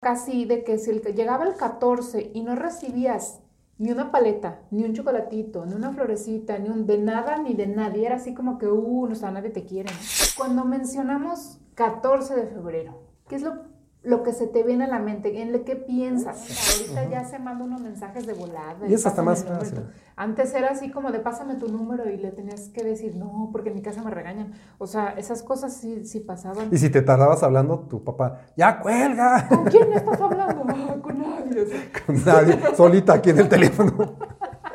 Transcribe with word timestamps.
casi 0.00 0.46
de 0.46 0.64
que 0.64 0.78
si 0.78 0.92
llegaba 0.92 1.44
el 1.44 1.54
14 1.54 2.30
y 2.34 2.42
no 2.42 2.56
recibías 2.56 3.40
ni 3.78 3.90
una 3.90 4.10
paleta, 4.10 4.60
ni 4.70 4.84
un 4.84 4.92
chocolatito, 4.92 5.64
ni 5.64 5.74
una 5.74 5.92
florecita, 5.92 6.58
ni 6.58 6.68
un 6.68 6.86
de 6.86 6.98
nada 6.98 7.38
ni 7.38 7.54
de 7.54 7.66
nadie, 7.66 8.06
era 8.06 8.16
así 8.16 8.34
como 8.34 8.58
que, 8.58 8.66
uh, 8.66 9.06
no, 9.06 9.14
o 9.14 9.30
nadie 9.30 9.50
te 9.50 9.64
quiere. 9.64 9.90
Cuando 10.36 10.64
mencionamos 10.66 11.60
14 11.76 12.34
de 12.36 12.46
febrero, 12.46 13.00
¿qué 13.26 13.36
es 13.36 13.42
lo 13.42 13.69
lo 14.02 14.22
que 14.22 14.32
se 14.32 14.46
te 14.46 14.62
viene 14.62 14.84
a 14.84 14.88
la 14.88 14.98
mente, 14.98 15.42
en 15.42 15.52
lo 15.52 15.64
que 15.64 15.76
piensas. 15.76 16.38
Ahorita 16.80 17.10
ya 17.10 17.24
se 17.24 17.38
mandan 17.38 17.68
unos 17.68 17.82
mensajes 17.82 18.26
de 18.26 18.32
volada. 18.32 18.88
Y 18.88 18.94
eso 18.94 19.08
está 19.08 19.22
más 19.22 19.44
fácil. 19.44 19.80
Antes 20.16 20.54
era 20.54 20.68
así 20.68 20.90
como 20.90 21.12
de 21.12 21.18
pásame 21.18 21.56
tu 21.56 21.68
número 21.68 22.08
y 22.08 22.16
le 22.16 22.30
tenías 22.30 22.68
que 22.68 22.82
decir, 22.82 23.16
no, 23.16 23.50
porque 23.52 23.68
en 23.68 23.74
mi 23.74 23.82
casa 23.82 24.02
me 24.02 24.10
regañan. 24.10 24.52
O 24.78 24.86
sea, 24.86 25.10
esas 25.18 25.42
cosas 25.42 25.74
sí, 25.74 26.04
sí 26.06 26.20
pasaban. 26.20 26.68
Y 26.72 26.78
si 26.78 26.88
te 26.88 27.02
tardabas 27.02 27.42
hablando, 27.42 27.80
tu 27.80 28.02
papá, 28.02 28.40
ya 28.56 28.80
cuelga. 28.80 29.46
¿Con 29.48 29.64
quién 29.64 29.92
estás 29.92 30.20
hablando? 30.20 30.62
con 31.02 31.18
nadie. 31.18 31.66
Con 32.06 32.24
nadie, 32.24 32.58
solita 32.74 33.14
aquí 33.14 33.30
en 33.30 33.40
el 33.40 33.48
teléfono. 33.48 33.92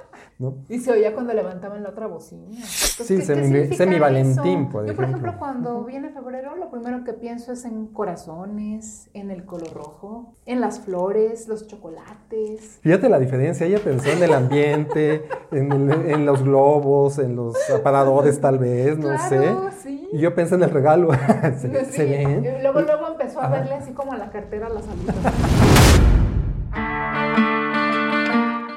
Y 0.67 0.79
se 0.79 0.91
oía 0.91 1.13
cuando 1.13 1.33
levantaban 1.33 1.81
la 1.81 1.89
otra 1.89 2.07
bocina. 2.07 2.51
sí, 2.61 3.21
semi, 3.21 3.99
Valentín, 3.99 4.67
por 4.67 4.85
Yo, 4.85 4.93
por 4.93 5.05
ejemplo, 5.05 5.35
cuando 5.39 5.85
viene 5.85 6.09
febrero, 6.09 6.57
lo 6.57 6.69
primero 6.69 7.05
que 7.05 7.13
pienso 7.13 7.53
es 7.53 7.63
en 7.63 7.87
corazones, 7.87 9.09
en 9.13 9.31
el 9.31 9.45
color 9.45 9.73
rojo, 9.73 10.33
en 10.45 10.59
las 10.59 10.81
flores, 10.81 11.47
los 11.47 11.67
chocolates. 11.67 12.79
Fíjate 12.81 13.07
la 13.07 13.17
diferencia, 13.19 13.65
ella 13.65 13.79
pensó 13.81 14.09
en 14.09 14.23
el 14.23 14.33
ambiente, 14.33 15.25
en, 15.51 16.25
los 16.25 16.43
globos, 16.43 17.17
en 17.17 17.37
los 17.37 17.55
aparadores 17.69 18.41
tal 18.41 18.57
vez, 18.57 18.97
no 18.97 19.17
sé. 19.29 19.55
Sí. 19.81 20.09
Y 20.11 20.19
yo 20.19 20.35
pensé 20.35 20.55
en 20.55 20.63
el 20.63 20.69
regalo. 20.69 21.11
¿Se, 21.61 21.85
sí. 21.85 22.25
Luego, 22.61 22.81
luego 22.81 23.07
empezó 23.07 23.41
a 23.41 23.47
verle 23.47 23.75
así 23.75 23.93
como 23.93 24.11
a 24.11 24.17
la 24.17 24.29
cartera 24.31 24.67
a 24.67 24.69
la 24.69 24.81
salida. 24.81 25.13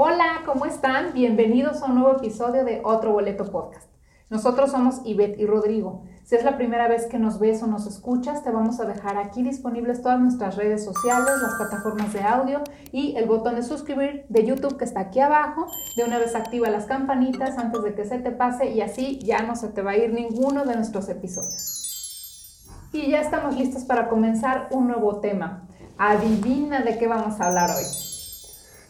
Hola, 0.00 0.42
¿cómo 0.46 0.64
están? 0.64 1.12
Bienvenidos 1.12 1.82
a 1.82 1.86
un 1.86 1.96
nuevo 1.96 2.18
episodio 2.18 2.64
de 2.64 2.80
Otro 2.84 3.10
Boleto 3.10 3.50
Podcast. 3.50 3.90
Nosotros 4.30 4.70
somos 4.70 5.00
Ivette 5.04 5.40
y 5.40 5.44
Rodrigo. 5.44 6.04
Si 6.22 6.36
es 6.36 6.44
la 6.44 6.56
primera 6.56 6.86
vez 6.86 7.06
que 7.06 7.18
nos 7.18 7.40
ves 7.40 7.64
o 7.64 7.66
nos 7.66 7.84
escuchas, 7.84 8.44
te 8.44 8.52
vamos 8.52 8.78
a 8.78 8.84
dejar 8.84 9.16
aquí 9.18 9.42
disponibles 9.42 10.00
todas 10.00 10.20
nuestras 10.20 10.54
redes 10.54 10.84
sociales, 10.84 11.42
las 11.42 11.56
plataformas 11.56 12.12
de 12.12 12.22
audio 12.22 12.62
y 12.92 13.16
el 13.16 13.26
botón 13.26 13.56
de 13.56 13.64
suscribir 13.64 14.24
de 14.28 14.46
YouTube 14.46 14.76
que 14.76 14.84
está 14.84 15.00
aquí 15.00 15.18
abajo. 15.18 15.66
De 15.96 16.04
una 16.04 16.20
vez 16.20 16.36
activa 16.36 16.70
las 16.70 16.86
campanitas 16.86 17.58
antes 17.58 17.82
de 17.82 17.94
que 17.96 18.04
se 18.04 18.20
te 18.20 18.30
pase 18.30 18.70
y 18.70 18.82
así 18.82 19.18
ya 19.18 19.42
no 19.42 19.56
se 19.56 19.66
te 19.66 19.82
va 19.82 19.90
a 19.90 19.96
ir 19.96 20.12
ninguno 20.12 20.64
de 20.64 20.76
nuestros 20.76 21.08
episodios. 21.08 22.62
Y 22.92 23.10
ya 23.10 23.20
estamos 23.20 23.56
listos 23.56 23.82
para 23.82 24.08
comenzar 24.08 24.68
un 24.70 24.86
nuevo 24.86 25.18
tema. 25.18 25.66
Adivina 25.98 26.82
de 26.82 26.98
qué 26.98 27.08
vamos 27.08 27.40
a 27.40 27.48
hablar 27.48 27.70
hoy. 27.70 28.17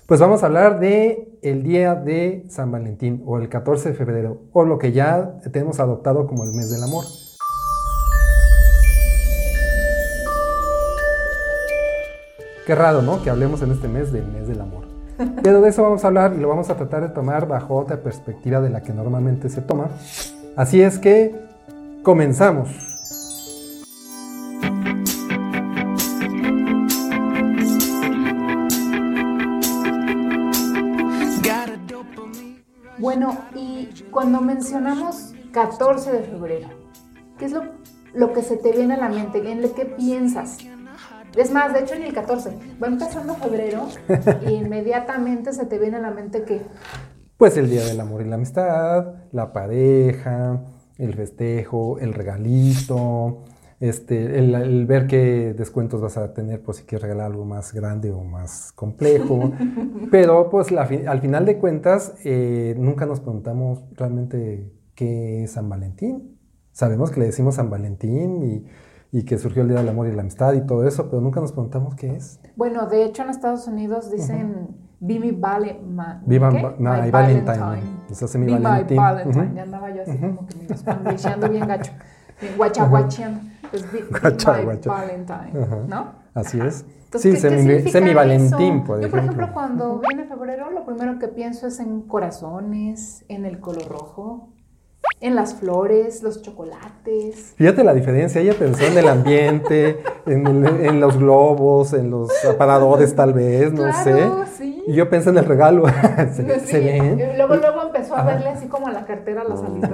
Pues 0.08 0.20
vamos 0.20 0.42
a 0.42 0.46
hablar 0.46 0.80
de 0.80 1.38
el 1.42 1.62
día 1.62 1.94
de 1.94 2.46
San 2.48 2.72
Valentín 2.72 3.22
o 3.26 3.36
el 3.36 3.50
14 3.50 3.90
de 3.90 3.94
febrero 3.94 4.40
o 4.54 4.64
lo 4.64 4.78
que 4.78 4.92
ya 4.92 5.34
tenemos 5.52 5.80
adoptado 5.80 6.26
como 6.26 6.44
el 6.44 6.54
mes 6.54 6.70
del 6.70 6.82
amor. 6.82 7.04
Qué 12.66 12.74
raro, 12.74 13.02
¿no? 13.02 13.22
Que 13.22 13.28
hablemos 13.28 13.60
en 13.60 13.70
este 13.70 13.86
mes 13.86 14.10
del 14.10 14.26
mes 14.28 14.48
del 14.48 14.62
amor. 14.62 14.84
Pero 15.42 15.60
de 15.60 15.68
eso 15.68 15.82
vamos 15.82 16.02
a 16.04 16.06
hablar 16.06 16.32
y 16.34 16.40
lo 16.40 16.48
vamos 16.48 16.70
a 16.70 16.76
tratar 16.78 17.02
de 17.02 17.10
tomar 17.10 17.46
bajo 17.46 17.76
otra 17.76 17.98
perspectiva 17.98 18.62
de 18.62 18.70
la 18.70 18.82
que 18.82 18.94
normalmente 18.94 19.50
se 19.50 19.60
toma. 19.60 19.90
Así 20.56 20.80
es 20.80 20.98
que 20.98 21.34
comenzamos. 22.02 22.97
Cuando 34.18 34.40
mencionamos 34.40 35.32
14 35.52 36.10
de 36.10 36.22
febrero, 36.24 36.66
¿qué 37.38 37.44
es 37.44 37.52
lo, 37.52 37.62
lo 38.14 38.32
que 38.32 38.42
se 38.42 38.56
te 38.56 38.72
viene 38.72 38.94
a 38.94 38.96
la 38.96 39.08
mente? 39.08 39.38
¿En 39.48 39.62
qué 39.74 39.84
piensas? 39.84 40.58
Es 41.36 41.52
más, 41.52 41.72
de 41.72 41.78
hecho 41.78 41.94
ni 41.94 42.06
el 42.06 42.12
14, 42.12 42.50
va 42.82 42.88
empezando 42.88 43.36
febrero 43.36 43.86
y 44.44 44.54
inmediatamente 44.54 45.52
se 45.52 45.66
te 45.66 45.78
viene 45.78 45.98
a 45.98 46.00
la 46.00 46.10
mente 46.10 46.42
que... 46.42 46.62
Pues 47.36 47.56
el 47.58 47.70
Día 47.70 47.84
del 47.84 48.00
Amor 48.00 48.22
y 48.22 48.24
la 48.24 48.34
Amistad, 48.34 49.06
la 49.30 49.52
pareja, 49.52 50.62
el 50.96 51.14
festejo, 51.14 52.00
el 52.00 52.12
regalito, 52.12 53.44
este, 53.80 54.38
el, 54.38 54.86
ver 54.86 55.06
qué 55.06 55.54
descuentos 55.56 56.00
vas 56.00 56.16
a 56.16 56.34
tener 56.34 56.62
por 56.62 56.74
si 56.74 56.82
quieres 56.84 57.02
regalar 57.02 57.26
algo 57.26 57.44
más 57.44 57.72
grande 57.72 58.10
o 58.10 58.22
más 58.24 58.72
complejo. 58.72 59.52
Pero 60.10 60.50
pues 60.50 60.72
al 60.72 61.20
final 61.20 61.44
de 61.44 61.58
cuentas 61.58 62.14
eh, 62.24 62.74
nunca 62.78 63.06
nos 63.06 63.20
preguntamos 63.20 63.84
realmente 63.94 64.72
qué 64.94 65.44
es 65.44 65.52
San 65.52 65.68
Valentín. 65.68 66.38
Sabemos 66.72 67.10
que 67.10 67.20
le 67.20 67.26
decimos 67.26 67.56
San 67.56 67.70
Valentín 67.70 68.66
y, 69.12 69.24
que 69.24 69.38
surgió 69.38 69.62
el 69.62 69.68
Día 69.68 69.78
del 69.78 69.88
Amor 69.88 70.06
y 70.06 70.12
la 70.12 70.22
Amistad 70.22 70.52
y 70.54 70.66
todo 70.66 70.86
eso, 70.86 71.08
pero 71.08 71.20
nunca 71.20 71.40
nos 71.40 71.52
preguntamos 71.52 71.94
qué 71.94 72.14
es. 72.14 72.40
Bueno, 72.56 72.86
de 72.86 73.04
hecho 73.04 73.22
en 73.22 73.30
Estados 73.30 73.66
Unidos 73.66 74.10
dicen 74.10 74.68
Viva 75.00 75.28
vale, 75.38 75.80
Viva 76.26 76.50
my 76.50 77.10
Valentine. 77.10 77.10
Valentine. 77.10 78.38
mi 78.38 78.52
Valentine. 78.58 79.54
Ya 79.54 79.62
andaba 79.62 79.90
yo 79.94 80.02
así 80.02 80.18
como 80.18 80.46
que 80.46 80.56
me 80.56 81.48
bien 81.48 81.68
gacho. 81.68 81.92
Guachaguacheando. 82.56 83.40
Es 83.72 83.84
Valentine, 84.86 85.66
¿no? 85.86 86.12
Así 86.34 86.60
es. 86.60 86.84
sí, 87.14 87.36
semi, 87.36 88.14
Valentín, 88.14 88.84
por 88.84 89.00
Yo, 89.00 89.10
por 89.10 89.18
ejemplo, 89.18 89.48
cuando 89.52 90.00
viene 90.00 90.24
febrero, 90.24 90.70
lo 90.70 90.84
primero 90.84 91.18
que 91.18 91.28
pienso 91.28 91.66
es 91.66 91.80
en 91.80 92.02
corazones, 92.02 93.24
en 93.28 93.44
el 93.44 93.60
color 93.60 93.88
rojo, 93.88 94.50
en 95.20 95.34
las 95.34 95.54
flores, 95.54 96.22
los 96.22 96.42
chocolates. 96.42 97.54
Fíjate 97.56 97.82
la 97.82 97.94
diferencia, 97.94 98.40
ella 98.40 98.54
pensó 98.56 98.84
en 98.84 98.98
el 98.98 99.08
ambiente, 99.08 100.02
en, 100.26 101.00
los 101.00 101.18
globos, 101.18 101.92
en 101.92 102.10
los 102.10 102.30
aparadores 102.44 103.14
tal 103.14 103.32
vez, 103.32 103.72
no 103.72 103.92
sé. 104.04 104.28
Sí. 104.56 104.84
Y 104.86 104.94
yo 104.94 105.08
pensé 105.10 105.30
en 105.30 105.38
el 105.38 105.44
regalo. 105.44 105.84
¿Se, 106.34 107.34
Luego, 107.36 107.56
luego 107.56 107.87
empezó 107.98 108.16
a 108.16 108.22
verle 108.22 108.50
así 108.50 108.66
como 108.68 108.86
a 108.86 108.92
la 108.92 109.04
cartera 109.04 109.44
las 109.44 109.60
alitas. 109.62 109.90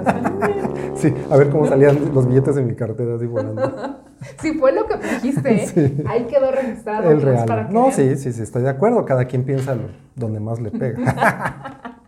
sí, 0.95 1.13
a 1.29 1.37
ver 1.37 1.49
cómo 1.49 1.67
salían 1.67 2.13
los 2.13 2.27
billetes 2.27 2.55
de 2.55 2.61
mi 2.63 2.75
cartera 2.75 3.15
así 3.15 3.25
volando. 3.25 4.01
Sí, 4.41 4.53
fue 4.53 4.71
lo 4.71 4.87
que 4.87 4.97
dijiste. 4.97 5.65
¿eh? 5.65 6.03
Ahí 6.07 6.23
quedó 6.23 6.49
registrado. 6.49 7.11
El 7.11 7.21
regalo. 7.21 7.69
no, 7.69 7.91
sí, 7.91 8.15
sí, 8.15 8.33
sí, 8.33 8.41
estoy 8.41 8.63
de 8.63 8.69
acuerdo. 8.69 9.05
Cada 9.05 9.25
quien 9.25 9.43
piensa 9.43 9.77
donde 10.15 10.39
más 10.39 10.59
le 10.59 10.71
pega. 10.71 12.01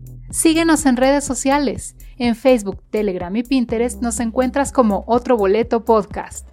Síguenos 0.30 0.86
en 0.86 0.96
redes 0.96 1.24
sociales. 1.24 1.94
En 2.16 2.36
Facebook, 2.36 2.80
Telegram 2.90 3.34
y 3.36 3.42
Pinterest 3.42 4.00
nos 4.00 4.18
encuentras 4.20 4.72
como 4.72 5.04
Otro 5.06 5.36
Boleto 5.36 5.84
Podcast. 5.84 6.48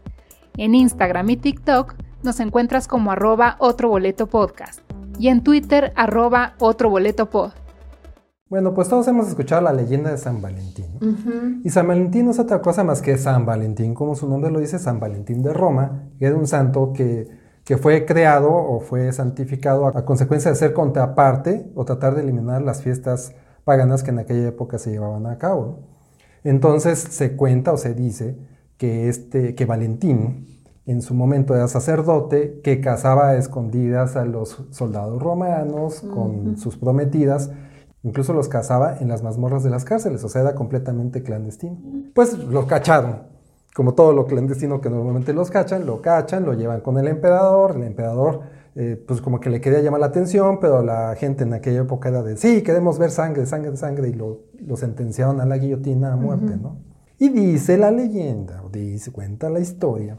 En 0.57 0.75
Instagram 0.75 1.29
y 1.29 1.37
TikTok 1.37 1.93
nos 2.23 2.41
encuentras 2.41 2.87
como 2.87 3.11
arroba 3.11 3.55
Otro 3.59 3.87
Boleto 3.87 4.27
Podcast. 4.27 4.81
Y 5.17 5.29
en 5.29 5.43
Twitter, 5.43 5.93
arroba 5.95 6.55
Otro 6.59 6.89
Boleto 6.89 7.29
Pod. 7.29 7.53
Bueno, 8.55 8.73
pues 8.73 8.87
todos 8.87 9.05
hemos 9.09 9.27
escuchado 9.27 9.61
la 9.61 9.73
leyenda 9.73 10.11
de 10.11 10.17
San 10.17 10.41
Valentín. 10.41 10.85
Y 11.65 11.69
San 11.71 11.89
Valentín 11.89 12.23
no 12.23 12.31
es 12.31 12.39
otra 12.39 12.61
cosa 12.61 12.85
más 12.85 13.01
que 13.01 13.17
San 13.17 13.45
Valentín, 13.45 13.93
como 13.93 14.15
su 14.15 14.29
nombre 14.29 14.49
lo 14.49 14.61
dice, 14.61 14.79
San 14.79 14.97
Valentín 14.97 15.43
de 15.43 15.51
Roma, 15.51 16.03
que 16.17 16.27
era 16.27 16.37
un 16.37 16.47
santo 16.47 16.93
que, 16.93 17.27
que 17.65 17.75
fue 17.75 18.05
creado 18.05 18.53
o 18.53 18.79
fue 18.79 19.11
santificado 19.11 19.87
a 19.87 20.05
consecuencia 20.05 20.51
de 20.51 20.55
ser 20.55 20.71
contraparte 20.71 21.69
o 21.75 21.83
tratar 21.83 22.15
de 22.15 22.21
eliminar 22.21 22.61
las 22.61 22.81
fiestas 22.81 23.33
paganas 23.65 24.03
que 24.03 24.11
en 24.11 24.19
aquella 24.19 24.47
época 24.47 24.79
se 24.79 24.91
llevaban 24.91 25.25
a 25.25 25.37
cabo. 25.37 25.79
Entonces 26.45 26.97
se 26.97 27.35
cuenta 27.35 27.73
o 27.73 27.77
se 27.77 27.93
dice 27.93 28.37
que, 28.77 29.09
este, 29.09 29.53
que 29.53 29.65
Valentín, 29.65 30.47
en 30.85 31.01
su 31.01 31.13
momento 31.13 31.55
era 31.55 31.67
sacerdote, 31.67 32.61
que 32.63 32.79
cazaba 32.79 33.31
a 33.31 33.35
escondidas 33.35 34.15
a 34.15 34.23
los 34.23 34.63
soldados 34.69 35.21
romanos 35.21 36.05
con 36.09 36.55
sus 36.55 36.77
prometidas, 36.77 37.51
incluso 38.05 38.31
los 38.31 38.47
cazaba 38.47 38.97
en 38.99 39.09
las 39.09 39.23
mazmorras 39.23 39.63
de 39.63 39.71
las 39.71 39.83
cárceles, 39.83 40.23
o 40.23 40.29
sea, 40.29 40.41
era 40.41 40.55
completamente 40.55 41.23
clandestino. 41.23 41.77
Pues 42.13 42.37
lo 42.37 42.65
cacharon, 42.67 43.23
como 43.75 43.95
todo 43.95 44.13
lo 44.13 44.27
clandestino 44.27 44.79
que 44.79 44.89
normalmente 44.89 45.33
los 45.33 45.49
cachan, 45.49 45.85
lo 45.85 46.01
cachan, 46.01 46.45
lo 46.45 46.53
llevan 46.53 46.79
con 46.79 46.97
el 46.97 47.07
emperador, 47.07 47.75
el 47.75 47.83
emperador 47.83 48.41
eh, 48.77 49.01
pues 49.07 49.21
como 49.21 49.39
que 49.39 49.49
le 49.49 49.59
quería 49.59 49.81
llamar 49.81 50.01
la 50.01 50.07
atención, 50.07 50.59
pero 50.59 50.83
la 50.83 51.15
gente 51.15 51.43
en 51.43 51.53
aquella 51.53 51.81
época 51.81 52.09
era 52.09 52.21
de, 52.21 52.37
sí, 52.37 52.61
queremos 52.61 52.99
ver 52.99 53.09
sangre, 53.09 53.45
sangre, 53.45 53.75
sangre, 53.77 54.09
y 54.09 54.13
lo, 54.13 54.43
lo 54.59 54.75
sentenciaron 54.75 55.41
a 55.41 55.45
la 55.45 55.57
guillotina 55.57 56.13
a 56.13 56.15
muerte, 56.17 56.57
¿no? 56.61 56.77
Y 57.17 57.29
dice 57.29 57.77
la 57.77 57.89
leyenda, 57.91 58.61
o 58.63 58.69
dice, 58.69 59.11
cuenta 59.11 59.49
la 59.49 59.61
historia, 59.61 60.17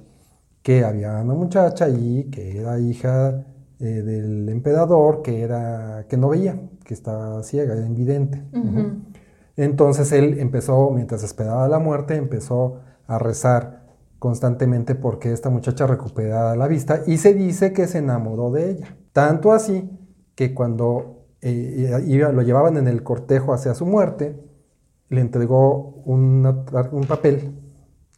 que 0.62 0.84
había 0.84 1.20
una 1.20 1.34
muchacha 1.34 1.84
allí 1.84 2.30
que 2.30 2.58
era 2.58 2.78
hija 2.80 3.44
eh, 3.78 3.84
del 3.84 4.48
emperador, 4.48 5.20
que, 5.20 5.42
era, 5.42 6.06
que 6.08 6.16
no 6.16 6.30
veía, 6.30 6.58
que 6.86 6.94
estaba 6.94 7.42
ciega, 7.42 7.74
era 7.74 7.84
invidente. 7.84 8.42
Entonces 9.56 10.12
él 10.12 10.38
empezó, 10.38 10.90
mientras 10.90 11.22
esperaba 11.22 11.68
la 11.68 11.78
muerte, 11.78 12.16
empezó 12.16 12.80
a 13.06 13.18
rezar 13.18 13.84
constantemente 14.18 14.94
porque 14.94 15.32
esta 15.32 15.50
muchacha 15.50 15.86
recuperara 15.86 16.56
la 16.56 16.68
vista 16.68 17.02
y 17.06 17.18
se 17.18 17.34
dice 17.34 17.72
que 17.72 17.86
se 17.86 17.98
enamoró 17.98 18.50
de 18.50 18.70
ella. 18.70 18.96
Tanto 19.12 19.52
así 19.52 19.90
que 20.34 20.54
cuando 20.54 21.26
eh, 21.40 21.90
lo 22.32 22.42
llevaban 22.42 22.76
en 22.76 22.88
el 22.88 23.02
cortejo 23.02 23.52
hacia 23.52 23.74
su 23.74 23.84
muerte, 23.86 24.40
le 25.08 25.20
entregó 25.20 26.02
un 26.04 27.06
papel 27.08 27.54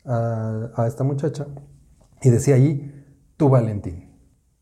a, 0.05 0.85
esta 0.87 1.05
muchacha 1.05 1.47
y 2.23 2.31
decía 2.31 2.55
ahí, 2.55 3.05
tu 3.37 3.49
Valentín. 3.49 4.08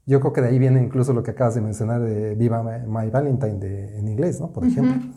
Yo 0.06 0.20
creo 0.20 0.32
que 0.32 0.40
de 0.40 0.48
ahí 0.48 0.58
viene 0.58 0.80
incluso 0.80 1.12
lo 1.12 1.22
que 1.22 1.32
acabas 1.32 1.56
de 1.56 1.60
mencionar 1.60 2.00
de 2.00 2.36
Viva 2.36 2.62
My 2.62 3.10
Valentine 3.10 3.98
en 3.98 4.08
inglés, 4.08 4.40
¿no? 4.40 4.52
Por 4.52 4.64
ejemplo. 4.64 5.12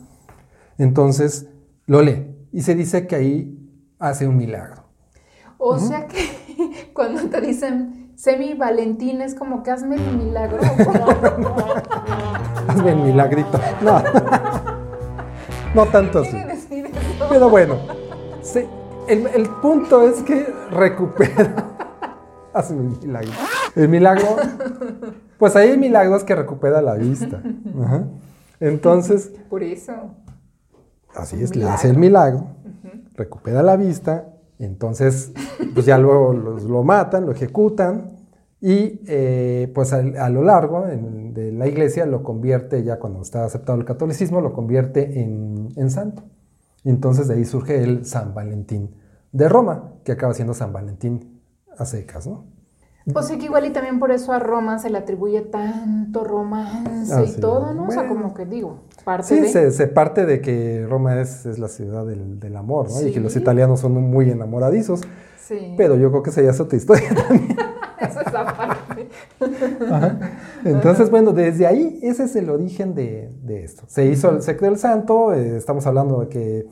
Entonces, 0.78 1.48
lo 1.86 2.02
lee 2.02 2.30
y 2.52 2.62
se 2.62 2.74
dice 2.74 3.06
que 3.06 3.16
ahí 3.16 3.56
hace 3.98 4.26
un 4.26 4.36
milagro. 4.36 4.84
O 5.58 5.78
sea 5.78 6.06
que 6.06 6.88
cuando 6.94 7.28
te 7.28 7.40
dicen, 7.40 8.12
sé 8.16 8.36
mi 8.36 8.54
Valentín, 8.54 9.20
es 9.20 9.34
como 9.34 9.62
que 9.62 9.70
hazme 9.70 9.96
el 9.96 10.16
milagro. 10.16 10.58
hazme 12.68 12.92
el 12.92 12.98
milagrito. 12.98 13.60
No, 13.82 14.02
no 15.74 15.86
tanto 15.86 16.20
así. 16.20 16.36
Pero 17.28 17.48
bueno, 17.48 17.76
el, 19.06 19.48
punto 19.62 20.08
es 20.08 20.22
que 20.22 20.52
recupera. 20.70 21.54
Hazme 22.52 22.82
el 22.82 22.98
milagro. 22.98 23.32
El 23.76 23.88
milagro. 23.88 24.36
Pues 25.40 25.56
ahí 25.56 25.70
hay 25.70 25.78
milagros 25.78 26.22
que 26.22 26.36
recupera 26.36 26.82
la 26.82 26.94
vista. 26.94 27.42
Entonces. 28.60 29.32
Por 29.48 29.64
eso. 29.64 29.92
Así 31.14 31.42
es, 31.42 31.56
le 31.56 31.64
hace 31.64 31.88
el 31.88 31.98
milagro, 31.98 32.46
recupera 33.14 33.64
la 33.64 33.76
vista, 33.76 34.28
entonces 34.60 35.32
pues 35.74 35.84
ya 35.84 35.98
luego 35.98 36.32
lo 36.32 36.84
matan, 36.84 37.26
lo 37.26 37.32
ejecutan 37.32 38.12
y 38.60 39.00
eh, 39.08 39.72
pues 39.74 39.92
a, 39.92 40.28
lo 40.28 40.44
largo 40.44 40.86
de 40.86 41.50
la 41.50 41.66
iglesia 41.66 42.06
lo 42.06 42.22
convierte, 42.22 42.84
ya 42.84 43.00
cuando 43.00 43.22
está 43.22 43.44
aceptado 43.44 43.76
el 43.76 43.84
catolicismo, 43.84 44.40
lo 44.40 44.52
convierte 44.52 45.20
en, 45.20 45.70
en 45.74 45.90
santo. 45.90 46.22
Entonces 46.84 47.26
de 47.26 47.34
ahí 47.34 47.44
surge 47.44 47.82
el 47.82 48.04
San 48.04 48.32
Valentín 48.32 48.94
de 49.32 49.48
Roma, 49.48 49.94
que 50.04 50.12
acaba 50.12 50.32
siendo 50.32 50.54
San 50.54 50.72
Valentín 50.72 51.42
a 51.76 51.84
secas, 51.86 52.28
¿no? 52.28 52.59
Pues 53.12 53.26
sí, 53.26 53.38
que 53.38 53.46
igual 53.46 53.64
y 53.64 53.70
también 53.70 53.98
por 53.98 54.12
eso 54.12 54.32
a 54.32 54.38
Roma 54.38 54.78
se 54.78 54.90
le 54.90 54.98
atribuye 54.98 55.40
tanto 55.40 56.22
romance 56.22 57.24
y 57.24 57.40
todo, 57.40 57.72
¿no? 57.72 57.86
o 57.86 57.90
sea, 57.90 58.06
como 58.06 58.34
que 58.34 58.44
digo, 58.44 58.80
parte 59.04 59.26
sí, 59.26 59.40
de... 59.40 59.70
se, 59.70 59.86
parte 59.86 60.26
de 60.26 60.40
que 60.40 60.86
Roma 60.88 61.18
es, 61.20 61.58
la 61.58 61.68
ciudad 61.68 62.06
del, 62.06 62.56
amor, 62.56 62.90
¿no? 62.90 63.06
Y 63.06 63.12
que 63.12 63.20
los 63.20 63.34
italianos 63.36 63.80
son 63.80 63.94
muy 63.94 64.30
enamoradizos. 64.30 65.00
Sí. 65.38 65.74
Pero 65.76 65.96
yo 65.96 66.10
creo 66.10 66.22
que 66.22 66.30
sería 66.30 66.52
otra 66.52 66.76
historia 66.76 67.08
también. 67.28 67.56
Eso 68.00 68.20
es 68.20 68.34
aparte. 68.34 69.08
Entonces, 70.64 71.10
bueno, 71.10 71.32
desde 71.32 71.66
ahí 71.66 71.98
ese 72.02 72.24
es 72.24 72.36
el 72.36 72.48
origen 72.48 72.94
de, 72.94 73.30
esto. 73.46 73.82
Se 73.86 74.06
hizo, 74.06 74.40
se 74.40 74.56
creó 74.56 74.70
el 74.70 74.78
santo, 74.78 75.32
eh, 75.34 75.56
estamos 75.56 75.86
hablando 75.86 76.20
de 76.20 76.28
que 76.28 76.66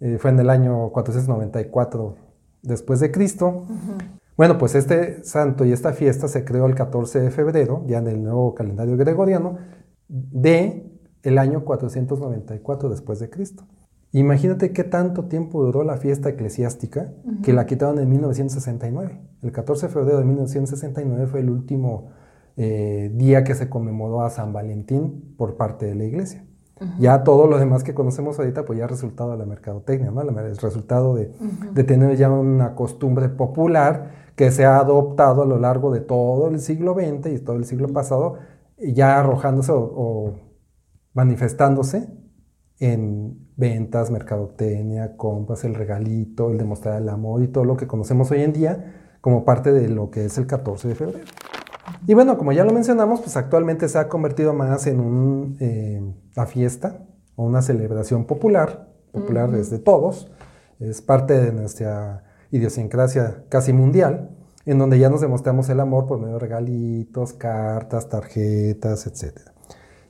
eh, 0.00 0.18
fue 0.18 0.30
en 0.30 0.40
el 0.40 0.50
año 0.50 0.90
494 0.90 2.16
después 2.62 3.00
de 3.00 3.10
Cristo. 3.10 3.64
Bueno, 4.36 4.58
pues 4.58 4.74
este 4.74 5.24
santo 5.24 5.64
y 5.64 5.72
esta 5.72 5.94
fiesta 5.94 6.28
se 6.28 6.44
creó 6.44 6.66
el 6.66 6.74
14 6.74 7.20
de 7.20 7.30
febrero, 7.30 7.84
ya 7.86 7.98
en 7.98 8.06
el 8.08 8.22
nuevo 8.22 8.54
calendario 8.54 8.96
gregoriano, 8.96 9.56
de 10.08 10.92
el 11.22 11.38
año 11.38 11.64
494 11.64 12.90
después 12.90 13.18
de 13.18 13.30
Cristo. 13.30 13.64
Imagínate 14.12 14.72
qué 14.72 14.84
tanto 14.84 15.24
tiempo 15.24 15.64
duró 15.64 15.84
la 15.84 15.96
fiesta 15.96 16.28
eclesiástica 16.28 17.12
que 17.42 17.52
la 17.52 17.66
quitaron 17.66 17.98
en 17.98 18.08
1969. 18.08 19.20
El 19.42 19.52
14 19.52 19.86
de 19.86 19.92
febrero 19.92 20.18
de 20.18 20.24
1969 20.24 21.26
fue 21.26 21.40
el 21.40 21.50
último 21.50 22.10
eh, 22.56 23.10
día 23.14 23.42
que 23.42 23.54
se 23.54 23.68
conmemoró 23.68 24.22
a 24.22 24.30
San 24.30 24.52
Valentín 24.52 25.34
por 25.36 25.56
parte 25.56 25.86
de 25.86 25.94
la 25.94 26.04
iglesia. 26.04 26.44
Ya 26.98 27.24
todo 27.24 27.46
lo 27.46 27.58
demás 27.58 27.84
que 27.84 27.94
conocemos 27.94 28.38
ahorita, 28.38 28.66
pues 28.66 28.78
ya 28.78 28.84
es 28.84 28.90
resultado 28.90 29.30
de 29.32 29.38
la 29.38 29.46
mercadotecnia, 29.46 30.10
¿no? 30.10 30.20
El 30.20 30.56
resultado 30.58 31.14
de, 31.14 31.32
de 31.72 31.84
tener 31.84 32.16
ya 32.18 32.30
una 32.30 32.74
costumbre 32.74 33.30
popular 33.30 34.25
que 34.36 34.50
se 34.50 34.66
ha 34.66 34.78
adoptado 34.78 35.42
a 35.42 35.46
lo 35.46 35.58
largo 35.58 35.90
de 35.90 36.00
todo 36.00 36.48
el 36.48 36.60
siglo 36.60 36.94
XX 36.94 37.32
y 37.32 37.38
todo 37.38 37.56
el 37.56 37.64
siglo 37.64 37.88
pasado, 37.88 38.34
ya 38.78 39.18
arrojándose 39.18 39.72
o, 39.74 40.34
manifestándose 41.14 42.08
en 42.78 43.48
ventas, 43.56 44.10
mercadotecnia, 44.10 45.16
compras, 45.16 45.64
el 45.64 45.74
regalito, 45.74 46.50
el 46.50 46.58
demostrar 46.58 47.00
el 47.00 47.08
amor 47.08 47.42
y 47.42 47.48
todo 47.48 47.64
lo 47.64 47.78
que 47.78 47.86
conocemos 47.86 48.30
hoy 48.30 48.42
en 48.42 48.52
día 48.52 49.16
como 49.22 49.46
parte 49.46 49.72
de 49.72 49.88
lo 49.88 50.10
que 50.10 50.26
es 50.26 50.36
el 50.36 50.46
14 50.46 50.88
de 50.88 50.94
febrero. 50.94 51.24
Y 52.06 52.12
bueno, 52.12 52.36
como 52.36 52.52
ya 52.52 52.64
lo 52.64 52.72
mencionamos, 52.72 53.22
pues 53.22 53.38
actualmente 53.38 53.88
se 53.88 53.98
ha 53.98 54.08
convertido 54.08 54.52
más 54.52 54.86
en 54.86 55.00
una 55.00 55.56
eh, 55.60 56.02
fiesta 56.46 57.06
o 57.34 57.44
una 57.44 57.62
celebración 57.62 58.26
popular, 58.26 58.88
popular 59.10 59.50
desde 59.50 59.78
todos, 59.78 60.30
es 60.78 61.00
parte 61.00 61.40
de 61.40 61.52
nuestra 61.52 62.25
idiosincrasia 62.56 63.44
casi 63.48 63.72
mundial, 63.72 64.30
en 64.64 64.78
donde 64.78 64.98
ya 64.98 65.08
nos 65.08 65.20
demostramos 65.20 65.68
el 65.68 65.80
amor 65.80 66.06
por 66.06 66.18
medio 66.18 66.34
de 66.34 66.40
regalitos, 66.40 67.32
cartas, 67.32 68.08
tarjetas, 68.08 69.06
etc. 69.06 69.38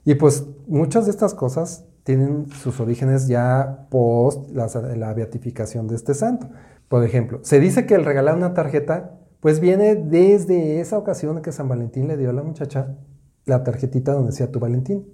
Y 0.05 0.15
pues 0.15 0.47
muchas 0.67 1.05
de 1.05 1.11
estas 1.11 1.35
cosas 1.35 1.85
tienen 2.05 2.47
sus 2.49 2.79
orígenes 2.79 3.27
ya 3.27 3.89
post 3.91 4.49
la, 4.53 5.13
beatificación 5.13 5.89
de 5.89 5.97
este 5.97 6.15
santo. 6.15 6.49
Por 6.89 7.05
ejemplo, 7.05 7.41
se 7.43 7.59
dice 7.59 7.85
que 7.85 7.95
el 7.95 8.05
regalar 8.05 8.37
una 8.37 8.55
tarjeta, 8.55 9.19
pues 9.41 9.59
viene 9.59 9.97
desde 9.97 10.81
esa 10.81 10.97
ocasión 10.97 11.43
que 11.43 11.51
San 11.51 11.69
Valentín 11.69 12.07
le 12.07 12.17
dio 12.17 12.31
a 12.31 12.33
la 12.33 12.45
muchacha 12.45 12.97
la 13.45 13.65
tarjetita 13.65 14.13
donde 14.13 14.31
decía 14.31 14.53
tu 14.53 14.61
Valentín. 14.61 15.05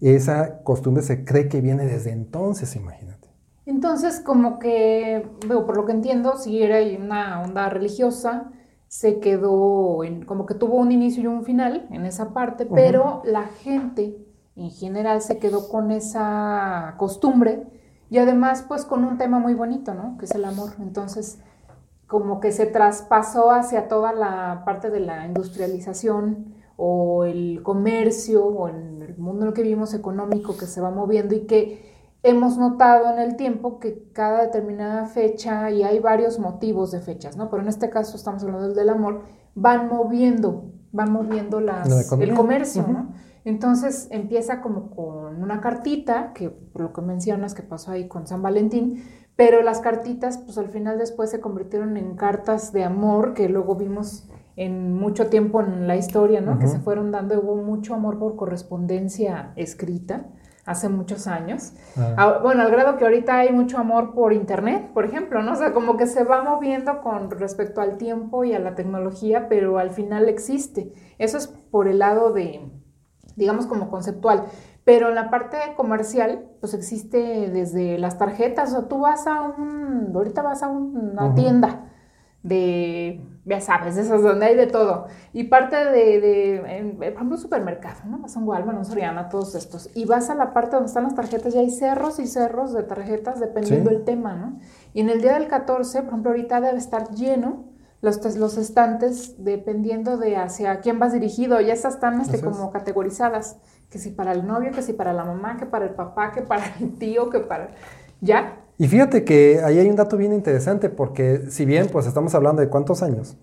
Esa 0.00 0.62
costumbre 0.62 1.02
se 1.02 1.24
cree 1.24 1.48
que 1.48 1.60
viene 1.60 1.84
desde 1.86 2.12
entonces, 2.12 2.74
imagínate. 2.76 3.19
Entonces, 3.70 4.18
como 4.18 4.58
que, 4.58 5.30
veo, 5.46 5.64
por 5.64 5.76
lo 5.76 5.86
que 5.86 5.92
entiendo, 5.92 6.36
si 6.36 6.60
era 6.60 6.78
una 7.00 7.40
onda 7.40 7.68
religiosa, 7.68 8.50
se 8.88 9.20
quedó, 9.20 10.02
en, 10.02 10.24
como 10.24 10.44
que 10.44 10.54
tuvo 10.54 10.74
un 10.74 10.90
inicio 10.90 11.22
y 11.22 11.26
un 11.28 11.44
final 11.44 11.86
en 11.92 12.04
esa 12.04 12.34
parte, 12.34 12.66
pero 12.66 13.22
la 13.24 13.44
gente 13.44 14.26
en 14.56 14.70
general 14.70 15.22
se 15.22 15.38
quedó 15.38 15.68
con 15.68 15.92
esa 15.92 16.96
costumbre 16.98 17.68
y 18.10 18.18
además 18.18 18.64
pues 18.66 18.84
con 18.84 19.04
un 19.04 19.18
tema 19.18 19.38
muy 19.38 19.54
bonito, 19.54 19.94
¿no? 19.94 20.18
Que 20.18 20.24
es 20.24 20.32
el 20.32 20.44
amor. 20.46 20.70
Entonces, 20.80 21.38
como 22.08 22.40
que 22.40 22.50
se 22.50 22.66
traspasó 22.66 23.52
hacia 23.52 23.86
toda 23.86 24.12
la 24.12 24.64
parte 24.64 24.90
de 24.90 24.98
la 24.98 25.26
industrialización 25.26 26.56
o 26.76 27.22
el 27.22 27.62
comercio 27.62 28.44
o 28.44 28.66
el 28.66 29.16
mundo 29.16 29.42
en 29.42 29.48
el 29.50 29.54
que 29.54 29.62
vivimos 29.62 29.94
económico 29.94 30.56
que 30.56 30.66
se 30.66 30.80
va 30.80 30.90
moviendo 30.90 31.36
y 31.36 31.46
que 31.46 31.89
hemos 32.22 32.58
notado 32.58 33.12
en 33.12 33.18
el 33.18 33.36
tiempo 33.36 33.78
que 33.78 34.10
cada 34.12 34.42
determinada 34.42 35.06
fecha, 35.06 35.70
y 35.70 35.82
hay 35.82 35.98
varios 36.00 36.38
motivos 36.38 36.90
de 36.90 37.00
fechas, 37.00 37.36
¿no? 37.36 37.50
Pero 37.50 37.62
en 37.62 37.68
este 37.68 37.90
caso 37.90 38.16
estamos 38.16 38.42
hablando 38.42 38.74
del 38.74 38.88
amor, 38.88 39.22
van 39.54 39.88
moviendo, 39.88 40.72
van 40.92 41.12
moviendo 41.12 41.60
las, 41.60 42.10
el 42.12 42.34
comercio, 42.34 42.84
¿no? 42.86 43.12
Entonces 43.44 44.08
empieza 44.10 44.60
como 44.60 44.90
con 44.90 45.42
una 45.42 45.62
cartita, 45.62 46.32
que 46.34 46.50
por 46.50 46.82
lo 46.82 46.92
que 46.92 47.00
mencionas 47.00 47.54
que 47.54 47.62
pasó 47.62 47.92
ahí 47.92 48.06
con 48.06 48.26
San 48.26 48.42
Valentín, 48.42 49.02
pero 49.34 49.62
las 49.62 49.80
cartitas, 49.80 50.36
pues 50.36 50.58
al 50.58 50.68
final 50.68 50.98
después 50.98 51.30
se 51.30 51.40
convirtieron 51.40 51.96
en 51.96 52.16
cartas 52.16 52.72
de 52.72 52.84
amor, 52.84 53.32
que 53.32 53.48
luego 53.48 53.76
vimos 53.76 54.28
en 54.56 54.92
mucho 54.92 55.28
tiempo 55.28 55.62
en 55.62 55.88
la 55.88 55.96
historia, 55.96 56.42
¿no? 56.42 56.58
Que 56.58 56.66
se 56.66 56.80
fueron 56.80 57.12
dando, 57.12 57.40
hubo 57.40 57.56
mucho 57.56 57.94
amor 57.94 58.18
por 58.18 58.36
correspondencia 58.36 59.52
escrita 59.56 60.26
hace 60.70 60.88
muchos 60.88 61.26
años. 61.26 61.72
Ah. 61.96 62.38
bueno, 62.42 62.62
al 62.62 62.70
grado 62.70 62.96
que 62.96 63.04
ahorita 63.04 63.38
hay 63.38 63.52
mucho 63.52 63.78
amor 63.78 64.14
por 64.14 64.32
internet, 64.32 64.90
por 64.94 65.04
ejemplo, 65.04 65.42
¿no? 65.42 65.52
O 65.52 65.56
sea, 65.56 65.72
como 65.72 65.96
que 65.96 66.06
se 66.06 66.24
va 66.24 66.42
moviendo 66.42 67.00
con 67.00 67.30
respecto 67.30 67.80
al 67.80 67.96
tiempo 67.96 68.44
y 68.44 68.54
a 68.54 68.58
la 68.58 68.74
tecnología, 68.74 69.48
pero 69.48 69.78
al 69.78 69.90
final 69.90 70.28
existe. 70.28 70.92
Eso 71.18 71.38
es 71.38 71.48
por 71.48 71.88
el 71.88 71.98
lado 71.98 72.32
de, 72.32 72.70
digamos, 73.36 73.66
como 73.66 73.90
conceptual. 73.90 74.44
Pero 74.84 75.08
en 75.08 75.14
la 75.14 75.28
parte 75.28 75.56
comercial, 75.76 76.48
pues 76.60 76.72
existe 76.74 77.50
desde 77.50 77.98
las 77.98 78.16
tarjetas, 78.16 78.72
o 78.74 78.84
tú 78.84 79.00
vas 79.00 79.26
a 79.26 79.42
un, 79.42 80.12
ahorita 80.14 80.42
vas 80.42 80.62
a 80.62 80.68
una 80.68 81.34
tienda 81.34 81.89
de, 82.42 83.20
ya 83.44 83.60
sabes, 83.60 83.96
de 83.96 84.02
esas 84.02 84.22
donde 84.22 84.46
hay 84.46 84.56
de 84.56 84.66
todo. 84.66 85.06
Y 85.32 85.44
parte 85.44 85.76
de, 85.76 86.20
de 86.20 86.94
por 86.96 87.04
ejemplo, 87.04 87.36
un 87.36 87.38
supermercado, 87.38 88.00
¿no? 88.06 88.18
Vas 88.18 88.36
a 88.36 88.40
un 88.40 88.48
Walmart, 88.48 88.78
un 88.78 88.84
Soriana, 88.84 89.28
todos 89.28 89.54
estos. 89.54 89.90
Y 89.94 90.06
vas 90.06 90.30
a 90.30 90.34
la 90.34 90.52
parte 90.52 90.76
donde 90.76 90.88
están 90.88 91.04
las 91.04 91.14
tarjetas 91.14 91.54
y 91.54 91.58
hay 91.58 91.70
cerros 91.70 92.18
y 92.18 92.26
cerros 92.26 92.72
de 92.72 92.82
tarjetas 92.82 93.40
dependiendo 93.40 93.90
del 93.90 94.04
tema, 94.04 94.34
¿no? 94.34 94.58
Y 94.94 95.00
en 95.00 95.10
el 95.10 95.20
día 95.20 95.34
del 95.34 95.48
14, 95.48 96.00
por 96.02 96.08
ejemplo, 96.08 96.30
ahorita 96.30 96.60
debe 96.60 96.78
estar 96.78 97.10
lleno 97.10 97.64
los, 98.00 98.36
los 98.36 98.56
estantes 98.56 99.44
dependiendo 99.44 100.16
de 100.16 100.36
hacia 100.36 100.80
quién 100.80 100.98
vas 100.98 101.12
dirigido. 101.12 101.60
Ya 101.60 101.74
estas 101.74 101.94
están 101.94 102.20
este, 102.20 102.40
como 102.40 102.70
categorizadas. 102.70 103.58
Que 103.90 103.98
si 103.98 104.10
para 104.10 104.32
el 104.32 104.46
novio, 104.46 104.70
que 104.70 104.82
si 104.82 104.92
para 104.92 105.12
la 105.12 105.24
mamá, 105.24 105.56
que 105.56 105.66
para 105.66 105.84
el 105.84 105.94
papá, 105.94 106.32
que 106.32 106.42
para 106.42 106.64
el 106.80 106.96
tío, 106.96 107.28
que 107.28 107.40
para... 107.40 107.68
¿Ya? 108.20 108.59
Y 108.80 108.88
fíjate 108.88 109.24
que 109.24 109.60
ahí 109.62 109.78
hay 109.78 109.90
un 109.90 109.96
dato 109.96 110.16
bien 110.16 110.32
interesante 110.32 110.88
porque 110.88 111.50
si 111.50 111.66
bien 111.66 111.88
pues 111.92 112.06
estamos 112.06 112.34
hablando 112.34 112.62
de 112.62 112.70
cuántos 112.70 113.02
años, 113.02 113.36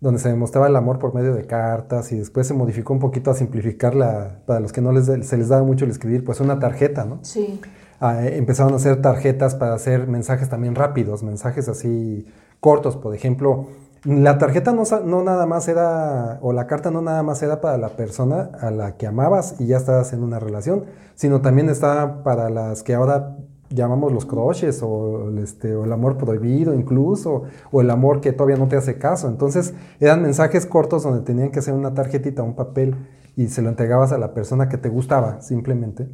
donde 0.00 0.20
se 0.20 0.28
demostraba 0.28 0.66
el 0.66 0.76
amor 0.76 0.98
por 0.98 1.14
medio 1.14 1.34
de 1.34 1.46
cartas 1.46 2.12
y 2.12 2.18
después 2.18 2.46
se 2.46 2.52
modificó 2.52 2.92
un 2.92 2.98
poquito 2.98 3.30
a 3.30 3.34
simplificarla 3.34 4.42
para 4.44 4.60
los 4.60 4.70
que 4.70 4.82
no 4.82 4.92
les, 4.92 5.06
se 5.06 5.38
les 5.38 5.48
daba 5.48 5.62
mucho 5.64 5.86
el 5.86 5.92
escribir, 5.92 6.26
pues 6.26 6.40
una 6.40 6.58
tarjeta, 6.58 7.06
¿no? 7.06 7.20
Sí. 7.22 7.58
Ah, 8.00 8.22
eh, 8.22 8.36
empezaron 8.36 8.74
a 8.74 8.76
hacer 8.76 9.00
tarjetas 9.00 9.54
para 9.54 9.72
hacer 9.72 10.08
mensajes 10.08 10.50
también 10.50 10.74
rápidos, 10.74 11.22
mensajes 11.22 11.70
así 11.70 12.26
cortos, 12.60 12.98
por 12.98 13.14
ejemplo. 13.14 13.68
La 14.04 14.36
tarjeta 14.36 14.72
no, 14.72 14.82
no 15.06 15.22
nada 15.22 15.46
más 15.46 15.68
era, 15.68 16.38
o 16.42 16.52
la 16.52 16.66
carta 16.66 16.90
no 16.90 17.00
nada 17.00 17.22
más 17.22 17.42
era 17.42 17.62
para 17.62 17.78
la 17.78 17.96
persona 17.96 18.50
a 18.60 18.70
la 18.70 18.98
que 18.98 19.06
amabas 19.06 19.58
y 19.58 19.68
ya 19.68 19.78
estabas 19.78 20.12
en 20.12 20.22
una 20.22 20.38
relación, 20.38 20.84
sino 21.14 21.40
también 21.40 21.70
estaba 21.70 22.22
para 22.22 22.50
las 22.50 22.82
que 22.82 22.92
ahora 22.92 23.38
llamamos 23.74 24.12
los 24.12 24.26
croches 24.26 24.82
o, 24.82 25.30
este, 25.38 25.74
o 25.74 25.84
el 25.84 25.92
amor 25.92 26.16
prohibido 26.16 26.74
incluso, 26.74 27.44
o 27.70 27.80
el 27.80 27.90
amor 27.90 28.20
que 28.20 28.32
todavía 28.32 28.56
no 28.56 28.68
te 28.68 28.76
hace 28.76 28.98
caso. 28.98 29.28
Entonces 29.28 29.74
eran 30.00 30.22
mensajes 30.22 30.66
cortos 30.66 31.02
donde 31.02 31.22
tenían 31.22 31.50
que 31.50 31.58
hacer 31.58 31.74
una 31.74 31.94
tarjetita, 31.94 32.42
un 32.42 32.54
papel, 32.54 32.96
y 33.36 33.48
se 33.48 33.62
lo 33.62 33.68
entregabas 33.68 34.12
a 34.12 34.18
la 34.18 34.34
persona 34.34 34.68
que 34.68 34.76
te 34.76 34.88
gustaba 34.88 35.40
simplemente 35.40 36.08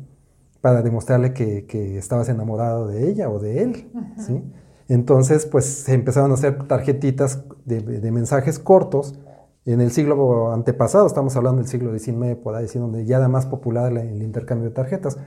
para 0.60 0.82
demostrarle 0.82 1.32
que, 1.32 1.66
que 1.66 1.98
estabas 1.98 2.28
enamorado 2.28 2.86
de 2.86 3.08
ella 3.08 3.30
o 3.30 3.38
de 3.38 3.62
él. 3.62 3.90
¿sí? 4.18 4.42
Entonces, 4.88 5.46
pues 5.46 5.64
se 5.66 5.94
empezaron 5.94 6.30
a 6.30 6.34
hacer 6.34 6.66
tarjetitas 6.66 7.44
de, 7.64 7.80
de, 7.80 8.10
mensajes 8.10 8.58
cortos. 8.58 9.18
En 9.66 9.80
el 9.80 9.90
siglo 9.90 10.52
antepasado, 10.52 11.06
estamos 11.06 11.36
hablando 11.36 11.60
del 11.60 11.68
siglo 11.68 11.96
XIX, 11.96 12.36
por 12.42 12.54
ahí, 12.54 12.66
donde 12.74 13.04
ya 13.04 13.18
era 13.18 13.28
más 13.28 13.46
popular 13.46 13.92
el 13.92 14.22
intercambio 14.22 14.68
de 14.68 14.74
tarjetas. 14.74 15.18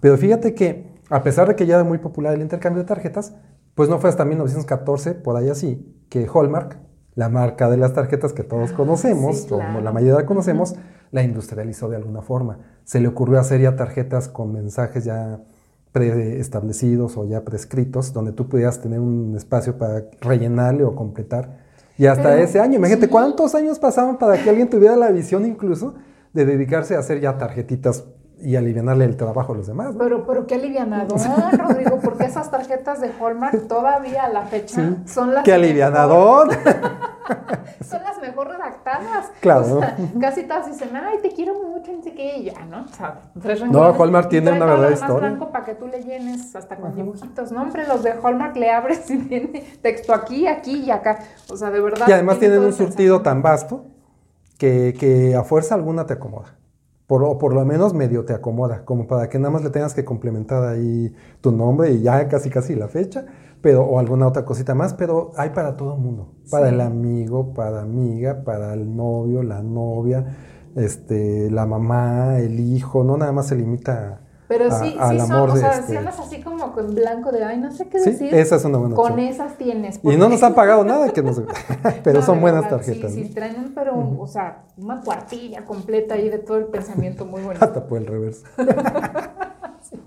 Pero 0.00 0.18
fíjate 0.18 0.54
que 0.54 0.93
a 1.10 1.22
pesar 1.22 1.48
de 1.48 1.56
que 1.56 1.66
ya 1.66 1.76
era 1.76 1.84
muy 1.84 1.98
popular 1.98 2.34
el 2.34 2.42
intercambio 2.42 2.82
de 2.82 2.88
tarjetas, 2.88 3.34
pues 3.74 3.88
no 3.88 3.98
fue 3.98 4.10
hasta 4.10 4.24
1914, 4.24 5.14
por 5.14 5.36
ahí 5.36 5.48
así, 5.48 6.04
que 6.08 6.26
Hallmark, 6.32 6.78
la 7.14 7.28
marca 7.28 7.68
de 7.68 7.76
las 7.76 7.92
tarjetas 7.92 8.32
que 8.32 8.42
todos 8.42 8.72
ah, 8.72 8.76
conocemos, 8.76 9.50
o 9.50 9.60
la 9.80 9.92
mayoría 9.92 10.26
conocemos, 10.26 10.76
la 11.10 11.22
industrializó 11.22 11.88
de 11.88 11.96
alguna 11.96 12.22
forma. 12.22 12.58
Se 12.84 13.00
le 13.00 13.08
ocurrió 13.08 13.38
hacer 13.38 13.60
ya 13.60 13.76
tarjetas 13.76 14.28
con 14.28 14.52
mensajes 14.52 15.04
ya 15.04 15.40
preestablecidos 15.92 17.16
o 17.16 17.24
ya 17.24 17.44
prescritos, 17.44 18.12
donde 18.12 18.32
tú 18.32 18.48
pudieras 18.48 18.80
tener 18.80 18.98
un 18.98 19.34
espacio 19.36 19.78
para 19.78 20.06
rellenarle 20.20 20.84
o 20.84 20.96
completar. 20.96 21.58
Y 21.96 22.06
hasta 22.06 22.40
ese 22.40 22.58
año, 22.58 22.76
imagínate 22.76 23.08
cuántos 23.08 23.54
años 23.54 23.78
pasaban 23.78 24.18
para 24.18 24.42
que 24.42 24.50
alguien 24.50 24.68
tuviera 24.68 24.96
la 24.96 25.10
visión 25.12 25.46
incluso 25.46 25.94
de 26.32 26.44
dedicarse 26.44 26.96
a 26.96 26.98
hacer 26.98 27.20
ya 27.20 27.38
tarjetitas 27.38 28.04
y 28.44 28.56
aliviarle 28.56 29.06
el 29.06 29.16
trabajo 29.16 29.52
a 29.52 29.56
los 29.56 29.66
demás. 29.66 29.94
Pero, 29.98 30.26
pero 30.26 30.46
qué 30.46 30.56
alivianador, 30.56 31.18
Rodrigo, 31.58 31.98
porque 32.02 32.24
esas 32.24 32.50
tarjetas 32.50 33.00
de 33.00 33.10
Hallmark 33.18 33.66
todavía 33.66 34.24
a 34.24 34.28
la 34.28 34.42
fecha 34.42 34.96
son 35.06 35.34
las. 35.34 35.44
¡Qué 35.44 35.52
alivianador! 35.52 36.48
son 37.88 38.02
las 38.02 38.20
mejor 38.20 38.48
redactadas. 38.48 39.30
Claro. 39.40 39.80
casi 40.20 40.42
todas 40.42 40.66
dicen, 40.66 40.90
ay, 40.94 41.18
te 41.22 41.30
quiero 41.30 41.54
mucho, 41.54 41.90
ni 41.92 42.02
sé 42.02 42.12
qué, 42.12 42.38
y 42.38 42.44
ya, 42.44 42.64
¿no? 42.66 42.84
O 42.84 42.88
sea, 42.88 43.20
tres 43.40 43.64
No, 43.66 43.82
Hallmark 43.82 44.28
tiene 44.28 44.52
una 44.52 44.66
verdadera 44.66 44.92
historia. 44.92 45.28
blanco 45.28 45.50
para 45.50 45.64
que 45.64 45.74
tú 45.74 45.86
le 45.86 46.02
llenes 46.02 46.54
hasta 46.54 46.76
con 46.76 46.94
dibujitos. 46.94 47.50
No, 47.50 47.62
hombre, 47.62 47.86
los 47.86 48.02
de 48.02 48.12
Hallmark 48.12 48.56
le 48.56 48.70
abres 48.70 49.10
y 49.10 49.18
tiene 49.18 49.64
texto 49.80 50.12
aquí, 50.12 50.46
aquí 50.46 50.84
y 50.84 50.90
acá. 50.90 51.20
O 51.50 51.56
sea, 51.56 51.70
de 51.70 51.80
verdad. 51.80 52.06
Y 52.08 52.12
además 52.12 52.38
tienen 52.38 52.60
un 52.60 52.72
surtido 52.72 53.22
tan 53.22 53.40
vasto 53.40 53.86
que, 54.58 54.94
que 54.98 55.34
a 55.34 55.44
fuerza 55.44 55.74
alguna 55.74 56.06
te 56.06 56.14
acomoda 56.14 56.54
por, 57.06 57.22
o 57.22 57.38
por 57.38 57.54
lo 57.54 57.64
menos 57.64 57.94
medio 57.94 58.24
te 58.24 58.32
acomoda, 58.32 58.84
como 58.84 59.06
para 59.06 59.28
que 59.28 59.38
nada 59.38 59.50
más 59.50 59.62
le 59.62 59.70
tengas 59.70 59.94
que 59.94 60.04
complementar 60.04 60.64
ahí 60.64 61.14
tu 61.40 61.52
nombre 61.52 61.92
y 61.92 62.02
ya 62.02 62.28
casi 62.28 62.50
casi 62.50 62.74
la 62.74 62.88
fecha, 62.88 63.26
pero 63.60 63.82
o 63.84 63.98
alguna 63.98 64.26
otra 64.26 64.44
cosita 64.44 64.74
más, 64.74 64.94
pero 64.94 65.32
hay 65.36 65.50
para 65.50 65.76
todo 65.76 65.94
el 65.94 66.00
mundo, 66.00 66.32
para 66.50 66.68
el 66.68 66.80
amigo, 66.80 67.54
para 67.54 67.70
la 67.70 67.82
amiga, 67.82 68.42
para 68.44 68.74
el 68.74 68.94
novio, 68.96 69.42
la 69.42 69.62
novia, 69.62 70.36
este, 70.76 71.50
la 71.50 71.66
mamá, 71.66 72.38
el 72.38 72.60
hijo, 72.60 73.04
no 73.04 73.16
nada 73.16 73.32
más 73.32 73.46
se 73.46 73.56
limita 73.56 74.23
pero 74.46 74.70
sí, 74.70 74.90
sí 74.90 75.18
son, 75.20 75.50
o 75.50 75.56
sea, 75.56 75.78
este... 75.78 75.98
si 75.98 76.06
así 76.06 76.42
como 76.42 76.72
con 76.72 76.94
blanco 76.94 77.32
de, 77.32 77.44
ay, 77.44 77.58
no 77.58 77.70
sé 77.72 77.88
qué 77.88 77.98
decir. 77.98 78.34
esa 78.34 78.56
es 78.56 78.64
una 78.64 78.78
buena 78.78 78.94
Con 78.94 79.18
esas 79.18 79.56
tienes. 79.56 80.00
Y 80.02 80.16
no 80.16 80.28
nos 80.28 80.42
han 80.42 80.54
pagado 80.54 80.84
nada, 80.84 81.10
que 81.10 81.22
nos... 81.22 81.42
pero 82.04 82.22
son 82.22 82.40
buenas 82.40 82.68
tarjetas. 82.68 83.12
Sí, 83.12 83.24
sí, 83.24 83.34
traen 83.34 83.72
pero, 83.74 84.16
o 84.18 84.26
sea, 84.26 84.64
una 84.76 85.00
cuartilla 85.00 85.64
completa 85.64 86.14
ahí 86.14 86.28
de 86.28 86.38
todo 86.38 86.58
el 86.58 86.66
pensamiento 86.66 87.24
muy 87.24 87.42
bonito. 87.42 87.64
Hasta 87.64 87.86
por 87.86 87.98
el 87.98 88.06
reverso. 88.06 88.46
sí, 89.80 89.98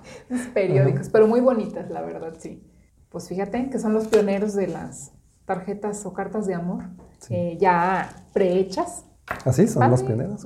periódicos, 0.54 1.10
pero 1.10 1.28
muy 1.28 1.42
bonitas, 1.42 1.90
la 1.90 2.02
verdad, 2.02 2.34
sí. 2.38 2.64
Pues 3.10 3.28
fíjate 3.30 3.70
que 3.70 3.80
son 3.80 3.94
los 3.94 4.08
pioneros 4.08 4.54
de 4.54 4.68
las 4.68 5.14
tarjetas 5.46 6.06
o 6.06 6.14
cartas 6.14 6.46
de 6.46 6.54
amor, 6.54 6.84
eh, 7.30 7.58
ya 7.60 8.26
prehechas. 8.34 9.06
Así 9.46 9.68
son 9.68 9.90
los 9.90 10.04
pioneros. 10.04 10.46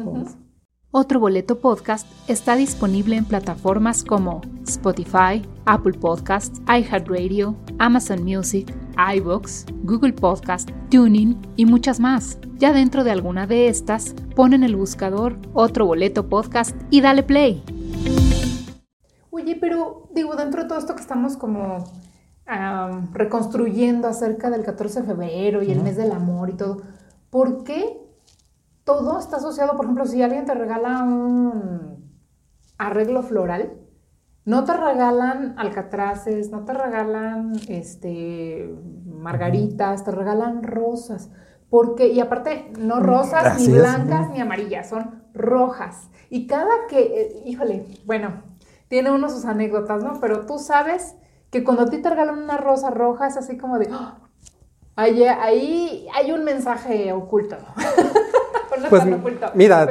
Otro 0.93 1.21
Boleto 1.21 1.57
Podcast 1.61 2.05
está 2.27 2.57
disponible 2.57 3.15
en 3.15 3.23
plataformas 3.23 4.03
como 4.03 4.41
Spotify, 4.67 5.41
Apple 5.65 5.93
Podcasts, 5.93 6.61
iHeartRadio, 6.67 7.55
Amazon 7.79 8.25
Music, 8.25 8.75
iBox, 9.15 9.67
Google 9.83 10.11
Podcast, 10.11 10.69
Tuning 10.89 11.39
y 11.55 11.65
muchas 11.65 12.01
más. 12.01 12.39
Ya 12.57 12.73
dentro 12.73 13.05
de 13.05 13.11
alguna 13.11 13.47
de 13.47 13.69
estas, 13.69 14.13
pon 14.35 14.51
en 14.51 14.63
el 14.63 14.75
buscador 14.75 15.37
Otro 15.53 15.85
Boleto 15.85 16.27
Podcast 16.27 16.75
y 16.89 16.99
dale 16.99 17.23
play. 17.23 17.63
Oye, 19.29 19.55
pero 19.61 20.09
digo, 20.13 20.35
dentro 20.35 20.63
de 20.63 20.67
todo 20.67 20.77
esto 20.77 20.93
que 20.95 21.01
estamos 21.03 21.37
como 21.37 21.85
reconstruyendo 23.13 24.09
acerca 24.09 24.49
del 24.49 24.65
14 24.65 25.03
de 25.03 25.07
febrero 25.07 25.63
y 25.63 25.71
el 25.71 25.81
mes 25.81 25.95
del 25.95 26.11
amor 26.11 26.49
y 26.49 26.53
todo, 26.57 26.81
¿por 27.29 27.63
qué 27.63 28.10
todo 28.97 29.19
está 29.19 29.37
asociado, 29.37 29.75
por 29.75 29.85
ejemplo, 29.85 30.05
si 30.05 30.21
alguien 30.21 30.45
te 30.45 30.53
regala 30.53 31.03
un 31.03 32.11
arreglo 32.77 33.23
floral, 33.23 33.77
no 34.43 34.63
te 34.63 34.73
regalan 34.73 35.55
alcatraces, 35.57 36.49
no 36.49 36.65
te 36.65 36.73
regalan 36.73 37.53
este, 37.67 38.73
margaritas, 39.05 40.03
te 40.03 40.11
regalan 40.11 40.63
rosas. 40.63 41.29
Porque, 41.69 42.07
y 42.07 42.19
aparte, 42.19 42.71
no 42.77 42.99
rosas, 42.99 43.59
ni 43.59 43.73
blancas, 43.73 44.29
ni 44.31 44.41
amarillas, 44.41 44.89
son 44.89 45.23
rojas. 45.33 46.09
Y 46.29 46.47
cada 46.47 46.87
que, 46.89 46.99
eh, 46.99 47.43
híjole, 47.45 47.85
bueno, 48.05 48.43
tiene 48.87 49.11
uno 49.11 49.29
sus 49.29 49.45
anécdotas, 49.45 50.03
¿no? 50.03 50.19
Pero 50.19 50.45
tú 50.45 50.59
sabes 50.59 51.15
que 51.49 51.63
cuando 51.63 51.83
a 51.83 51.85
ti 51.85 52.01
te 52.01 52.09
regalan 52.09 52.39
una 52.39 52.57
rosa 52.57 52.89
roja 52.89 53.27
es 53.27 53.37
así 53.37 53.57
como 53.57 53.77
de, 53.77 53.89
¡Ah! 53.91 54.17
ahí, 54.95 55.23
ahí 55.23 56.07
hay 56.13 56.31
un 56.31 56.43
mensaje 56.43 57.13
oculto. 57.13 57.57
pues, 58.89 59.03
mira, 59.55 59.87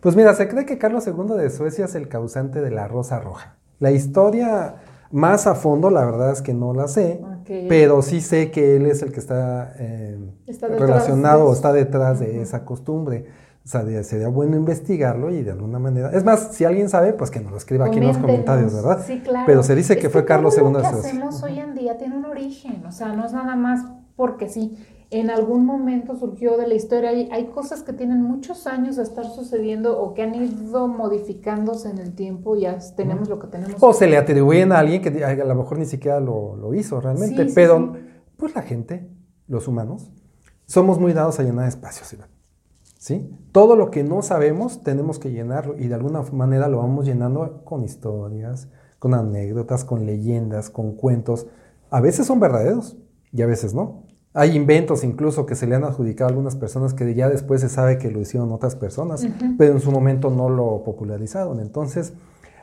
pues 0.00 0.16
mira, 0.16 0.34
se 0.34 0.48
cree 0.48 0.66
que 0.66 0.78
Carlos 0.78 1.06
II 1.06 1.36
de 1.36 1.50
Suecia 1.50 1.84
es 1.84 1.94
el 1.94 2.08
causante 2.08 2.60
de 2.60 2.70
la 2.70 2.88
rosa 2.88 3.20
roja. 3.20 3.56
La 3.80 3.90
historia 3.90 4.76
más 5.10 5.46
a 5.46 5.54
fondo, 5.54 5.90
la 5.90 6.04
verdad 6.04 6.32
es 6.32 6.42
que 6.42 6.54
no 6.54 6.74
la 6.74 6.88
sé, 6.88 7.20
pero 7.68 8.02
sí 8.02 8.20
sé 8.20 8.50
que 8.50 8.76
él 8.76 8.86
es 8.86 9.02
el 9.02 9.12
que 9.12 9.20
está, 9.20 9.74
eh, 9.78 10.18
relacionado 10.60 11.46
o 11.46 11.52
está 11.52 11.72
detrás 11.72 12.20
de 12.20 12.42
esa 12.42 12.64
costumbre. 12.64 13.26
O 13.64 13.68
sea, 13.68 13.82
sería 14.02 14.28
bueno 14.28 14.56
investigarlo 14.56 15.30
y 15.30 15.42
de 15.42 15.52
alguna 15.52 15.78
manera. 15.78 16.10
Es 16.10 16.22
más, 16.22 16.48
si 16.52 16.64
alguien 16.64 16.90
sabe, 16.90 17.14
pues 17.14 17.30
que 17.30 17.40
nos 17.40 17.52
lo 17.52 17.56
escriba 17.56 17.86
aquí 17.86 17.98
en 17.98 18.08
los 18.08 18.18
comentarios, 18.18 18.74
¿verdad? 18.74 19.02
Sí, 19.06 19.20
claro. 19.20 19.46
Pero 19.46 19.62
se 19.62 19.74
dice 19.74 19.96
que, 19.96 20.10
fue 20.10 20.24
Carlos 20.24 20.54
II 20.58 20.64
de 20.64 20.80
Suecia. 20.80 20.90
Lo 20.90 21.00
que 21.00 21.08
hacemos 21.08 21.42
hoy 21.42 21.60
en 21.60 21.74
día 21.74 21.96
tiene 21.96 22.16
un 22.16 22.26
origen, 22.26 22.84
o 22.86 22.92
sea, 22.92 23.14
no 23.14 23.24
es 23.24 23.32
nada 23.32 23.56
más 23.56 23.80
porque 24.16 24.48
sí 24.48 24.78
en 25.20 25.30
algún 25.30 25.64
momento 25.64 26.16
surgió 26.16 26.56
de 26.56 26.66
la 26.66 26.74
historia. 26.74 27.10
Hay, 27.10 27.28
hay, 27.30 27.46
cosas 27.46 27.82
que 27.82 27.92
tienen 27.92 28.22
muchos 28.22 28.66
años 28.66 28.96
de 28.96 29.02
estar 29.02 29.26
sucediendo 29.26 30.00
o 30.00 30.14
que 30.14 30.22
han 30.22 30.34
ido 30.34 30.88
modificándose 30.88 31.90
en 31.90 31.98
el 31.98 32.14
tiempo 32.14 32.56
y 32.56 32.62
ya 32.62 32.78
tenemos 32.96 33.28
lo 33.28 33.38
que 33.38 33.46
tenemos. 33.46 33.76
O 33.80 33.92
se 33.92 34.06
le 34.06 34.16
atribuyen 34.16 34.72
a 34.72 34.80
alguien 34.80 35.02
que 35.02 35.24
a 35.24 35.34
lo 35.34 35.54
mejor 35.54 35.78
ni 35.78 35.86
siquiera 35.86 36.20
lo, 36.20 36.56
lo 36.56 36.74
hizo 36.74 37.00
realmente, 37.00 37.46
pero 37.54 37.94
pues 38.36 38.54
la 38.54 38.62
gente, 38.62 39.08
los 39.46 39.68
humanos, 39.68 40.10
somos 40.66 40.98
muy 40.98 41.12
dados 41.12 41.38
a 41.38 41.42
llenar 41.42 41.68
espacios. 41.68 42.16
¿sí? 42.98 43.30
Todo 43.52 43.76
lo 43.76 43.90
que 43.90 44.02
no 44.02 44.22
sabemos 44.22 44.82
tenemos 44.82 45.18
que 45.18 45.30
llenarlo 45.30 45.76
y 45.78 45.88
de 45.88 45.94
alguna 45.94 46.22
manera 46.32 46.68
lo 46.68 46.78
vamos 46.78 47.04
llenando 47.04 47.62
con 47.64 47.84
historias, 47.84 48.68
con 48.98 49.14
anécdotas, 49.14 49.84
con 49.84 50.06
leyendas, 50.06 50.70
con 50.70 50.96
cuentos. 50.96 51.46
A 51.90 52.00
veces 52.00 52.26
son 52.26 52.40
verdaderos 52.40 52.96
y 53.30 53.42
a 53.42 53.46
veces 53.46 53.74
no. 53.74 54.06
Hay 54.34 54.56
inventos 54.56 55.04
incluso 55.04 55.46
que 55.46 55.54
se 55.54 55.66
le 55.66 55.76
han 55.76 55.84
adjudicado 55.84 56.28
a 56.28 56.30
algunas 56.30 56.56
personas 56.56 56.92
que 56.92 57.14
ya 57.14 57.30
después 57.30 57.60
se 57.60 57.68
sabe 57.68 57.98
que 57.98 58.10
lo 58.10 58.20
hicieron 58.20 58.52
otras 58.52 58.76
personas, 58.76 59.26
pero 59.56 59.72
en 59.72 59.80
su 59.80 59.90
momento 59.90 60.28
no 60.28 60.50
lo 60.50 60.82
popularizaron. 60.84 61.60
Entonces, 61.60 62.12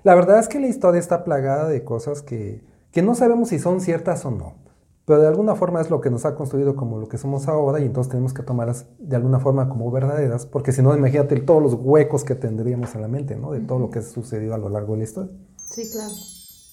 la 0.04 0.14
verdad 0.14 0.40
es 0.40 0.48
que 0.48 0.60
la 0.60 0.68
historia 0.68 1.00
está 1.00 1.24
plagada 1.24 1.68
de 1.68 1.84
cosas 1.84 2.22
que, 2.22 2.62
que 2.92 3.02
no 3.02 3.16
sabemos 3.16 3.50
si 3.50 3.58
son 3.58 3.82
ciertas 3.82 4.26
o 4.26 4.32
no 4.32 4.62
pero 5.06 5.24
de 5.24 5.28
alguna 5.28 5.56
forma 5.56 5.82
es 5.82 5.90
lo 5.90 6.00
que 6.00 6.10
nos 6.10 6.26
ha 6.26 6.36
construido 6.36 6.76
como 6.76 6.98
lo 6.98 7.08
que 7.08 7.18
somos 7.18 7.48
ahora 7.48 7.80
y 7.80 7.86
entonces 7.86 8.12
tenemos 8.12 8.34
que 8.34 8.44
tomarlas 8.44 8.86
de 9.00 9.16
alguna 9.16 9.40
forma 9.40 9.68
como 9.68 9.90
verdaderas, 9.92 10.46
porque 10.46 10.72
si 10.72 10.82
no, 10.82 10.96
imagínate 10.96 11.38
todos 11.42 11.62
los 11.62 11.74
huecos 11.74 12.24
que 12.24 12.36
tendríamos 12.36 12.94
en 12.96 13.02
la 13.02 13.08
mente, 13.08 13.36
¿no? 13.36 13.52
De 13.52 13.62
todo 13.62 13.80
lo 13.80 13.90
que 13.90 14.00
ha 14.00 14.04
sucedido 14.04 14.54
a 14.54 14.58
lo 14.58 14.70
largo 14.70 14.94
de 14.94 15.00
la 15.00 15.04
historia. 15.04 15.32
Sí, 15.58 15.90
claro. 15.92 16.14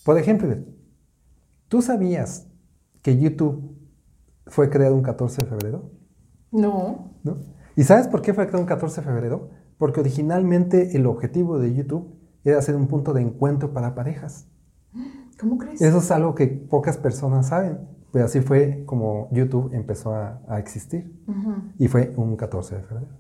Por 0.05 0.19
ejemplo, 0.19 0.57
¿tú 1.69 1.81
sabías 1.81 2.47
que 3.03 3.19
YouTube 3.19 3.78
fue 4.49 4.71
creado 4.71 4.95
un 4.95 5.03
14 5.03 5.43
de 5.43 5.49
febrero? 5.49 5.91
No. 6.51 7.13
¿No? 7.23 7.37
¿Y 7.77 7.85
sabes 7.85 8.09
por 8.09 8.23
qué 8.23 8.35
fue 8.35 8.47
creado 8.47 8.63
un 8.63 8.69
14 8.69 9.01
de 9.01 9.07
febrero? 9.07 9.51
Porque 9.79 10.01
originalmente 10.01 10.97
el 10.97 11.07
objetivo 11.07 11.59
de 11.59 11.75
YouTube 11.75 12.19
era 12.45 12.61
ser 12.63 12.75
un 12.77 12.89
punto 12.89 13.13
de 13.13 13.23
encuentro 13.23 13.73
para 13.73 13.95
parejas. 13.95 14.49
¿Cómo 15.39 15.59
crees? 15.59 15.81
Eso 15.81 15.99
es 15.99 16.11
algo 16.11 16.35
que 16.35 16.47
pocas 16.49 16.97
personas 16.97 17.49
saben. 17.49 17.79
Pues 18.11 18.25
así 18.25 18.41
fue 18.41 18.83
como 18.87 19.29
YouTube 19.33 19.73
empezó 19.73 20.15
a, 20.15 20.41
existir. 20.59 21.15
Y 21.79 21.89
fue 21.89 22.13
un 22.17 22.37
14 22.37 22.77
de 22.77 22.83
febrero. 22.83 23.13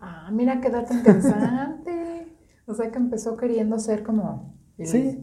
Ah, 0.00 0.30
mira 0.32 0.60
qué 0.60 0.70
dato 0.70 0.94
interesante. 0.94 2.36
o 2.66 2.74
sea 2.74 2.90
que 2.90 2.98
empezó 2.98 3.36
queriendo 3.36 3.78
ser 3.78 4.02
como, 4.04 4.57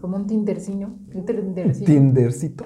como 0.02 0.18
un 0.18 0.28
tindercino. 0.28 0.98
tindercito. 1.86 2.66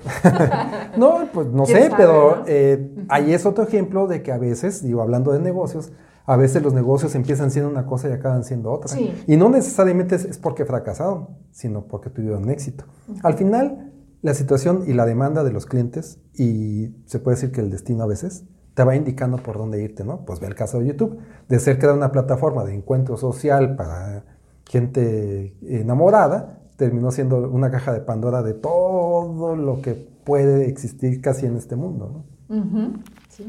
no, 0.98 1.28
pues 1.32 1.48
no 1.48 1.66
sé, 1.66 1.92
pero 1.96 2.44
eh, 2.48 3.06
ahí 3.10 3.32
es 3.34 3.46
otro 3.46 3.64
ejemplo 3.64 4.08
de 4.08 4.24
que 4.24 4.32
a 4.32 4.38
veces, 4.38 4.82
digo, 4.82 5.02
hablando 5.02 5.32
de 5.32 5.40
negocios, 5.40 5.92
a 6.26 6.36
veces 6.36 6.64
los 6.64 6.74
negocios 6.74 7.14
empiezan 7.16 7.52
siendo 7.52 7.70
una 7.70 7.86
cosa 7.86 8.10
y 8.10 8.12
acaban 8.12 8.44
siendo 8.44 8.72
otra. 8.72 8.98
Y 9.28 9.38
no 9.38 9.50
necesariamente 9.50 10.16
es, 10.16 10.38
porque 10.40 10.66
fracasaron, 10.66 11.30
sino 11.52 11.86
porque 11.86 12.10
tuvieron 12.10 12.50
éxito. 12.50 12.86
Al 13.24 13.36
final, 13.36 13.92
la 14.22 14.34
situación 14.34 14.84
y 14.88 14.94
la 14.94 15.06
demanda 15.06 15.44
de 15.44 15.52
los 15.52 15.66
clientes 15.66 16.20
y 16.34 16.96
se 17.06 17.20
puede 17.20 17.36
decir 17.36 17.52
que 17.52 17.62
el 17.62 17.70
destino 17.70 18.04
a 18.04 18.08
veces 18.08 18.46
te 18.74 18.84
va 18.84 18.96
indicando 18.96 19.38
por 19.38 19.58
dónde 19.58 19.82
irte, 19.82 20.04
¿no? 20.04 20.26
Pues 20.26 20.40
ve 20.40 20.48
el 20.48 20.56
caso 20.56 20.80
de 20.80 20.88
YouTube, 20.88 21.20
de 21.48 21.60
ser 21.60 21.80
que 21.80 21.86
era 21.86 21.94
una 21.94 22.12
plataforma 22.12 22.64
de 22.64 22.76
encuentro 22.76 23.18
social 23.18 23.76
para 23.76 24.24
gente 24.66 25.58
enamorada, 25.62 26.59
terminó 26.80 27.12
siendo 27.12 27.50
una 27.50 27.70
caja 27.70 27.92
de 27.92 28.00
Pandora 28.00 28.42
de 28.42 28.54
todo 28.54 29.58
lo 29.58 29.82
que 29.82 29.94
puede 29.94 30.70
existir 30.70 31.22
casi 31.22 31.46
en 31.46 31.58
este 31.58 31.76
mundo, 31.76 32.24
¿no? 32.50 33.04
sí. 33.28 33.46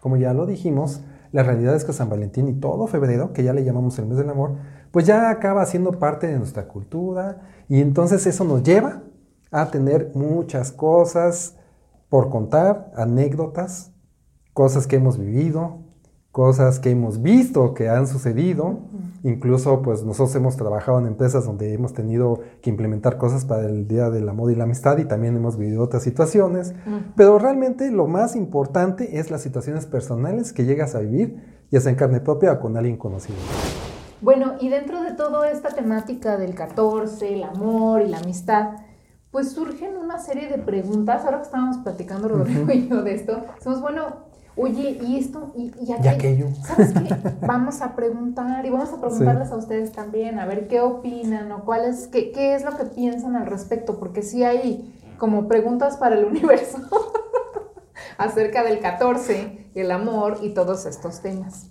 Como 0.00 0.16
ya 0.16 0.32
lo 0.32 0.46
dijimos, 0.46 1.00
la 1.32 1.42
realidad 1.42 1.74
es 1.74 1.84
que 1.84 1.92
San 1.92 2.08
Valentín 2.08 2.46
y 2.48 2.52
todo 2.52 2.86
febrero, 2.86 3.32
que 3.32 3.42
ya 3.42 3.52
le 3.52 3.64
llamamos 3.64 3.98
el 3.98 4.06
mes 4.06 4.18
del 4.18 4.30
amor, 4.30 4.52
pues 4.92 5.04
ya 5.04 5.30
acaba 5.30 5.66
siendo 5.66 5.98
parte 5.98 6.28
de 6.28 6.38
nuestra 6.38 6.68
cultura 6.68 7.42
y 7.68 7.80
entonces 7.80 8.24
eso 8.26 8.44
nos 8.44 8.62
lleva 8.62 9.02
a 9.50 9.72
tener 9.72 10.12
muchas 10.14 10.70
cosas 10.70 11.56
por 12.08 12.30
contar, 12.30 12.92
anécdotas, 12.94 13.92
cosas 14.52 14.86
que 14.86 14.96
hemos 14.96 15.18
vivido, 15.18 15.80
cosas 16.34 16.80
que 16.80 16.90
hemos 16.90 17.22
visto 17.22 17.74
que 17.74 17.88
han 17.88 18.08
sucedido. 18.08 18.80
Incluso 19.22 19.82
pues 19.82 20.02
nosotros 20.02 20.34
hemos 20.34 20.56
trabajado 20.56 20.98
en 20.98 21.06
empresas 21.06 21.44
donde 21.44 21.72
hemos 21.72 21.92
tenido 21.92 22.40
que 22.60 22.70
implementar 22.70 23.18
cosas 23.18 23.44
para 23.44 23.66
el 23.66 23.86
Día 23.86 24.10
del 24.10 24.28
Amor 24.28 24.50
y 24.50 24.56
la 24.56 24.64
Amistad 24.64 24.98
y 24.98 25.04
también 25.04 25.36
hemos 25.36 25.56
vivido 25.56 25.84
otras 25.84 26.02
situaciones. 26.02 26.74
Pero 27.14 27.38
realmente 27.38 27.88
lo 27.92 28.08
más 28.08 28.34
importante 28.34 29.20
es 29.20 29.30
las 29.30 29.42
situaciones 29.42 29.86
personales 29.86 30.52
que 30.52 30.64
llegas 30.64 30.96
a 30.96 30.98
vivir, 30.98 31.40
ya 31.70 31.80
sea 31.80 31.92
en 31.92 31.96
carne 31.96 32.18
propia 32.18 32.54
o 32.54 32.58
con 32.58 32.76
alguien 32.76 32.96
conocido. 32.96 33.38
Bueno, 34.20 34.54
y 34.60 34.70
dentro 34.70 35.04
de 35.04 35.12
toda 35.12 35.48
esta 35.52 35.68
temática 35.68 36.36
del 36.36 36.56
14, 36.56 37.32
el 37.32 37.44
amor 37.44 38.02
y 38.02 38.08
la 38.08 38.18
amistad, 38.18 38.70
pues 39.30 39.52
surgen 39.52 39.96
una 39.96 40.18
serie 40.18 40.48
de 40.48 40.58
preguntas. 40.58 41.24
Ahora 41.24 41.36
que 41.36 41.44
estábamos 41.44 41.76
platicando 41.78 42.26
Rodrigo 42.26 42.72
y 42.72 42.88
yo 42.88 43.02
de 43.04 43.14
esto, 43.14 43.40
somos 43.62 43.80
bueno, 43.80 44.33
oye, 44.56 44.98
¿y 45.02 45.18
esto? 45.18 45.52
¿Y, 45.56 45.72
y 45.80 45.92
aquello? 45.92 46.48
¿Sabes 46.62 46.92
qué? 46.92 47.14
Vamos 47.46 47.80
a 47.80 47.94
preguntar 47.94 48.64
y 48.66 48.70
vamos 48.70 48.92
a 48.92 49.00
preguntarles 49.00 49.50
a 49.50 49.56
ustedes 49.56 49.92
también, 49.92 50.38
a 50.38 50.46
ver 50.46 50.68
qué 50.68 50.80
opinan 50.80 51.50
o 51.52 51.64
cuál 51.64 51.84
es, 51.84 52.08
qué, 52.08 52.32
qué 52.32 52.54
es 52.54 52.64
lo 52.64 52.76
que 52.76 52.84
piensan 52.84 53.36
al 53.36 53.46
respecto, 53.46 53.98
porque 53.98 54.22
sí 54.22 54.44
hay 54.44 54.94
como 55.18 55.48
preguntas 55.48 55.96
para 55.96 56.16
el 56.16 56.24
universo 56.26 56.78
acerca 58.18 58.62
del 58.62 58.80
14, 58.80 59.70
el 59.74 59.90
amor 59.90 60.38
y 60.42 60.54
todos 60.54 60.86
estos 60.86 61.20
temas. 61.20 61.70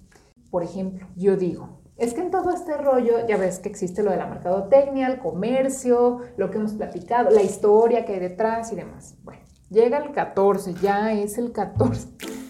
Por 0.52 0.64
ejemplo, 0.64 1.08
yo 1.16 1.36
digo, 1.36 1.80
es 1.98 2.14
que 2.14 2.22
en 2.22 2.32
todo 2.32 2.52
este 2.52 2.76
rollo, 2.78 3.26
ya 3.28 3.38
ves 3.38 3.60
que 3.60 3.70
existe 3.70 4.04
lo 4.04 4.12
de 4.12 4.18
la 4.18 4.28
mercadotecnia, 4.28 5.08
el 5.08 5.20
comercio, 5.20 6.20
lo 6.38 6.50
que 6.50 6.58
hemos 6.58 6.74
platicado, 6.74 7.30
la 7.30 7.44
historia 7.44 8.06
que 8.06 8.14
hay 8.14 8.20
detrás 8.20 8.72
y 8.72 8.76
demás. 8.76 9.16
Bueno, 9.24 9.42
llega 9.70 10.00
el 10.00 10.12
14, 10.12 10.74
ya 10.76 11.14
es 11.14 11.38
el 11.38 11.52
14. 11.52 12.43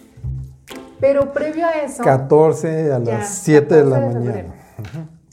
Pero 1.00 1.32
previo 1.32 1.66
a 1.66 1.72
eso... 1.72 2.02
14 2.02 2.92
a 2.92 2.98
las 2.98 3.28
7 3.28 3.74
de 3.74 3.84
la 3.84 4.00
mañana. 4.00 4.54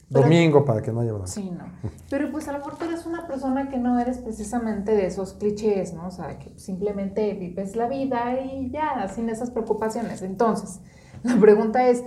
Domingo 0.08 0.64
para 0.64 0.82
que 0.82 0.92
no 0.92 1.00
haya 1.00 1.12
Sí, 1.24 1.50
no. 1.50 1.64
Pero 2.10 2.30
pues 2.30 2.46
a 2.46 2.52
lo 2.52 2.58
mejor 2.58 2.76
tú 2.76 2.84
eres 2.84 3.06
una 3.06 3.26
persona 3.26 3.70
que 3.70 3.78
no 3.78 3.98
eres 3.98 4.18
precisamente 4.18 4.92
de 4.92 5.06
esos 5.06 5.32
clichés, 5.32 5.94
¿no? 5.94 6.08
O 6.08 6.10
sea, 6.10 6.38
que 6.38 6.52
simplemente 6.58 7.32
vives 7.32 7.76
la 7.76 7.88
vida 7.88 8.38
y 8.40 8.70
ya, 8.70 9.08
sin 9.08 9.30
esas 9.30 9.50
preocupaciones. 9.50 10.20
Entonces, 10.20 10.80
la 11.22 11.36
pregunta 11.36 11.88
es, 11.88 12.04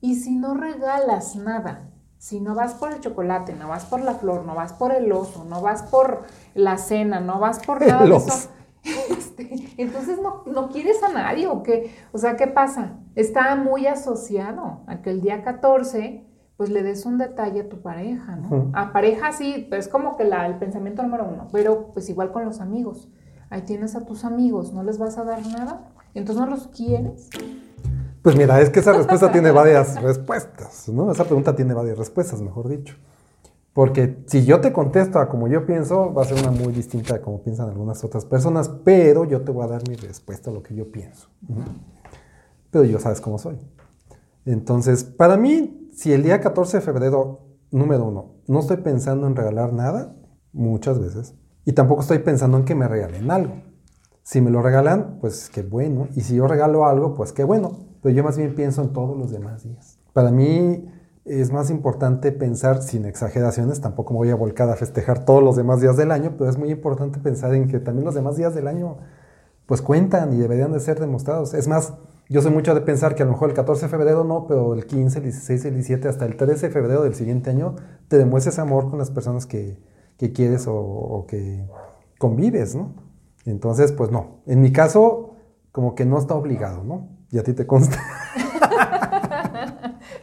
y 0.00 0.16
si 0.16 0.34
no 0.34 0.54
regalas 0.54 1.36
nada, 1.36 1.90
si 2.18 2.40
no 2.40 2.56
vas 2.56 2.74
por 2.74 2.92
el 2.92 3.00
chocolate, 3.00 3.54
no 3.54 3.68
vas 3.68 3.84
por 3.84 4.00
la 4.00 4.14
flor, 4.14 4.44
no 4.44 4.56
vas 4.56 4.72
por 4.72 4.92
el 4.92 5.12
oso, 5.12 5.44
no 5.44 5.62
vas 5.62 5.82
por 5.82 6.24
la 6.54 6.78
cena, 6.78 7.20
no 7.20 7.38
vas 7.38 7.60
por 7.64 7.86
nada 7.86 8.04
de 8.04 8.16
eso, 8.16 8.48
este, 9.10 9.72
entonces 9.76 10.18
no, 10.20 10.42
no, 10.46 10.68
quieres 10.68 11.02
a 11.02 11.12
nadie 11.12 11.46
o 11.46 11.62
qué, 11.62 11.94
o 12.12 12.18
sea, 12.18 12.36
¿qué 12.36 12.46
pasa? 12.46 12.98
Está 13.14 13.56
muy 13.56 13.86
asociado 13.86 14.80
a 14.86 15.02
que 15.02 15.10
el 15.10 15.20
día 15.20 15.42
14 15.42 16.24
pues 16.56 16.70
le 16.70 16.82
des 16.82 17.04
un 17.04 17.18
detalle 17.18 17.60
a 17.60 17.68
tu 17.68 17.82
pareja, 17.82 18.36
¿no? 18.36 18.70
A 18.72 18.92
pareja 18.92 19.32
sí, 19.32 19.68
es 19.72 19.88
como 19.88 20.16
que 20.16 20.24
la, 20.24 20.46
el 20.46 20.54
pensamiento 20.54 21.02
número 21.02 21.28
uno, 21.30 21.48
pero 21.52 21.92
pues 21.92 22.08
igual 22.08 22.32
con 22.32 22.46
los 22.46 22.60
amigos. 22.60 23.08
Ahí 23.50 23.62
tienes 23.62 23.94
a 23.94 24.06
tus 24.06 24.24
amigos, 24.24 24.72
no 24.72 24.82
les 24.82 24.98
vas 24.98 25.18
a 25.18 25.24
dar 25.24 25.46
nada, 25.46 25.90
entonces 26.14 26.42
no 26.42 26.50
los 26.50 26.68
quieres. 26.68 27.28
Pues 28.22 28.36
mira, 28.36 28.60
es 28.60 28.70
que 28.70 28.80
esa 28.80 28.92
respuesta 28.94 29.30
tiene 29.30 29.50
varias 29.52 30.02
respuestas, 30.02 30.88
¿no? 30.88 31.12
Esa 31.12 31.24
pregunta 31.24 31.54
tiene 31.54 31.74
varias 31.74 31.98
respuestas, 31.98 32.40
mejor 32.40 32.68
dicho. 32.68 32.96
Porque 33.76 34.24
si 34.26 34.46
yo 34.46 34.62
te 34.62 34.72
contesto 34.72 35.18
a 35.18 35.28
como 35.28 35.48
yo 35.48 35.66
pienso, 35.66 36.14
va 36.14 36.22
a 36.22 36.24
ser 36.24 36.38
una 36.38 36.50
muy 36.50 36.72
distinta 36.72 37.16
a 37.16 37.20
como 37.20 37.42
piensan 37.42 37.68
algunas 37.68 38.02
otras 38.04 38.24
personas, 38.24 38.70
pero 38.70 39.26
yo 39.26 39.42
te 39.42 39.52
voy 39.52 39.64
a 39.64 39.68
dar 39.68 39.86
mi 39.86 39.96
respuesta 39.96 40.48
a 40.48 40.54
lo 40.54 40.62
que 40.62 40.74
yo 40.74 40.90
pienso. 40.90 41.28
Pero 42.70 42.86
yo 42.86 42.98
sabes 42.98 43.20
cómo 43.20 43.36
soy. 43.36 43.60
Entonces, 44.46 45.04
para 45.04 45.36
mí, 45.36 45.90
si 45.92 46.14
el 46.14 46.22
día 46.22 46.40
14 46.40 46.78
de 46.78 46.80
febrero, 46.80 47.40
número 47.70 48.06
uno, 48.06 48.36
no 48.46 48.60
estoy 48.60 48.78
pensando 48.78 49.26
en 49.26 49.36
regalar 49.36 49.74
nada, 49.74 50.16
muchas 50.54 50.98
veces, 50.98 51.34
y 51.66 51.72
tampoco 51.72 52.00
estoy 52.00 52.20
pensando 52.20 52.56
en 52.56 52.64
que 52.64 52.74
me 52.74 52.88
regalen 52.88 53.30
algo. 53.30 53.56
Si 54.22 54.40
me 54.40 54.50
lo 54.50 54.62
regalan, 54.62 55.18
pues 55.20 55.50
qué 55.50 55.62
bueno. 55.62 56.08
Y 56.16 56.22
si 56.22 56.36
yo 56.36 56.48
regalo 56.48 56.86
algo, 56.86 57.14
pues 57.14 57.34
qué 57.34 57.44
bueno 57.44 57.86
pero 58.06 58.14
yo 58.14 58.22
más 58.22 58.38
bien 58.38 58.54
pienso 58.54 58.82
en 58.82 58.92
todos 58.92 59.18
los 59.18 59.32
demás 59.32 59.64
días. 59.64 59.98
Para 60.12 60.30
mí 60.30 60.86
es 61.26 61.52
más 61.52 61.70
importante 61.70 62.30
pensar, 62.30 62.82
sin 62.82 63.04
exageraciones, 63.04 63.80
tampoco 63.80 64.12
me 64.12 64.18
voy 64.18 64.30
a 64.30 64.36
volcar 64.36 64.70
a 64.70 64.76
festejar 64.76 65.24
todos 65.24 65.42
los 65.42 65.56
demás 65.56 65.80
días 65.80 65.96
del 65.96 66.12
año, 66.12 66.34
pero 66.38 66.48
es 66.48 66.56
muy 66.56 66.70
importante 66.70 67.18
pensar 67.18 67.52
en 67.54 67.66
que 67.66 67.80
también 67.80 68.04
los 68.04 68.14
demás 68.14 68.36
días 68.36 68.54
del 68.54 68.68
año 68.68 68.98
pues 69.66 69.82
cuentan 69.82 70.32
y 70.32 70.36
deberían 70.36 70.72
de 70.72 70.78
ser 70.78 71.00
demostrados. 71.00 71.52
Es 71.52 71.66
más, 71.66 71.94
yo 72.28 72.40
soy 72.42 72.52
mucho 72.52 72.74
de 72.74 72.80
pensar 72.80 73.16
que 73.16 73.24
a 73.24 73.26
lo 73.26 73.32
mejor 73.32 73.50
el 73.50 73.56
14 73.56 73.86
de 73.86 73.88
febrero 73.90 74.22
no, 74.22 74.46
pero 74.46 74.74
el 74.74 74.86
15, 74.86 75.18
el 75.18 75.24
16, 75.24 75.64
el 75.64 75.74
17, 75.74 76.08
hasta 76.08 76.24
el 76.26 76.36
13 76.36 76.68
de 76.68 76.72
febrero 76.72 77.02
del 77.02 77.16
siguiente 77.16 77.50
año, 77.50 77.74
te 78.06 78.18
demuestres 78.18 78.60
amor 78.60 78.88
con 78.88 79.00
las 79.00 79.10
personas 79.10 79.46
que, 79.46 79.82
que 80.18 80.32
quieres 80.32 80.68
o, 80.68 80.76
o, 80.76 81.26
que 81.26 81.68
convives, 82.18 82.76
¿no? 82.76 82.94
Entonces, 83.44 83.90
pues 83.90 84.12
no. 84.12 84.42
En 84.46 84.60
mi 84.60 84.70
caso, 84.70 85.34
como 85.72 85.96
que 85.96 86.04
no 86.04 86.18
está 86.18 86.34
obligado, 86.34 86.84
¿no? 86.84 87.08
Y 87.30 87.38
a 87.38 87.42
ti 87.42 87.52
te 87.52 87.66
consta. 87.66 87.98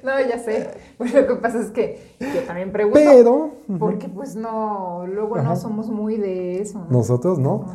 no, 0.03 0.19
ya 0.19 0.39
sé. 0.39 0.69
Pues 0.97 1.13
lo 1.13 1.27
que 1.27 1.35
pasa 1.35 1.59
es 1.59 1.69
que 1.71 2.15
yo 2.19 2.41
también 2.43 2.71
pregunto. 2.71 2.99
Pero. 2.99 3.51
Porque 3.79 4.07
pues 4.07 4.35
no, 4.35 5.05
luego 5.07 5.37
no 5.41 5.55
somos 5.55 5.89
muy 5.89 6.17
de 6.17 6.61
eso. 6.61 6.79
¿no? 6.79 6.97
Nosotros 6.97 7.39
no. 7.39 7.65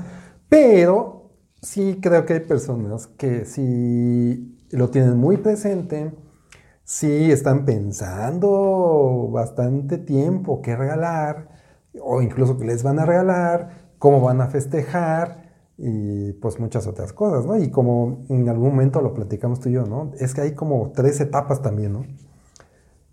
Pero 0.48 1.30
sí 1.60 1.98
creo 2.00 2.24
que 2.24 2.34
hay 2.34 2.40
personas 2.40 3.06
que 3.06 3.44
sí 3.44 4.56
lo 4.70 4.90
tienen 4.90 5.16
muy 5.16 5.38
presente, 5.38 6.12
sí 6.84 7.30
están 7.30 7.64
pensando 7.64 9.28
bastante 9.32 9.98
tiempo 9.98 10.62
qué 10.62 10.76
regalar, 10.76 11.48
o 12.00 12.22
incluso 12.22 12.56
qué 12.58 12.64
les 12.66 12.82
van 12.82 12.98
a 12.98 13.06
regalar, 13.06 13.90
cómo 13.98 14.20
van 14.20 14.40
a 14.40 14.46
festejar 14.46 15.47
y 15.78 16.32
pues 16.32 16.58
muchas 16.58 16.88
otras 16.88 17.12
cosas, 17.12 17.46
¿no? 17.46 17.56
Y 17.56 17.70
como 17.70 18.24
en 18.28 18.48
algún 18.48 18.70
momento 18.70 19.00
lo 19.00 19.14
platicamos 19.14 19.60
tú 19.60 19.68
y 19.68 19.72
yo, 19.72 19.86
¿no? 19.86 20.10
Es 20.18 20.34
que 20.34 20.40
hay 20.40 20.54
como 20.54 20.90
tres 20.90 21.20
etapas 21.20 21.62
también, 21.62 21.92
¿no? 21.92 22.04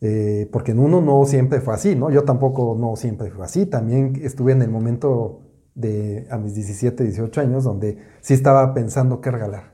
Eh, 0.02 0.50
porque 0.52 0.72
en 0.72 0.80
uno 0.80 1.00
no 1.00 1.24
siempre 1.26 1.62
fue 1.62 1.76
así, 1.76 1.96
¿no? 1.96 2.10
Yo 2.10 2.24
tampoco 2.24 2.76
no 2.78 2.96
siempre 2.96 3.30
fue 3.30 3.46
así, 3.46 3.68
también 3.68 4.20
estuve 4.24 4.54
en 4.54 4.64
el 4.64 4.70
momento 4.70 5.42
de 5.76 6.28
a 6.32 6.38
mis 6.38 6.56
17, 6.56 7.04
18 7.04 7.42
años 7.42 7.64
donde 7.64 8.00
sí 8.22 8.34
estaba 8.34 8.74
pensando 8.74 9.22
qué 9.22 9.30
regalar, 9.30 9.74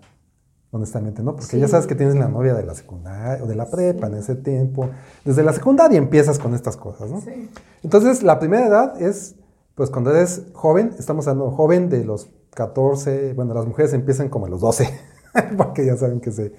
honestamente, 0.72 1.24
¿no? 1.24 1.36
Porque 1.38 1.60
ya 1.60 1.70
sabes 1.70 1.88
que 1.88 1.96
tienes 1.96 2.16
la 2.16 2.28
novia 2.28 2.54
de 2.54 2.64
la 2.64 2.76
secundaria 2.76 3.42
o 3.42 3.48
de 3.48 3.56
la 3.56 3.70
prepa 3.70 4.08
en 4.08 4.16
ese 4.16 4.36
tiempo, 4.36 4.90
desde 5.24 5.44
la 5.44 5.54
secundaria 5.54 5.98
empiezas 5.98 6.40
con 6.40 6.54
estas 6.54 6.76
cosas, 6.76 7.10
¿no? 7.10 7.22
Sí. 7.22 7.50
Entonces, 7.84 8.22
la 8.22 8.38
primera 8.38 8.68
edad 8.68 9.02
es, 9.02 9.36
pues 9.76 9.90
cuando 9.90 10.12
eres 10.12 10.48
joven, 10.52 10.94
estamos 11.00 11.28
hablando 11.28 11.52
joven 11.52 11.90
de 11.90 12.04
los 12.04 12.30
14, 12.54 13.34
bueno, 13.34 13.54
las 13.54 13.66
mujeres 13.66 13.94
empiezan 13.94 14.30
como 14.30 14.46
a 14.46 14.50
los 14.50 14.62
12, 14.62 14.90
porque 15.58 15.86
ya 15.86 15.96
saben 15.98 16.20
que 16.20 16.32
se, 16.32 16.54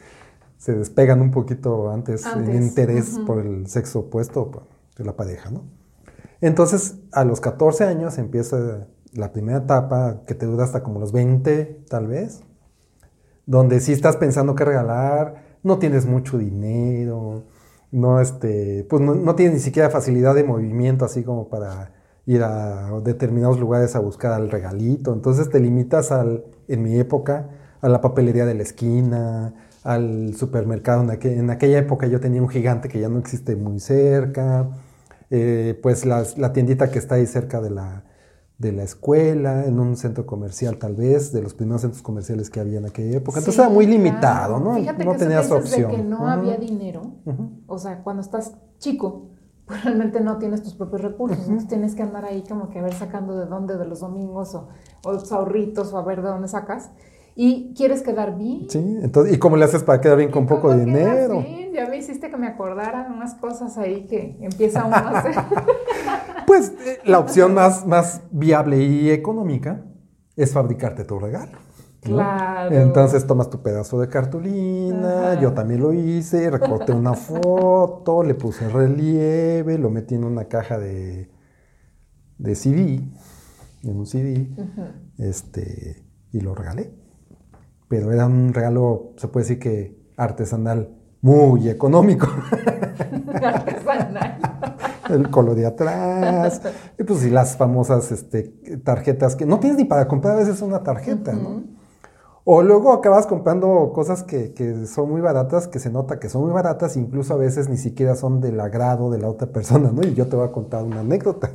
se 0.58 0.74
despegan 0.74 1.20
un 1.20 1.30
poquito 1.30 1.90
antes, 1.90 2.24
en 2.26 2.54
interés 2.54 3.18
por 3.26 3.38
el 3.38 3.66
sexo 3.68 4.00
opuesto 4.00 4.68
de 4.96 5.04
la 5.04 5.16
pareja, 5.16 5.50
¿no? 5.50 5.64
Entonces, 6.40 6.96
a 7.12 7.24
los 7.24 7.40
14 7.40 7.84
años 7.84 8.18
empieza 8.18 8.88
la 9.12 9.32
primera 9.32 9.58
etapa 9.58 10.22
que 10.26 10.34
te 10.34 10.46
dura 10.46 10.64
hasta 10.64 10.82
como 10.82 10.98
los 10.98 11.12
20, 11.12 11.84
tal 11.88 12.08
vez, 12.08 12.42
donde 13.46 13.80
sí 13.80 13.92
estás 13.92 14.16
pensando 14.16 14.54
qué 14.54 14.64
regalar, 14.64 15.58
no 15.62 15.78
tienes 15.78 16.06
mucho 16.06 16.38
dinero, 16.38 17.44
no, 17.90 18.20
este, 18.20 18.86
pues 18.88 19.02
no, 19.02 19.14
no 19.14 19.34
tienes 19.34 19.54
ni 19.54 19.60
siquiera 19.60 19.90
facilidad 19.90 20.34
de 20.34 20.44
movimiento 20.44 21.04
así 21.04 21.22
como 21.22 21.48
para 21.48 21.92
ir 22.26 22.42
a 22.42 22.90
determinados 23.02 23.58
lugares 23.58 23.96
a 23.96 24.00
buscar 24.00 24.32
al 24.32 24.50
regalito. 24.50 25.12
Entonces 25.12 25.50
te 25.50 25.60
limitas 25.60 26.12
al, 26.12 26.44
en 26.68 26.82
mi 26.82 26.98
época, 26.98 27.48
a 27.80 27.88
la 27.88 28.00
papelería 28.00 28.46
de 28.46 28.54
la 28.54 28.62
esquina, 28.62 29.54
al 29.84 30.34
supermercado. 30.34 31.02
En, 31.02 31.10
en 31.10 31.50
aquella 31.50 31.78
época 31.78 32.06
yo 32.06 32.20
tenía 32.20 32.40
un 32.40 32.48
gigante 32.48 32.88
que 32.88 33.00
ya 33.00 33.08
no 33.08 33.18
existe 33.18 33.56
muy 33.56 33.80
cerca. 33.80 34.68
Eh, 35.30 35.78
pues 35.82 36.04
la, 36.04 36.24
la, 36.36 36.52
tiendita 36.52 36.90
que 36.90 36.98
está 36.98 37.14
ahí 37.14 37.26
cerca 37.26 37.62
de 37.62 37.70
la, 37.70 38.04
de 38.58 38.70
la 38.70 38.82
escuela, 38.82 39.64
en 39.64 39.80
un 39.80 39.96
centro 39.96 40.26
comercial 40.26 40.76
tal 40.76 40.94
vez, 40.94 41.32
de 41.32 41.42
los 41.42 41.54
primeros 41.54 41.80
centros 41.80 42.02
comerciales 42.02 42.50
que 42.50 42.60
había 42.60 42.78
en 42.78 42.84
aquella 42.84 43.16
época. 43.16 43.38
Entonces 43.38 43.58
era 43.58 43.70
muy 43.70 43.86
limitado, 43.86 44.60
¿no? 44.60 44.74
Fíjate 44.74 45.04
no 45.04 45.12
que 45.12 45.18
tenías 45.18 45.50
opción. 45.50 45.90
De 45.90 45.96
que 45.96 46.02
no 46.02 46.28
había 46.28 46.58
dinero, 46.58 47.14
o 47.66 47.78
sea, 47.78 48.02
cuando 48.02 48.20
estás 48.20 48.52
chico, 48.78 49.31
realmente 49.84 50.20
no 50.20 50.38
tienes 50.38 50.62
tus 50.62 50.74
propios 50.74 51.02
recursos, 51.02 51.38
entonces 51.40 51.68
tienes 51.68 51.94
que 51.94 52.02
andar 52.02 52.24
ahí 52.24 52.44
como 52.48 52.70
que 52.70 52.78
a 52.78 52.82
ver 52.82 52.94
sacando 52.94 53.36
de 53.36 53.46
dónde, 53.46 53.76
de 53.76 53.84
los 53.84 54.00
domingos 54.00 54.54
o, 54.54 54.68
o 55.04 55.12
los 55.12 55.32
ahorritos 55.32 55.92
o 55.92 55.98
a 55.98 56.04
ver 56.04 56.22
de 56.22 56.28
dónde 56.28 56.48
sacas. 56.48 56.90
Y 57.34 57.72
quieres 57.74 58.02
quedar 58.02 58.36
bien. 58.36 58.66
Sí, 58.68 58.98
entonces, 59.02 59.34
¿y 59.34 59.38
cómo 59.38 59.56
le 59.56 59.64
haces 59.64 59.82
para 59.82 60.00
quedar 60.00 60.18
bien 60.18 60.30
con 60.30 60.46
poco 60.46 60.74
dinero? 60.74 61.40
Bien? 61.40 61.72
Ya 61.72 61.88
me 61.88 61.96
hiciste 61.96 62.30
que 62.30 62.36
me 62.36 62.46
acordara 62.46 63.10
unas 63.10 63.34
cosas 63.34 63.78
ahí 63.78 64.06
que 64.06 64.36
empieza 64.40 64.84
uno 64.84 64.96
a 64.96 65.18
hacer. 65.18 65.34
pues 66.46 66.74
eh, 66.84 66.98
la 67.04 67.18
opción 67.18 67.54
más, 67.54 67.86
más 67.86 68.20
viable 68.30 68.82
y 68.82 69.10
económica 69.10 69.82
es 70.36 70.52
fabricarte 70.52 71.04
tu 71.04 71.18
regalo. 71.18 71.58
Claro. 72.02 72.74
Entonces 72.74 73.26
tomas 73.28 73.48
tu 73.48 73.62
pedazo 73.62 74.00
de 74.00 74.08
cartulina, 74.08 75.40
yo 75.40 75.52
también 75.52 75.80
lo 75.80 75.92
hice, 75.92 76.50
recorté 76.50 76.92
una 76.92 77.14
foto, 77.14 78.24
le 78.24 78.34
puse 78.34 78.68
relieve, 78.68 79.78
lo 79.78 79.88
metí 79.88 80.16
en 80.16 80.24
una 80.24 80.46
caja 80.46 80.78
de, 80.78 81.30
de 82.38 82.54
CD, 82.56 83.00
en 83.84 83.96
un 83.96 84.06
CD, 84.06 84.48
este, 85.18 86.04
y 86.32 86.40
lo 86.40 86.56
regalé. 86.56 86.92
Pero 87.88 88.10
era 88.10 88.26
un 88.26 88.52
regalo, 88.52 89.12
se 89.16 89.28
puede 89.28 89.44
decir 89.44 89.60
que 89.60 90.02
artesanal, 90.16 90.96
muy 91.20 91.68
económico. 91.68 92.26
artesanal. 93.42 94.38
El 95.08 95.30
color 95.30 95.54
de 95.54 95.66
atrás, 95.66 96.62
y 96.98 97.04
pues 97.04 97.24
y 97.24 97.30
las 97.30 97.56
famosas 97.56 98.10
este, 98.10 98.44
tarjetas 98.82 99.36
que 99.36 99.46
no 99.46 99.60
tienes 99.60 99.78
ni 99.78 99.84
para 99.84 100.08
comprar 100.08 100.34
a 100.34 100.38
veces 100.38 100.62
una 100.62 100.82
tarjeta, 100.82 101.32
¿no? 101.32 101.81
O 102.44 102.62
luego 102.62 102.92
acabas 102.92 103.26
comprando 103.26 103.92
cosas 103.94 104.24
que, 104.24 104.52
son 104.86 105.10
muy 105.10 105.20
baratas, 105.20 105.68
que 105.68 105.78
se 105.78 105.90
nota 105.90 106.18
que 106.18 106.28
son 106.28 106.42
muy 106.42 106.52
baratas, 106.52 106.96
incluso 106.96 107.34
a 107.34 107.36
veces 107.36 107.68
ni 107.68 107.76
siquiera 107.76 108.16
son 108.16 108.40
del 108.40 108.58
agrado 108.58 109.10
de 109.10 109.18
la 109.18 109.28
otra 109.28 109.48
persona, 109.48 109.92
¿no? 109.92 110.02
Y 110.02 110.14
yo 110.14 110.26
te 110.26 110.34
voy 110.34 110.48
a 110.48 110.50
contar 110.50 110.82
una 110.82 111.00
anécdota. 111.00 111.50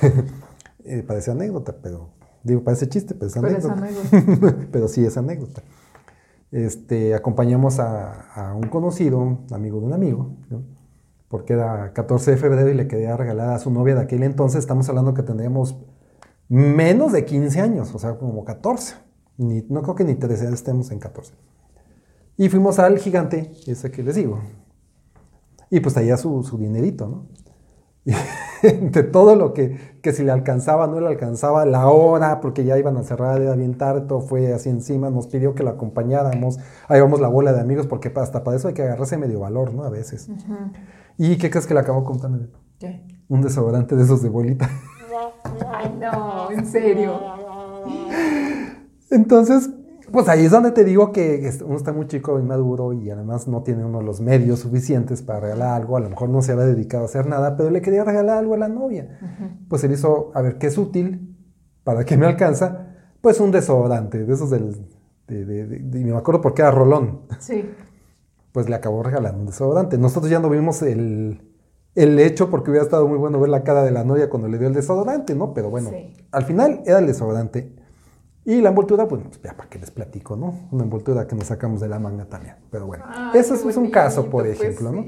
eh, 0.84 1.02
parece 1.04 1.32
anécdota, 1.32 1.74
pero 1.82 2.10
digo, 2.44 2.62
parece 2.62 2.88
chiste, 2.88 3.14
pero 3.14 3.26
es 3.26 3.36
anécdota. 3.36 3.76
pero 4.70 4.86
sí 4.86 5.04
es 5.04 5.16
anécdota. 5.16 5.62
Este, 6.52 7.16
acompañamos 7.16 7.80
a, 7.80 8.54
un 8.54 8.68
conocido, 8.68 9.38
amigo 9.50 9.80
de 9.80 9.86
un 9.86 9.92
amigo, 9.94 10.36
porque 11.26 11.54
era 11.54 11.92
14 11.92 12.30
de 12.30 12.36
febrero 12.36 12.70
y 12.70 12.74
le 12.74 12.86
quería 12.86 13.16
regalar 13.16 13.50
a 13.50 13.58
su 13.58 13.72
novia 13.72 13.96
de 13.96 14.02
aquel 14.02 14.22
entonces, 14.22 14.60
estamos 14.60 14.88
hablando 14.88 15.12
que 15.12 15.24
tendríamos 15.24 15.76
menos 16.48 17.10
de 17.10 17.24
15 17.24 17.60
años, 17.60 17.92
o 17.92 17.98
sea, 17.98 18.16
como 18.16 18.44
14 18.44 19.03
no 19.36 19.82
creo 19.82 19.94
que 19.94 20.04
ni 20.04 20.14
13, 20.14 20.48
estemos 20.52 20.90
en 20.90 20.98
14. 20.98 21.32
Y 22.36 22.48
fuimos 22.48 22.78
al 22.78 22.98
gigante, 22.98 23.52
ese 23.66 23.90
que 23.90 24.02
les 24.02 24.16
digo. 24.16 24.40
Y 25.70 25.80
pues 25.80 25.96
allá 25.96 26.16
su, 26.16 26.42
su 26.42 26.58
dinerito, 26.58 27.08
¿no? 27.08 27.26
de 28.62 29.02
todo 29.02 29.34
lo 29.34 29.52
que, 29.54 29.98
que 30.02 30.12
si 30.12 30.24
le 30.24 30.32
alcanzaba, 30.32 30.86
no 30.86 31.00
le 31.00 31.06
alcanzaba, 31.06 31.64
la 31.64 31.88
hora, 31.88 32.40
porque 32.40 32.64
ya 32.64 32.78
iban 32.78 32.96
a 32.96 33.02
cerrar 33.02 33.40
de 33.40 33.50
avientar, 33.50 34.06
todo 34.06 34.20
fue 34.20 34.52
así 34.52 34.68
encima, 34.68 35.10
nos 35.10 35.26
pidió 35.26 35.54
que 35.54 35.62
lo 35.62 35.70
acompañáramos, 35.70 36.58
ahí 36.88 37.00
vamos 37.00 37.20
la 37.20 37.28
bola 37.28 37.52
de 37.52 37.60
amigos, 37.60 37.86
porque 37.86 38.12
hasta 38.14 38.44
para 38.44 38.56
eso 38.56 38.68
hay 38.68 38.74
que 38.74 38.82
agarrarse 38.82 39.16
medio 39.16 39.40
valor, 39.40 39.72
¿no? 39.72 39.84
A 39.84 39.90
veces. 39.90 40.28
¿Y 41.16 41.36
qué 41.38 41.50
crees 41.50 41.66
que 41.66 41.74
le 41.74 41.80
acabó 41.80 42.04
comprando? 42.04 42.46
¿Qué? 42.78 43.02
Un 43.28 43.40
desodorante 43.40 43.96
de 43.96 44.02
esos 44.02 44.22
de 44.22 44.28
bolita. 44.28 44.68
Ay, 45.72 45.96
no, 45.98 46.50
en 46.52 46.66
serio. 46.66 47.20
Entonces, 49.14 49.70
pues 50.12 50.28
ahí 50.28 50.44
es 50.44 50.50
donde 50.50 50.72
te 50.72 50.84
digo 50.84 51.12
que 51.12 51.50
uno 51.64 51.76
está 51.76 51.92
muy 51.92 52.06
chico, 52.06 52.38
y 52.38 52.42
maduro 52.42 52.92
y 52.92 53.10
además 53.10 53.48
no 53.48 53.62
tiene 53.62 53.84
uno 53.84 54.02
los 54.02 54.20
medios 54.20 54.60
suficientes 54.60 55.22
para 55.22 55.40
regalar 55.40 55.70
algo. 55.70 55.96
A 55.96 56.00
lo 56.00 56.10
mejor 56.10 56.28
no 56.28 56.42
se 56.42 56.52
había 56.52 56.66
dedicado 56.66 57.04
a 57.04 57.06
hacer 57.06 57.26
nada, 57.26 57.56
pero 57.56 57.70
le 57.70 57.80
quería 57.80 58.04
regalar 58.04 58.38
algo 58.38 58.54
a 58.54 58.58
la 58.58 58.68
novia. 58.68 59.18
Pues 59.68 59.82
él 59.84 59.92
hizo, 59.92 60.30
a 60.34 60.42
ver, 60.42 60.58
¿qué 60.58 60.66
es 60.66 60.78
útil? 60.78 61.36
¿Para 61.84 62.04
qué 62.04 62.16
me 62.16 62.26
alcanza? 62.26 62.88
Pues 63.20 63.40
un 63.40 63.50
desodorante, 63.50 64.24
de 64.24 64.32
esos 64.32 64.50
del... 64.50 64.86
De, 65.26 66.04
me 66.04 66.16
acuerdo 66.16 66.42
porque 66.42 66.60
era 66.60 66.70
Rolón. 66.70 67.22
Sí. 67.38 67.70
Pues 68.52 68.68
le 68.68 68.74
acabó 68.74 69.02
regalando 69.02 69.40
un 69.40 69.46
desodorante. 69.46 69.96
Nosotros 69.96 70.30
ya 70.30 70.38
no 70.38 70.50
vimos 70.50 70.82
el, 70.82 71.40
el 71.94 72.18
hecho 72.18 72.50
porque 72.50 72.70
hubiera 72.70 72.84
estado 72.84 73.08
muy 73.08 73.16
bueno 73.16 73.40
ver 73.40 73.48
la 73.48 73.64
cara 73.64 73.82
de 73.82 73.90
la 73.90 74.04
novia 74.04 74.28
cuando 74.28 74.48
le 74.48 74.58
dio 74.58 74.68
el 74.68 74.74
desodorante, 74.74 75.34
¿no? 75.34 75.54
Pero 75.54 75.70
bueno, 75.70 75.90
al 76.30 76.44
final 76.44 76.82
era 76.84 76.98
el 76.98 77.06
desodorante. 77.06 77.74
Y 78.46 78.60
la 78.60 78.68
envoltura, 78.68 79.08
pues 79.08 79.22
ya 79.42 79.56
para 79.56 79.70
qué 79.70 79.78
les 79.78 79.90
platico, 79.90 80.36
¿no? 80.36 80.68
Una 80.70 80.84
envoltura 80.84 81.26
que 81.26 81.34
nos 81.34 81.46
sacamos 81.46 81.80
de 81.80 81.88
la 81.88 81.98
manga 81.98 82.26
también. 82.26 82.56
Pero 82.70 82.86
bueno, 82.86 83.04
eso 83.32 83.54
es 83.54 83.76
un 83.76 83.90
caso, 83.90 84.24
por 84.28 84.44
pues 84.44 84.60
ejemplo, 84.60 84.92
¿no? 84.92 85.04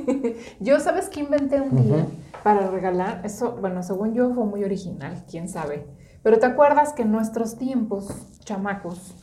yo, 0.60 0.80
¿sabes 0.80 1.08
qué 1.08 1.20
inventé 1.20 1.60
un 1.60 1.84
día 1.84 2.06
para 2.42 2.68
regalar? 2.68 3.20
Eso, 3.24 3.56
bueno, 3.60 3.84
según 3.84 4.12
yo 4.14 4.34
fue 4.34 4.44
muy 4.44 4.64
original, 4.64 5.24
quién 5.30 5.48
sabe. 5.48 5.86
Pero 6.24 6.40
¿te 6.40 6.46
acuerdas 6.46 6.92
que 6.92 7.02
en 7.02 7.12
nuestros 7.12 7.56
tiempos, 7.56 8.08
chamacos, 8.40 9.14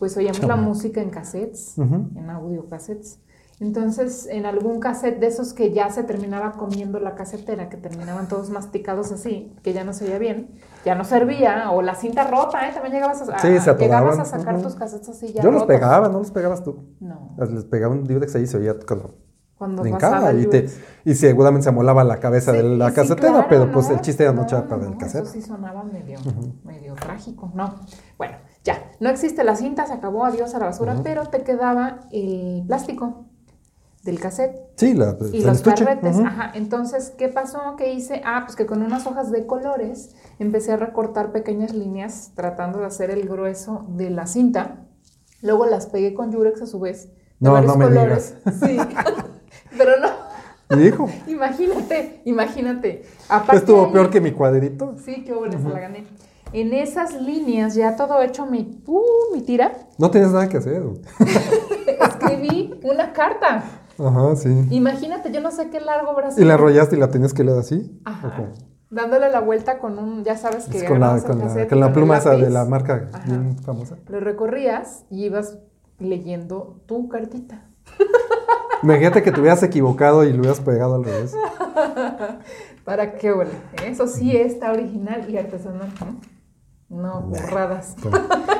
pues 0.00 0.16
oíamos 0.16 0.42
la 0.42 0.56
música 0.56 1.00
en 1.00 1.10
cassettes, 1.10 1.78
en 1.78 2.28
audio 2.28 2.68
cassettes? 2.68 3.20
Entonces, 3.58 4.28
en 4.30 4.44
algún 4.44 4.80
cassette 4.80 5.18
de 5.18 5.28
esos 5.28 5.54
que 5.54 5.72
ya 5.72 5.88
se 5.88 6.04
terminaba 6.04 6.52
comiendo 6.52 7.00
la 7.00 7.14
casetera, 7.14 7.70
que 7.70 7.78
terminaban 7.78 8.28
todos 8.28 8.50
masticados 8.50 9.12
así, 9.12 9.54
que 9.62 9.72
ya 9.72 9.82
no 9.82 9.94
se 9.94 10.04
oía 10.04 10.18
bien, 10.18 10.50
ya 10.84 10.94
no 10.94 11.04
servía, 11.04 11.70
o 11.70 11.80
la 11.80 11.94
cinta 11.94 12.24
rota, 12.24 12.68
¿eh? 12.68 12.72
También 12.74 12.92
llegabas 12.92 13.22
a, 13.22 13.38
sí, 13.38 13.58
se 13.58 13.74
llegabas 13.74 14.18
a 14.18 14.24
sacar 14.26 14.60
tus 14.60 14.74
cassettes 14.74 15.08
así 15.08 15.32
ya 15.32 15.42
Yo 15.42 15.50
los 15.50 15.64
pegaba, 15.64 16.08
¿no 16.08 16.18
los 16.18 16.30
pegabas 16.30 16.62
tú? 16.62 16.84
No. 17.00 17.34
Les 17.38 17.64
pegaba 17.64 17.94
un 17.94 18.04
Durex 18.04 18.34
ahí 18.36 18.46
se 18.46 18.58
oía 18.58 18.74
cuando... 18.86 19.14
Cuando 19.56 19.82
pasaba 19.84 20.34
y, 20.34 20.46
te, 20.48 20.66
y 21.06 21.14
seguramente 21.14 21.62
se 21.62 21.70
amolaba 21.70 22.04
la 22.04 22.20
cabeza 22.20 22.52
de 22.52 22.62
la 22.62 22.92
casetera, 22.92 23.46
pero 23.48 23.72
pues 23.72 23.88
el 23.88 24.02
chiste 24.02 24.24
era 24.24 24.34
no 24.34 24.42
echar 24.42 24.68
para 24.68 24.86
el 24.86 24.98
cassette. 24.98 25.22
Eso 25.22 25.32
sí 25.32 25.40
sonaba 25.40 25.82
medio, 25.82 26.18
medio 26.62 26.92
trágico, 26.94 27.50
¿no? 27.54 27.74
Bueno, 28.18 28.36
Ya, 28.64 28.92
no 29.00 29.08
existe 29.08 29.44
la 29.44 29.56
cinta, 29.56 29.86
se 29.86 29.94
acabó, 29.94 30.26
adiós 30.26 30.54
a 30.54 30.58
la 30.58 30.66
basura, 30.66 30.96
pero 31.02 31.24
te 31.30 31.42
quedaba 31.42 32.00
el 32.12 32.64
plástico 32.66 33.24
del 34.06 34.18
cassette 34.18 34.56
Sí, 34.76 34.94
la, 34.94 35.16
y 35.32 35.42
los 35.42 35.60
carretes. 35.60 36.18
Ajá, 36.20 36.52
entonces, 36.54 37.12
¿qué 37.18 37.28
pasó? 37.28 37.74
¿Qué 37.76 37.92
hice? 37.92 38.22
Ah, 38.24 38.42
pues 38.46 38.56
que 38.56 38.64
con 38.64 38.82
unas 38.82 39.06
hojas 39.06 39.30
de 39.30 39.44
colores 39.46 40.14
empecé 40.38 40.72
a 40.72 40.76
recortar 40.78 41.32
pequeñas 41.32 41.74
líneas 41.74 42.32
tratando 42.34 42.78
de 42.80 42.86
hacer 42.86 43.10
el 43.10 43.28
grueso 43.28 43.84
de 43.90 44.08
la 44.10 44.26
cinta. 44.26 44.86
Luego 45.42 45.66
las 45.66 45.86
pegué 45.86 46.14
con 46.14 46.32
Yurex 46.32 46.62
a 46.62 46.66
su 46.66 46.80
vez. 46.80 47.08
De 47.08 47.14
No, 47.40 47.52
varios 47.52 47.72
no 47.76 47.78
me 47.78 47.84
colores. 47.94 48.34
Sí. 48.64 48.78
Pero 49.76 49.92
no, 50.00 50.80
Hijo, 50.80 51.08
imagínate, 51.26 52.22
imagínate. 52.24 53.04
Aparte 53.28 53.58
estuvo 53.58 53.86
ahí- 53.86 53.92
peor 53.92 54.10
que 54.10 54.20
mi 54.20 54.32
cuadrito. 54.32 54.96
Sí, 55.04 55.22
qué 55.24 55.32
bueno, 55.34 55.58
se 55.62 55.68
la 55.68 55.78
gané. 55.80 56.04
En 56.52 56.72
esas 56.72 57.20
líneas, 57.20 57.74
ya 57.74 57.96
todo 57.96 58.20
hecho 58.22 58.46
mi, 58.46 58.82
uh, 58.86 59.00
mi 59.32 59.42
tira, 59.42 59.72
No 59.98 60.10
tenías 60.10 60.32
nada 60.32 60.48
que 60.48 60.56
hacer. 60.56 60.82
escribí 62.00 62.80
una 62.82 63.12
carta. 63.12 63.64
Ajá, 63.98 64.36
sí. 64.36 64.66
Imagínate, 64.70 65.32
yo 65.32 65.40
no 65.40 65.50
sé 65.50 65.70
qué 65.70 65.80
largo 65.80 66.14
brazo. 66.14 66.40
¿Y 66.40 66.44
la 66.44 66.54
enrollaste 66.54 66.96
y 66.96 66.98
la 66.98 67.10
tenías 67.10 67.34
que 67.34 67.44
leer 67.44 67.58
así? 67.58 68.00
Ajá. 68.04 68.52
Dándole 68.90 69.30
la 69.30 69.40
vuelta 69.40 69.78
con 69.78 69.98
un, 69.98 70.22
ya 70.22 70.36
sabes 70.36 70.66
que 70.66 70.78
Es 70.78 70.84
con 70.84 71.00
la, 71.00 71.20
con 71.20 71.40
con 71.40 71.92
pluma 71.92 72.18
esa 72.18 72.36
de 72.36 72.50
la 72.50 72.64
marca 72.64 73.08
Ajá. 73.12 73.24
bien 73.26 73.58
famosa. 73.58 73.96
Lo 74.08 74.20
recorrías 74.20 75.04
y 75.10 75.24
ibas 75.24 75.58
leyendo 75.98 76.82
tu 76.86 77.08
cartita. 77.08 77.64
Imagínate 78.82 79.22
que 79.22 79.32
te 79.32 79.40
hubieras 79.40 79.62
equivocado 79.62 80.24
y 80.24 80.32
lo 80.32 80.40
hubieras 80.40 80.60
pegado 80.60 80.94
al 80.94 81.04
revés. 81.04 81.34
Para 82.84 83.14
qué 83.16 83.32
huele. 83.32 83.50
Eso 83.84 84.06
sí 84.06 84.36
está 84.36 84.70
original 84.70 85.28
y 85.28 85.38
artesanal. 85.38 85.88
No, 86.88 86.98
no 86.98 87.20
burradas. 87.22 87.96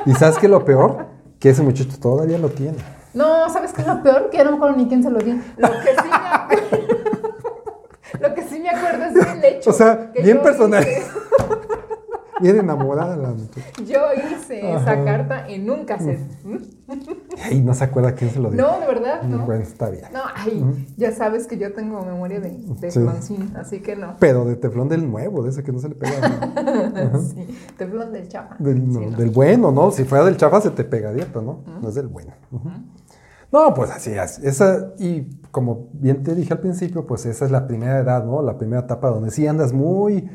¿Y 0.05 0.13
sabes 0.13 0.37
qué 0.37 0.47
es 0.47 0.51
lo 0.51 0.65
peor? 0.65 1.05
Que 1.39 1.51
ese 1.51 1.61
muchacho 1.61 1.99
todavía 2.01 2.39
lo 2.39 2.49
tiene. 2.49 2.79
No, 3.13 3.49
¿sabes 3.49 3.73
qué 3.73 3.81
es 3.81 3.87
lo 3.87 4.01
peor? 4.03 4.29
Que 4.29 4.37
ya 4.37 4.43
no 4.43 4.51
me 4.51 4.57
acuerdo 4.57 4.77
ni 4.77 4.87
quién 4.87 5.03
se 5.03 5.09
lo 5.09 5.19
di. 5.19 5.31
Lo 5.57 5.69
que 5.69 5.89
sí 5.89 6.09
me 6.09 6.15
acuerdo, 6.15 6.87
lo 8.19 8.33
que 8.33 8.41
sí 8.43 8.59
me 8.59 8.69
acuerdo 8.69 9.05
es 9.05 9.13
del 9.13 9.45
hecho. 9.45 9.69
O 9.69 9.73
sea, 9.73 10.11
bien 10.21 10.41
personal. 10.41 10.85
Hice- 12.39 12.53
Bien 12.53 12.63
enamorada 12.63 13.15
la. 13.15 13.33
Yo 13.85 13.99
hice 14.13 14.73
esa 14.75 15.03
carta 15.03 15.47
en 15.47 15.69
un 15.69 15.85
cassette. 15.85 16.19
Ay, 17.43 17.61
no 17.61 17.73
se 17.73 17.83
acuerda 17.83 18.13
quién 18.13 18.31
se 18.31 18.39
lo 18.39 18.49
dio. 18.49 18.61
No, 18.61 18.79
de 18.79 18.87
verdad, 18.87 19.21
no. 19.23 19.45
Bueno, 19.45 19.63
está 19.63 19.89
bien. 19.89 20.05
No, 20.13 20.21
ay, 20.35 20.87
ya 20.97 21.11
sabes 21.11 21.45
que 21.47 21.57
yo 21.57 21.73
tengo 21.73 22.01
memoria 22.03 22.39
de, 22.39 22.51
Sí. 22.89 22.99
floncín, 22.99 23.53
así 23.57 23.81
que 23.81 23.95
no. 23.95 24.15
Pero 24.19 24.45
de 24.45 24.55
teflón 24.55 24.87
del 24.89 25.09
nuevo, 25.09 25.43
de 25.43 25.49
ese 25.49 25.63
que 25.63 25.71
no 25.71 25.79
se 25.79 25.89
le 25.89 25.95
pega. 25.95 26.19
nada. 26.19 27.11
Sí, 27.19 27.47
teflón 27.77 28.13
del 28.13 28.27
chapa. 28.27 28.55
Del, 28.59 28.87
no, 28.87 28.99
Sí, 28.99 29.05
no. 29.07 29.17
del 29.17 29.29
bueno, 29.31 29.71
¿no? 29.71 29.91
Si 29.91 30.03
fuera 30.05 30.23
del 30.25 30.37
chafa 30.37 30.61
se 30.61 30.71
te 30.71 30.83
pegaría, 30.83 31.25
pero 31.27 31.41
no, 31.41 31.59
no 31.81 31.89
es 31.89 31.95
del 31.95 32.07
bueno. 32.07 32.31
No, 33.51 33.73
pues 33.73 33.89
así 33.91 34.11
es. 34.11 34.39
Esa, 34.39 34.93
y 34.99 35.39
como 35.51 35.87
bien 35.93 36.21
te 36.23 36.35
dije 36.35 36.53
al 36.53 36.59
principio, 36.59 37.05
pues 37.07 37.25
esa 37.25 37.45
es 37.45 37.51
la 37.51 37.65
primera 37.67 37.99
edad, 37.99 38.25
¿no? 38.25 38.41
La 38.41 38.57
primera 38.57 38.81
etapa 38.81 39.09
donde 39.09 39.31
sí 39.31 39.47
andas 39.47 39.71
muy, 39.71 40.29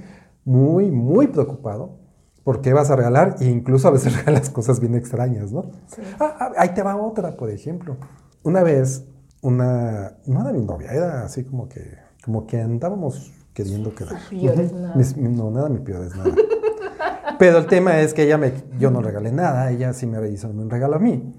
muy, 0.44 0.90
muy 0.90 1.28
preocupado 1.28 1.98
por 2.44 2.60
qué 2.60 2.72
vas 2.72 2.90
a 2.90 2.96
regalar 2.96 3.36
e 3.40 3.44
incluso 3.46 3.88
a 3.88 3.90
veces 3.92 4.16
regalas 4.24 4.50
cosas 4.50 4.80
bien 4.80 4.94
extrañas, 4.94 5.52
¿no? 5.52 5.62
Sí. 5.86 6.02
Ah, 6.18 6.36
ah, 6.40 6.52
ahí 6.58 6.70
te 6.74 6.82
va 6.82 6.96
otra, 6.96 7.36
por 7.36 7.50
ejemplo. 7.50 7.96
Una 8.42 8.62
vez, 8.62 9.06
una, 9.42 10.16
no 10.26 10.40
era 10.40 10.52
mi 10.52 10.64
novia, 10.64 10.90
era 10.92 11.24
así 11.24 11.44
como 11.44 11.68
que, 11.68 11.96
como 12.24 12.46
que 12.46 12.60
andábamos 12.60 13.32
queriendo 13.54 13.94
quedar. 13.94 14.14
Nada. 14.72 14.94
Mis- 14.96 15.16
no, 15.16 15.50
nada, 15.50 15.68
mi 15.68 15.78
peor 15.78 16.04
es 16.04 16.16
nada. 16.16 16.34
Pero 17.38 17.58
el 17.58 17.66
tema 17.66 18.00
es 18.00 18.14
que 18.14 18.24
ella 18.24 18.38
me, 18.38 18.52
yo 18.78 18.90
no 18.90 19.00
regalé 19.02 19.32
nada, 19.32 19.70
ella 19.70 19.92
sí 19.92 20.06
me 20.06 20.28
hizo 20.28 20.48
un 20.48 20.68
regalo 20.70 20.96
a 20.96 20.98
mí. 20.98 21.32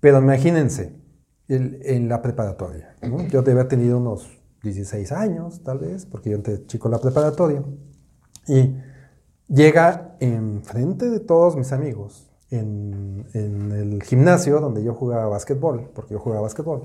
Pero 0.00 0.18
imagínense, 0.18 0.96
el- 1.48 1.78
en 1.84 2.08
la 2.08 2.22
preparatoria, 2.22 2.94
¿no? 3.02 3.18
yo 3.28 3.42
debía 3.42 3.60
haber 3.62 3.68
tenido 3.68 3.98
unos 3.98 4.40
16 4.62 5.12
años, 5.12 5.62
tal 5.62 5.78
vez, 5.78 6.06
porque 6.06 6.30
yo 6.30 6.36
entré 6.36 6.64
chico 6.66 6.88
en 6.88 6.92
la 6.92 6.98
preparatoria. 6.98 7.62
Y 8.48 8.76
llega 9.48 10.16
enfrente 10.20 11.08
de 11.10 11.20
todos 11.20 11.56
mis 11.56 11.72
amigos, 11.72 12.28
en, 12.50 13.26
en 13.34 13.72
el 13.72 14.02
gimnasio 14.02 14.60
donde 14.60 14.82
yo 14.84 14.94
jugaba 14.94 15.26
básquetbol, 15.26 15.90
porque 15.94 16.14
yo 16.14 16.20
jugaba 16.20 16.42
básquetbol, 16.42 16.82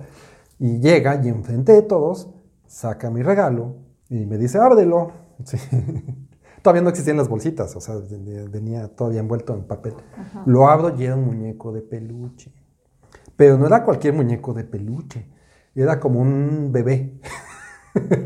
y 0.60 0.80
llega 0.80 1.22
y 1.24 1.28
enfrente 1.30 1.74
de 1.74 1.82
todos 1.82 2.30
saca 2.68 3.10
mi 3.10 3.22
regalo 3.22 3.76
y 4.10 4.26
me 4.26 4.38
dice, 4.38 4.58
ábrelo. 4.60 5.12
Sí. 5.46 5.58
Todavía 6.64 6.82
no 6.82 6.90
existían 6.90 7.18
las 7.18 7.30
bolsitas, 7.30 7.76
o 7.76 7.80
sea, 7.80 7.96
venía- 7.98 8.46
venía 8.50 8.88
todavía 8.88 9.20
envuelto 9.20 9.54
en 9.54 9.64
papel. 9.66 9.94
Lo 10.48 10.68
abro 10.68 11.00
y 11.00 11.06
era 11.06 11.16
un 11.16 11.26
muñeco 11.26 11.72
de 11.72 11.82
peluche. 11.84 12.52
Pero 13.36 13.56
no 13.58 13.68
era 13.68 13.84
cualquier 13.86 14.16
muñeco 14.16 14.54
de 14.56 14.64
peluche, 14.64 15.28
era 15.76 16.00
como 16.00 16.20
un 16.20 16.72
bebé. 16.72 17.20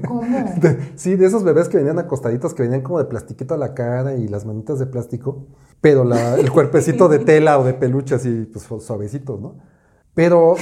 ¿Cómo? 0.07 0.55
Sí, 0.95 1.15
de 1.15 1.25
esos 1.25 1.43
bebés 1.43 1.69
que 1.69 1.77
venían 1.77 1.99
acostaditos, 1.99 2.53
que 2.53 2.63
venían 2.63 2.81
como 2.81 2.99
de 2.99 3.05
plastiquito 3.05 3.53
a 3.53 3.57
la 3.57 3.73
cara 3.73 4.15
y 4.15 4.27
las 4.27 4.45
manitas 4.45 4.79
de 4.79 4.85
plástico, 4.85 5.45
pero 5.81 6.03
la- 6.03 6.35
el 6.35 6.51
cuerpecito 6.51 7.07
de 7.07 7.19
tela 7.25 7.57
o 7.59 7.63
de 7.63 7.73
peluche 7.73 8.15
así, 8.15 8.47
pues 8.51 8.65
su- 8.65 8.79
suavecitos, 8.79 9.39
¿no? 9.39 9.55
Pero, 10.13 10.55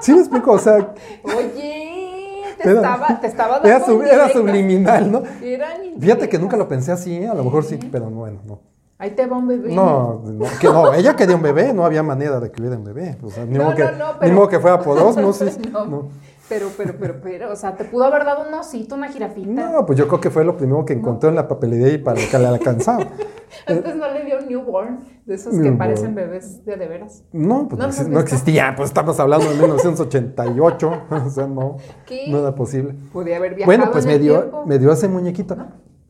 sí 0.00 0.12
me 0.12 0.20
explico, 0.20 0.52
o 0.52 0.58
sea, 0.58 0.94
Oye, 1.24 2.42
te 2.62 2.70
Era- 2.70 2.80
estaba, 2.80 3.20
te 3.20 3.26
estaba 3.26 3.52
dando 3.60 3.68
era, 3.68 3.84
sub- 3.84 4.02
era 4.02 4.28
subliminal, 4.30 5.10
¿no? 5.12 5.22
Eran 5.42 5.78
Fíjate 6.00 6.28
que 6.28 6.38
nunca 6.38 6.56
lo 6.56 6.66
pensé 6.68 6.92
así, 6.92 7.14
¿eh? 7.16 7.28
a 7.28 7.34
lo 7.34 7.44
mejor 7.44 7.64
sí, 7.64 7.78
pero 7.90 8.06
bueno, 8.10 8.40
no. 8.46 8.60
Ahí 8.96 9.10
te 9.10 9.26
va 9.26 9.36
un 9.36 9.48
bebé. 9.48 9.74
No, 9.74 10.22
no, 10.24 10.46
que 10.60 10.68
no, 10.68 10.94
ella 10.94 11.14
quería 11.16 11.34
un 11.36 11.42
bebé, 11.42 11.74
no 11.74 11.84
había 11.84 12.02
manera 12.02 12.38
de 12.40 12.50
que 12.50 12.62
hubiera 12.62 12.78
un 12.78 12.84
bebé. 12.84 13.18
O 13.22 13.30
sea, 13.30 13.44
ni, 13.44 13.58
No, 13.58 13.64
modo, 13.64 13.74
que, 13.74 13.82
no, 13.82 13.90
ni 13.90 14.18
pero- 14.20 14.34
modo 14.34 14.48
que 14.48 14.60
fuera 14.60 14.80
por 14.80 14.96
osmosis. 14.98 15.58
No. 15.70 16.08
Pero, 16.48 16.68
pero, 16.76 16.94
pero, 17.00 17.20
pero, 17.22 17.52
o 17.52 17.56
sea, 17.56 17.74
te 17.74 17.84
pudo 17.84 18.04
haber 18.04 18.24
dado 18.24 18.46
un 18.46 18.52
osito, 18.52 18.94
una 18.96 19.08
jirafita. 19.08 19.48
No, 19.48 19.86
pues 19.86 19.98
yo 19.98 20.06
creo 20.06 20.20
que 20.20 20.30
fue 20.30 20.44
lo 20.44 20.56
primero 20.56 20.84
que 20.84 20.92
encontró 20.92 21.30
en 21.30 21.36
la 21.36 21.48
papelería 21.48 21.88
y 21.88 21.98
para 21.98 22.20
que 22.20 22.38
le 22.38 22.46
alcanzaba. 22.46 23.08
Antes 23.66 23.96
no 23.96 24.10
le 24.12 24.24
dio 24.26 24.38
un 24.40 24.46
newborn, 24.48 24.98
de 25.24 25.34
esos 25.36 25.58
que 25.58 25.72
parecen 25.72 26.14
bebés 26.14 26.62
de 26.66 26.76
de 26.76 26.86
veras. 26.86 27.24
No, 27.32 27.66
pues 27.68 27.80
¿No 27.80 28.04
no, 28.04 28.08
no 28.10 28.20
existía, 28.20 28.74
pues 28.76 28.90
estamos 28.90 29.18
hablando 29.20 29.48
de 29.48 29.54
1988, 29.56 31.02
o 31.10 31.30
sea, 31.30 31.46
no, 31.46 31.76
¿Qué? 32.04 32.26
no 32.28 32.40
era 32.40 32.54
posible. 32.54 32.94
Podía 33.12 33.36
haber 33.38 33.54
viajado 33.54 33.66
Bueno, 33.78 33.90
pues 33.90 34.04
en 34.04 34.10
me 34.10 34.16
el 34.16 34.22
dio, 34.22 34.40
tiempo. 34.40 34.66
me 34.66 34.78
dio 34.78 34.92
ese 34.92 35.08
muñequito, 35.08 35.56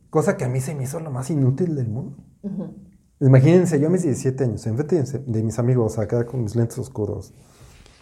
cosa 0.09 0.35
que 0.35 0.43
a 0.43 0.49
mí 0.49 0.59
se 0.59 0.75
me 0.75 0.83
hizo 0.83 0.99
lo 0.99 1.11
más 1.11 1.29
inútil 1.29 1.75
del 1.75 1.87
mundo. 1.87 2.17
Imagínense, 3.21 3.79
yo 3.79 3.87
a 3.87 3.89
mis 3.89 4.03
17 4.03 4.43
años, 4.43 4.67
enfrente 4.67 5.01
de 5.25 5.43
mis 5.43 5.57
amigos, 5.59 5.97
acá 5.97 6.25
con 6.25 6.43
mis 6.43 6.55
lentes 6.57 6.77
oscuros, 6.77 7.33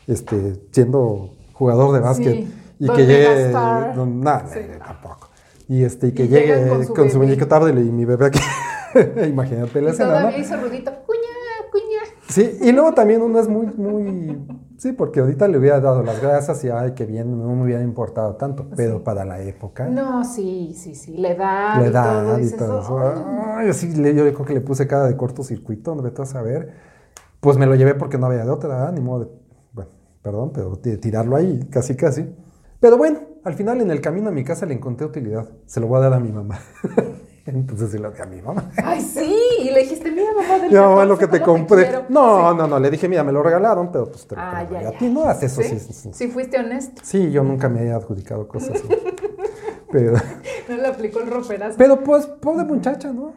este, 0.07 0.55
siendo 0.71 1.35
jugador 1.53 1.93
de 1.93 1.99
básquet, 1.99 2.33
Sí, 2.33 2.53
y 2.79 2.85
Don 2.87 2.95
que 2.95 3.05
llegue, 3.05 3.51
no, 3.95 4.05
nada, 4.05 4.45
Sí. 4.47 4.59
tampoco. 4.85 5.29
Y 5.69 5.83
este, 5.83 6.07
y 6.07 6.11
que 6.11 6.25
Y 6.25 6.27
llegue 6.27 6.67
con 6.67 6.85
con 6.95 7.09
su, 7.09 7.17
muñeco 7.19 7.47
tablet 7.47 7.77
y 7.77 7.91
mi 7.91 8.03
bebé 8.05 8.25
aquí. 8.27 8.39
Imagínate 9.27 9.81
la 9.81 9.91
escena, 9.91 10.09
¿no? 10.09 10.17
todavía 10.19 10.37
hizo 10.37 10.57
ruidito, 10.57 10.91
cuña, 11.05 11.71
cuña. 11.71 12.01
Sí, 12.27 12.57
y 12.61 12.71
luego 12.71 12.93
también 12.93 13.21
uno 13.21 13.39
es 13.39 13.47
muy, 13.47 13.67
muy, 13.67 14.45
sí, 14.77 14.91
porque 14.91 15.21
ahorita 15.21 15.47
le 15.47 15.57
hubiera 15.57 15.79
dado 15.79 16.03
las 16.03 16.21
gracias 16.21 16.63
y 16.65 16.69
ay, 16.69 16.91
qué 16.93 17.05
bien, 17.05 17.37
no 17.39 17.55
me 17.55 17.63
hubiera 17.63 17.81
importado 17.81 18.35
tanto, 18.35 18.67
pero 18.75 19.03
para 19.03 19.23
la 19.23 19.39
época, 19.41 19.85
No, 19.87 20.23
sí, 20.25 20.75
sí, 20.77 20.95
sí, 20.95 21.17
la 21.17 21.29
y 21.29 21.31
edad 21.87 22.03
todo, 22.23 22.39
y 22.39 22.51
todo 22.51 22.81
eso, 22.81 22.99
"Ay". 22.99 23.67
ay, 23.67 23.73
sí, 23.73 23.93
le- 23.95 24.13
yo 24.15 24.23
creo 24.33 24.45
que 24.45 24.53
le 24.53 24.61
puse 24.61 24.85
cara 24.87 25.05
de 25.05 25.15
cortocircuito, 25.15 25.95
no 25.95 26.01
vete 26.03 26.21
a 26.21 26.25
saber, 26.25 26.73
pues 27.39 27.57
me 27.57 27.65
lo 27.65 27.75
llevé 27.75 27.93
porque 27.95 28.17
no 28.17 28.25
había 28.27 28.43
de 28.45 28.51
otra, 28.51 28.91
ni 28.91 28.99
modo 29.01 29.25
de, 29.25 29.31
perdón, 30.23 30.51
pero 30.53 30.77
tirarlo 30.77 31.35
ahí, 31.35 31.67
casi, 31.69 31.95
casi. 31.95 32.25
Pero 32.79 32.97
bueno, 32.97 33.19
al 33.43 33.53
final 33.53 33.81
en 33.81 33.91
el 33.91 34.01
camino 34.01 34.29
a 34.29 34.31
mi 34.31 34.43
casa 34.43 34.65
le 34.65 34.73
encontré 34.73 35.05
utilidad, 35.05 35.47
se 35.67 35.79
lo 35.79 35.87
voy 35.87 35.97
a 35.99 36.01
dar 36.01 36.13
a 36.13 36.19
mi 36.19 36.31
mamá. 36.31 36.59
Entonces 37.45 37.91
se 37.91 37.99
lo 37.99 38.09
di 38.11 38.21
a 38.21 38.25
mi 38.25 38.41
mamá. 38.41 38.71
Ay, 38.81 39.01
sí, 39.01 39.35
y 39.59 39.69
le 39.71 39.81
dijiste, 39.81 40.09
mira, 40.09 40.31
mamá, 40.33 40.59
del 40.59 40.69
Mi 40.71 40.75
mamá 40.77 40.95
14, 41.01 41.07
lo 41.09 41.17
que 41.17 41.27
te 41.27 41.41
¿cómo 41.43 41.57
compré. 41.57 41.83
quiero?" 41.83 42.05
no, 42.07 42.51
Sí. 42.51 42.57
no, 42.57 42.67
no, 42.67 42.79
le 42.79 42.89
dije, 42.89 43.09
mira, 43.09 43.21
me 43.25 43.33
lo 43.33 43.43
regalaron, 43.43 43.91
pero 43.91 44.05
pues 44.05 44.25
te 44.25 44.35
lo 44.35 44.41
Ah, 44.41 44.49
traigo 44.51 44.71
ya, 44.73 44.79
a 44.79 44.91
ya. 44.93 44.97
ti. 44.97 45.09
No 45.09 45.25
haces 45.25 45.51
eso, 45.51 45.61
¿Sí? 45.61 45.77
sí, 45.79 45.93
sí, 45.93 46.09
sí. 46.13 46.27
Fuiste 46.29 46.57
honesto. 46.57 47.01
Sí, 47.03 47.31
yo 47.31 47.43
nunca 47.43 47.67
me 47.67 47.83
he 47.83 47.91
adjudicado 47.91 48.47
cosas 48.47 48.81
pero, 49.91 50.13
No 50.69 50.77
le 50.77 50.87
aplicó 50.87 51.19
el 51.19 51.29
roperazo. 51.29 51.75
pero 51.77 51.99
pues, 52.01 52.25
pobre 52.27 52.63
muchacha, 52.63 53.11
¿no? 53.11 53.33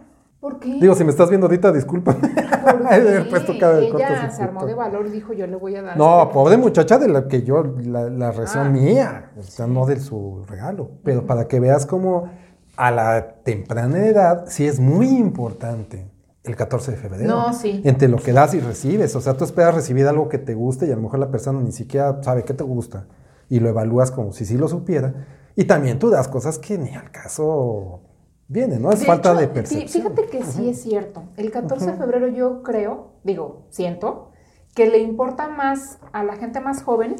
¿Por 0.46 0.60
qué? 0.60 0.78
Digo, 0.80 0.94
si 0.94 1.02
me 1.02 1.10
estás 1.10 1.28
viendo 1.28 1.46
ahorita, 1.48 1.72
disculpa. 1.72 2.12
¿Por 2.14 2.30
He 2.92 3.00
de 3.00 3.08
haber 3.08 3.22
qué? 3.24 3.30
puesto 3.30 3.52
cara 3.58 3.74
de 3.78 3.88
Ella 3.88 4.30
se 4.30 4.42
armó 4.44 4.64
de 4.64 4.74
valor 4.74 5.04
y 5.06 5.10
dijo, 5.10 5.32
yo 5.32 5.44
le 5.48 5.56
voy 5.56 5.74
a 5.74 5.82
dar. 5.82 5.96
No, 5.96 6.22
este- 6.22 6.34
pobre 6.34 6.56
muchacha 6.56 6.98
de 6.98 7.08
la 7.08 7.26
que 7.26 7.42
yo, 7.42 7.64
la, 7.82 8.08
la 8.08 8.30
reacción 8.30 8.66
Ah. 8.68 8.70
mía, 8.70 9.30
o 9.36 9.42
sea, 9.42 9.66
no 9.66 9.86
de 9.86 9.98
su 9.98 10.44
regalo. 10.48 10.90
Pero 11.02 11.26
para 11.26 11.48
que 11.48 11.58
veas 11.58 11.84
cómo 11.84 12.28
a 12.76 12.92
la 12.92 13.26
temprana 13.42 14.06
edad 14.06 14.44
sí 14.46 14.66
es 14.66 14.78
muy 14.78 15.08
importante 15.08 16.06
el 16.44 16.54
14 16.54 16.92
de 16.92 16.96
febrero. 16.96 17.26
No, 17.26 17.52
sí. 17.52 17.80
Entre 17.84 18.06
lo 18.06 18.18
que 18.18 18.32
das 18.32 18.54
y 18.54 18.60
recibes. 18.60 19.16
O 19.16 19.20
sea, 19.20 19.34
tú 19.36 19.44
esperas 19.44 19.74
recibir 19.74 20.06
algo 20.06 20.28
que 20.28 20.38
te 20.38 20.54
guste 20.54 20.86
y 20.86 20.92
a 20.92 20.94
lo 20.94 21.02
mejor 21.02 21.18
la 21.18 21.30
persona 21.32 21.60
ni 21.60 21.72
siquiera 21.72 22.22
sabe 22.22 22.44
qué 22.44 22.54
te 22.54 22.62
gusta. 22.62 23.06
Y 23.48 23.58
lo 23.58 23.68
evalúas 23.68 24.12
como 24.12 24.32
si 24.32 24.44
sí 24.44 24.56
lo 24.56 24.68
supiera. 24.68 25.12
Y 25.56 25.64
también 25.64 25.98
tú 25.98 26.08
das 26.08 26.28
cosas 26.28 26.58
que 26.60 26.78
ni 26.78 26.94
al 26.94 27.10
caso 27.10 28.00
viene, 28.48 28.78
¿no? 28.78 28.90
Es 28.92 29.00
De 29.00 29.06
falta 29.06 29.30
hecho, 29.32 29.40
de 29.40 29.48
percepción. 29.48 29.88
fíjate 30.04 30.26
que 30.28 30.42
sí 30.44 30.68
es 30.68 30.82
cierto. 30.82 31.24
El 31.36 31.50
14 31.50 31.92
de 31.92 31.96
febrero 31.96 32.28
yo 32.28 32.62
creo, 32.62 33.12
digo, 33.24 33.66
siento, 33.70 34.30
que 34.74 34.86
le 34.86 34.98
importa 34.98 35.48
más 35.48 35.98
a 36.12 36.22
la 36.22 36.36
gente 36.36 36.60
más 36.60 36.82
joven 36.82 37.16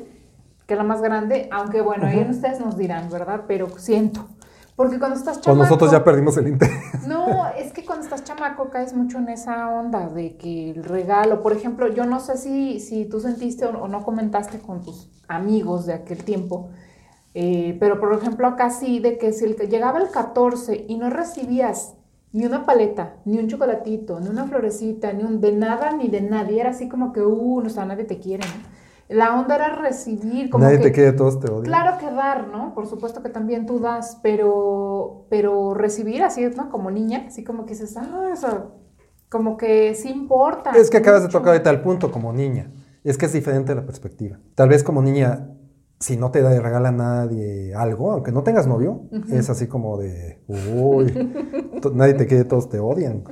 que 0.67 0.75
a 0.75 0.77
la 0.77 0.83
más 0.85 1.01
grande, 1.01 1.49
aunque 1.53 1.81
bueno, 1.81 2.07
ahí 2.07 2.27
ustedes 2.29 2.61
nos 2.61 2.77
dirán, 2.77 3.09
¿verdad? 3.09 3.43
Pero 3.47 3.69
siento. 3.79 4.27
Porque 4.75 4.99
cuando 4.99 5.17
estás 5.17 5.37
Pues 5.37 5.45
chamaco... 5.47 5.63
nosotros 5.63 5.91
ya 5.91 6.05
perdimos 6.05 6.37
el 6.37 6.49
interés. 6.49 6.77
No, 7.07 7.47
es 7.57 7.73
que 7.73 7.85
cuando 7.85 8.05
estás 8.05 8.25
chamaco 8.25 8.69
caes 8.69 8.93
mucho 8.93 9.19
en 9.19 9.29
esa 9.29 9.69
onda 9.71 10.09
de 10.09 10.37
que 10.37 10.71
el 10.73 10.83
regalo, 10.85 11.41
por 11.41 11.53
ejemplo, 11.53 11.87
yo 11.89 12.05
no 12.05 12.19
sé 12.21 12.37
si, 12.37 12.81
si 12.81 13.05
tú 13.07 13.21
sentiste 13.21 13.65
o, 13.65 13.71
o 13.85 13.89
no 13.89 14.03
comentaste 14.03 14.59
con 14.59 14.83
tus 14.83 15.09
amigos 15.29 15.87
de 15.87 15.95
aquel 15.95 16.25
tiempo, 16.25 16.69
eh, 17.39 17.77
pero 17.79 18.01
por 18.01 18.15
ejemplo 18.15 18.47
acá 18.47 18.71
sí, 18.71 18.99
de 18.99 19.19
que 19.19 19.31
si 19.35 19.45
el, 19.45 19.57
llegaba 19.57 19.99
el 19.99 20.09
14 20.09 20.87
y 20.89 20.97
no 20.97 21.11
recibías 21.11 21.95
ni 22.33 22.47
una 22.47 22.65
paleta, 22.65 23.17
ni 23.27 23.39
un 23.39 23.47
chocolatito, 23.47 24.21
ni 24.21 24.31
una 24.31 24.47
florecita, 24.47 25.13
ni 25.13 25.23
un 25.23 25.43
de 25.43 25.53
nada 25.53 25.93
ni 25.93 26.09
de 26.09 26.23
nadie, 26.23 26.63
era 26.63 26.71
así 26.71 26.89
como 26.89 27.13
que, 27.13 27.21
uh, 27.21 27.61
no, 27.61 27.67
o 27.67 27.69
sea, 27.69 27.85
nadie 27.85 28.05
te 28.05 28.21
quiere, 28.21 28.43
¿no? 28.47 29.15
La 29.15 29.39
onda 29.39 29.57
era 29.57 29.77
recibir, 29.77 30.49
como 30.49 30.65
Nadie 30.65 30.79
que... 30.79 30.85
te 30.85 30.93
quiere, 30.93 31.13
todos 31.13 31.39
te 31.39 31.49
odian. 31.51 31.65
Claro 31.65 31.99
que 31.99 32.11
dar, 32.11 32.49
¿no? 32.49 32.73
Por 32.75 32.87
supuesto 32.87 33.23
que 33.23 33.29
también 33.29 33.67
tú 33.67 33.81
das, 33.81 34.19
pero, 34.23 35.27
pero 35.29 35.75
recibir 35.75 36.23
así, 36.23 36.43
¿no? 36.57 36.71
Como 36.71 36.91
niña, 36.91 37.25
así 37.27 37.45
como 37.45 37.67
que 37.67 37.75
dices, 37.75 37.99
ah, 37.99 38.31
eso, 38.33 38.73
como 39.29 39.59
que 39.59 39.95
sí 39.95 40.09
importa. 40.09 40.71
Es 40.71 40.89
que 40.89 40.97
acabas 40.97 41.23
de 41.23 41.29
tocar 41.29 41.49
ahorita 41.49 41.69
el 41.69 41.83
punto 41.83 42.11
como 42.11 42.33
niña. 42.33 42.73
Es 43.05 43.19
que 43.19 43.27
es 43.27 43.33
diferente 43.35 43.75
la 43.75 43.85
perspectiva. 43.85 44.39
Tal 44.55 44.71
vez 44.71 44.83
como 44.83 45.03
niña, 45.03 45.51
si 45.99 46.17
no 46.17 46.31
te 46.31 46.43
da- 46.43 46.61
regala 46.61 46.93
nadie 46.93 47.75
algo, 47.75 48.13
aunque 48.13 48.31
no 48.33 48.43
tengas 48.43 48.67
novio, 48.67 49.03
es 49.31 49.49
así 49.51 49.67
como 49.67 49.97
de, 49.99 50.41
uy, 50.47 51.13
nadie 51.95 52.15
te 52.15 52.27
quiere, 52.27 52.45
todos 52.45 52.69
te 52.69 52.79
odian. 52.79 53.25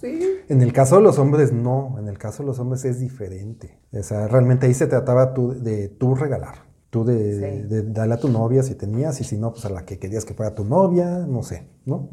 Sí. 0.00 0.20
En 0.48 0.62
el 0.62 0.72
caso 0.72 0.96
de 0.96 1.02
los 1.02 1.18
hombres, 1.18 1.52
no. 1.52 1.96
En 1.98 2.08
el 2.08 2.16
caso 2.18 2.42
de 2.42 2.46
los 2.48 2.58
hombres 2.58 2.84
es 2.84 3.00
diferente. 3.00 3.78
O 3.92 4.02
sea, 4.02 4.28
realmente 4.28 4.66
ahí 4.66 4.74
se 4.74 4.86
trataba 4.86 5.34
tú 5.34 5.52
de 5.60 5.88
tú 5.88 6.14
regalar. 6.14 6.64
Tú 6.90 7.04
de, 7.04 7.18
Sí. 7.62 7.68
de 7.68 7.82
darle 7.82 8.14
a 8.14 8.18
tu 8.18 8.28
novia 8.28 8.62
si 8.62 8.74
tenías, 8.74 9.20
y 9.20 9.24
si 9.24 9.36
no, 9.36 9.52
pues 9.52 9.64
a 9.66 9.70
la 9.70 9.84
que 9.84 9.98
querías 9.98 10.24
que 10.24 10.32
fuera 10.34 10.54
tu 10.54 10.64
novia, 10.64 11.26
no 11.26 11.42
sé, 11.42 11.68
¿no? 11.84 12.08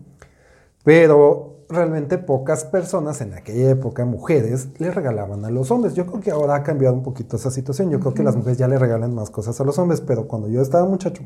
Pero 0.83 1.52
realmente 1.69 2.17
pocas 2.17 2.65
personas 2.65 3.21
en 3.21 3.33
aquella 3.33 3.69
época, 3.71 4.05
mujeres, 4.05 4.69
le 4.79 4.91
regalaban 4.91 5.43
a 5.45 5.49
los 5.51 5.71
hombres. 5.71 5.93
Yo 5.93 6.05
creo 6.05 6.19
que 6.21 6.31
ahora 6.31 6.55
ha 6.55 6.63
cambiado 6.63 6.95
un 6.95 7.03
poquito 7.03 7.35
esa 7.37 7.51
situación. 7.51 7.89
Yo 7.89 7.99
creo 7.99 8.13
que 8.13 8.23
las 8.23 8.35
mujeres 8.35 8.57
ya 8.57 8.67
le 8.67 8.77
regalan 8.77 9.13
más 9.15 9.29
cosas 9.29 9.59
a 9.59 9.63
los 9.63 9.77
hombres, 9.79 10.01
pero 10.01 10.27
cuando 10.27 10.47
yo 10.49 10.61
estaba 10.61 10.85
muchacho, 10.87 11.23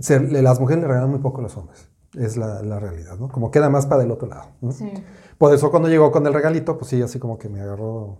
se- 0.00 0.20
le- 0.20 0.42
las 0.42 0.60
mujeres 0.60 0.82
le 0.82 0.88
regalan 0.88 1.10
muy 1.10 1.18
poco 1.20 1.40
a 1.40 1.42
los 1.42 1.56
hombres. 1.56 1.88
Es 2.14 2.36
la, 2.36 2.62
la 2.62 2.78
realidad, 2.78 3.18
¿no? 3.18 3.28
Como 3.28 3.50
queda 3.50 3.70
más 3.70 3.86
para 3.86 4.02
el 4.02 4.10
otro 4.10 4.28
lado. 4.28 4.50
¿no? 4.60 4.72
Sí. 4.72 4.92
Por 5.38 5.54
eso 5.54 5.70
cuando 5.70 5.88
llegó 5.88 6.10
con 6.12 6.26
el 6.26 6.34
regalito, 6.34 6.76
pues 6.76 6.90
sí, 6.90 7.00
así 7.00 7.18
como 7.18 7.38
que 7.38 7.48
me 7.48 7.60
agarró, 7.60 8.18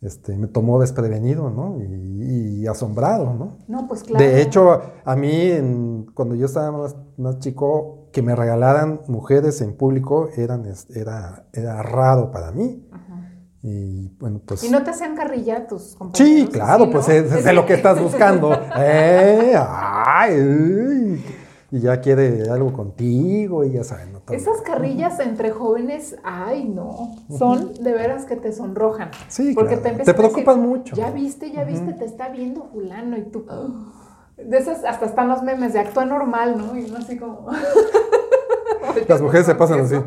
este, 0.00 0.36
me 0.36 0.46
tomó 0.48 0.80
desprevenido, 0.80 1.50
¿no? 1.50 1.78
Y, 1.82 2.62
y 2.62 2.66
asombrado, 2.66 3.32
¿no? 3.34 3.58
No, 3.68 3.86
pues 3.88 4.02
claro. 4.04 4.24
De 4.24 4.40
hecho, 4.42 4.80
a 5.04 5.16
mí, 5.16 5.30
en- 5.50 6.06
cuando 6.14 6.34
yo 6.34 6.46
estaba 6.46 6.72
más, 6.72 6.96
más 7.16 7.38
chico, 7.40 8.03
que 8.14 8.22
me 8.22 8.36
regalaran 8.36 9.00
mujeres 9.08 9.60
en 9.60 9.76
público 9.76 10.28
eran, 10.36 10.64
era, 10.94 11.46
era 11.52 11.82
raro 11.82 12.30
para 12.30 12.52
mí. 12.52 12.86
Ajá. 12.92 13.32
Y 13.60 14.08
bueno, 14.20 14.40
pues... 14.46 14.62
¿Y 14.62 14.70
no 14.70 14.84
te 14.84 14.90
hacían 14.90 15.16
carrilla 15.16 15.66
tus 15.66 15.96
compañeros? 15.96 16.48
Sí, 16.48 16.48
claro, 16.50 16.84
¿Sí, 16.84 16.90
pues 16.92 17.08
no? 17.08 17.14
es, 17.14 17.32
es 17.32 17.44
de 17.44 17.52
lo 17.52 17.66
que 17.66 17.74
estás 17.74 18.00
buscando. 18.00 18.52
¡Eh! 18.78 19.52
¡Ay! 19.58 20.40
uy, 20.40 21.24
Y 21.72 21.80
ya 21.80 22.00
quiere 22.00 22.48
algo 22.48 22.72
contigo 22.72 23.64
y 23.64 23.72
ya 23.72 23.82
saben. 23.82 24.12
¿no? 24.12 24.22
Esas 24.30 24.60
carrillas 24.60 25.18
entre 25.18 25.50
jóvenes, 25.50 26.16
ay 26.22 26.68
no, 26.68 27.16
son 27.36 27.74
de 27.82 27.92
veras 27.92 28.26
que 28.26 28.36
te 28.36 28.52
sonrojan. 28.52 29.10
Sí, 29.26 29.54
porque 29.54 29.76
claro. 29.80 29.98
te 29.98 30.04
Te 30.04 30.14
preocupan 30.14 30.60
mucho. 30.60 30.94
Ya 30.94 31.10
viste, 31.10 31.50
ya 31.50 31.64
viste, 31.64 31.94
te 31.94 32.04
está 32.04 32.28
viendo 32.28 32.62
fulano 32.72 33.18
y 33.18 33.22
tú. 33.24 33.44
De 34.36 34.58
esas 34.58 34.84
hasta 34.84 35.06
están 35.06 35.28
los 35.28 35.42
memes 35.42 35.72
de 35.72 35.80
actúa 35.80 36.04
normal, 36.04 36.56
¿no? 36.58 36.76
Y 36.78 36.84
uno 36.84 36.98
así 36.98 37.16
como. 37.18 37.48
Las 39.08 39.20
mujeres 39.22 39.46
se 39.46 39.54
pasan 39.54 39.80
así. 39.80 39.96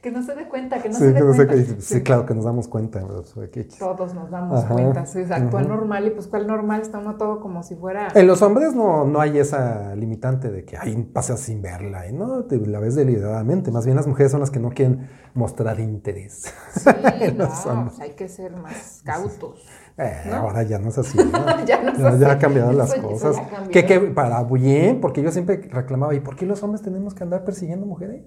Que 0.00 0.10
no 0.10 0.22
se 0.22 0.34
dé 0.34 0.48
cuenta, 0.48 0.80
que 0.80 0.88
no 0.88 0.94
Sí, 0.94 1.00
se 1.00 1.12
dé 1.12 1.20
no 1.20 1.26
cuenta. 1.36 1.54
sí, 1.78 2.02
claro 2.02 2.24
que 2.24 2.32
nos 2.34 2.46
damos 2.46 2.68
cuenta. 2.68 3.02
pues, 3.06 3.50
¿qué- 3.50 3.64
Todos 3.64 4.14
nos 4.14 4.30
damos 4.30 4.64
Ajá, 4.64 4.72
cuenta, 4.72 5.04
sí, 5.04 5.20
actúa 5.30 5.60
normal 5.60 6.06
y 6.06 6.10
pues 6.12 6.26
cuál 6.26 6.46
normal 6.46 6.80
está 6.80 7.00
uno 7.00 7.16
todo 7.18 7.38
como 7.40 7.62
si 7.62 7.76
fuera. 7.76 8.08
En 8.14 8.26
los 8.26 8.40
hombres 8.40 8.74
no, 8.74 9.04
no 9.04 9.20
hay 9.20 9.36
esa 9.38 9.94
limitante 9.96 10.50
de 10.50 10.64
que 10.64 10.78
ay, 10.78 11.02
pasas 11.12 11.40
sin 11.40 11.60
verla, 11.60 12.08
y 12.08 12.14
no, 12.14 12.44
te 12.46 12.56
la 12.56 12.80
ves 12.80 12.94
deliberadamente. 12.94 13.70
Más 13.70 13.84
bien 13.84 13.94
las 13.94 14.06
mujeres 14.06 14.32
son 14.32 14.40
las 14.40 14.50
que 14.50 14.58
no 14.58 14.70
quieren 14.70 15.06
mostrar 15.34 15.78
interés. 15.80 16.50
Sí, 16.72 16.88
no, 17.36 17.44
los 17.44 17.66
hombres. 17.66 17.96
pues 17.98 18.00
hay 18.08 18.16
que 18.16 18.28
ser 18.30 18.56
más 18.56 19.02
cautos. 19.04 19.66
Eh, 20.02 20.22
¿No? 20.30 20.36
Ahora 20.36 20.62
ya 20.62 20.78
no 20.78 20.88
es 20.88 20.98
así. 20.98 21.18
¿no? 21.18 21.24
Ya 21.66 21.82
no 21.82 21.90
es 21.92 21.98
Ya, 21.98 22.08
así. 22.08 22.18
ya 22.20 22.32
han 22.32 22.38
cambiado 22.38 22.72
las 22.72 22.94
Eso- 22.94 23.10
eso 23.10 23.28
cosas. 23.32 23.36
Que, 23.70 23.84
que 23.84 24.00
para 24.00 24.42
bien, 24.44 25.00
porque 25.00 25.22
yo 25.22 25.30
siempre 25.30 25.56
reclamaba, 25.70 26.14
¿y 26.14 26.20
por 26.20 26.36
qué 26.36 26.46
los 26.46 26.62
hombres 26.62 26.82
tenemos 26.82 27.14
que 27.14 27.22
andar 27.22 27.44
persiguiendo 27.44 27.84
mujeres? 27.86 28.22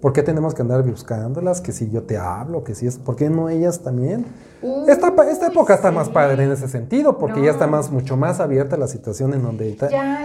¿Por 0.00 0.12
qué 0.12 0.22
tenemos 0.22 0.54
que 0.54 0.62
andar 0.62 0.82
buscándolas? 0.82 1.60
Que 1.60 1.72
si 1.72 1.90
yo 1.90 2.02
te 2.02 2.18
hablo, 2.18 2.64
que 2.64 2.74
si 2.74 2.86
es. 2.86 2.98
¿Por 2.98 3.16
qué 3.16 3.30
no 3.30 3.48
ellas 3.48 3.82
también? 3.82 4.26
Uy, 4.62 4.90
Esta, 4.90 5.08
esta 5.30 5.46
época 5.48 5.74
está 5.74 5.90
más 5.90 6.08
padre 6.08 6.44
en 6.44 6.52
ese 6.52 6.66
sentido, 6.68 7.18
porque 7.18 7.42
ya 7.42 7.50
está 7.50 7.66
más, 7.66 7.90
mucho 7.90 8.16
más 8.16 8.40
abierta 8.40 8.76
la 8.76 8.86
situación 8.88 9.34
en 9.34 9.42
donde 9.42 9.76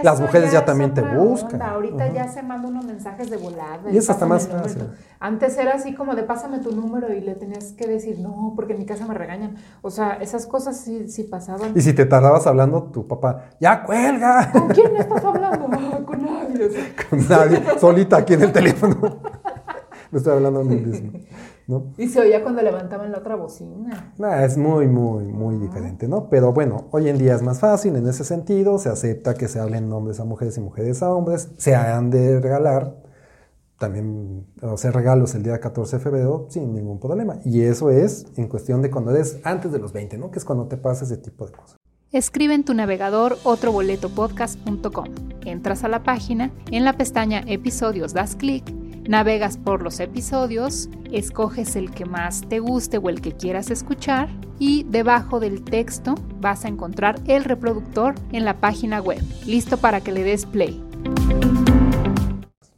las 0.02 0.20
mujeres 0.20 0.50
ya, 0.52 0.64
también 0.64 0.94
te 0.94 1.02
buscan. 1.02 1.54
onda. 1.60 1.70
Ahorita 1.72 2.08
ya 2.12 2.28
se 2.28 2.42
manda 2.42 2.68
unos 2.68 2.84
mensajes 2.84 3.30
de 3.30 3.36
volada. 3.36 3.90
Y 3.90 3.96
eso 3.98 4.12
está 4.12 4.26
más 4.26 4.48
fácil. 4.48 4.84
Antes 5.20 5.56
era 5.58 5.74
así 5.74 5.94
como 5.94 6.14
de 6.14 6.22
pásame 6.24 6.58
tu 6.58 6.72
número 6.72 7.12
y 7.12 7.20
le 7.20 7.34
tenías 7.34 7.72
que 7.72 7.86
decir 7.86 8.18
no, 8.20 8.54
porque 8.56 8.72
en 8.72 8.80
mi 8.80 8.86
casa 8.86 9.06
me 9.06 9.14
regañan. 9.14 9.56
O 9.82 9.90
sea, 9.90 10.14
esas 10.14 10.46
cosas 10.46 10.76
sí, 10.78 11.08
sí 11.08 11.24
pasaban. 11.24 11.72
Y 11.74 11.80
si 11.80 11.92
te 11.92 12.06
tardabas 12.06 12.46
hablando, 12.46 12.84
tu 12.84 13.06
papá, 13.06 13.50
¡ya 13.60 13.82
cuelga! 13.84 14.50
¿Con 14.50 14.68
quién 14.68 14.96
estás 14.96 15.24
hablando? 15.24 15.68
"Ah, 15.72 15.98
Con 16.06 16.22
nadie. 16.24 16.70
Con 17.08 17.28
nadie, 17.28 17.62
solita 17.78 18.16
aquí 18.16 18.34
en 18.34 18.42
el 18.42 18.52
teléfono. 18.52 18.96
Me 20.10 20.18
estoy 20.18 20.34
hablando 20.34 20.60
a 20.60 20.64
mí 20.64 20.76
mismo. 20.76 21.12
¿No? 21.72 21.92
Y 21.98 22.08
se 22.08 22.20
oía 22.20 22.42
cuando 22.42 22.62
levantaban 22.62 23.10
la 23.10 23.18
otra 23.18 23.34
bocina. 23.34 24.12
Nah, 24.18 24.44
es 24.44 24.56
muy, 24.56 24.86
muy, 24.86 25.24
muy 25.24 25.56
diferente, 25.56 26.06
¿no? 26.06 26.28
Pero 26.28 26.52
bueno, 26.52 26.88
hoy 26.90 27.08
en 27.08 27.18
día 27.18 27.34
es 27.34 27.42
más 27.42 27.60
fácil 27.60 27.96
en 27.96 28.06
ese 28.06 28.24
sentido, 28.24 28.78
se 28.78 28.88
acepta 28.88 29.34
que 29.34 29.48
se 29.48 29.58
hablen 29.58 29.92
hombres 29.92 30.20
a 30.20 30.24
mujeres 30.24 30.56
y 30.58 30.60
mujeres 30.60 31.02
a 31.02 31.12
hombres, 31.12 31.50
se 31.56 31.74
han 31.74 32.10
de 32.10 32.40
regalar 32.40 32.94
también 33.78 34.46
hacer 34.62 34.94
regalos 34.94 35.34
el 35.34 35.42
día 35.42 35.58
14 35.58 35.96
de 35.96 36.02
febrero 36.02 36.46
sin 36.50 36.72
ningún 36.72 37.00
problema. 37.00 37.40
Y 37.44 37.62
eso 37.62 37.90
es 37.90 38.26
en 38.36 38.46
cuestión 38.46 38.80
de 38.80 38.92
cuando 38.92 39.10
eres 39.10 39.40
antes 39.42 39.72
de 39.72 39.80
los 39.80 39.92
20, 39.92 40.18
¿no? 40.18 40.30
Que 40.30 40.38
es 40.38 40.44
cuando 40.44 40.66
te 40.66 40.76
pasa 40.76 41.04
ese 41.04 41.16
tipo 41.16 41.46
de 41.46 41.52
cosas. 41.52 41.76
Escribe 42.12 42.54
en 42.54 42.62
tu 42.62 42.74
navegador 42.74 43.38
otroboletopodcast.com. 43.42 45.06
Entras 45.44 45.82
a 45.82 45.88
la 45.88 46.04
página, 46.04 46.52
en 46.70 46.84
la 46.84 46.92
pestaña 46.92 47.42
Episodios 47.46 48.12
das 48.12 48.36
clic, 48.36 48.72
navegas 49.08 49.56
por 49.58 49.82
los 49.82 50.00
episodios, 50.00 50.88
escoges 51.10 51.76
el 51.76 51.90
que 51.90 52.04
más 52.04 52.42
te 52.48 52.60
guste 52.60 52.98
o 52.98 53.08
el 53.08 53.20
que 53.20 53.32
quieras 53.32 53.70
escuchar 53.70 54.28
y 54.58 54.84
debajo 54.84 55.40
del 55.40 55.64
texto 55.64 56.14
vas 56.40 56.64
a 56.64 56.68
encontrar 56.68 57.20
el 57.26 57.44
reproductor 57.44 58.14
en 58.32 58.44
la 58.44 58.60
página 58.60 59.00
web, 59.00 59.22
listo 59.46 59.76
para 59.78 60.00
que 60.00 60.12
le 60.12 60.22
des 60.22 60.46
play. 60.46 60.82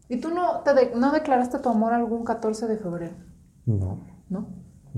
¿Y 0.09 0.19
tú 0.19 0.31
no, 0.31 0.61
te 0.61 0.75
de- 0.75 0.93
no 0.95 1.13
declaraste 1.13 1.59
tu 1.59 1.69
amor 1.69 1.93
algún 1.93 2.25
14 2.25 2.67
de 2.69 2.77
febrero? 2.77 3.15
No. 3.67 4.01
¿no? 4.29 4.47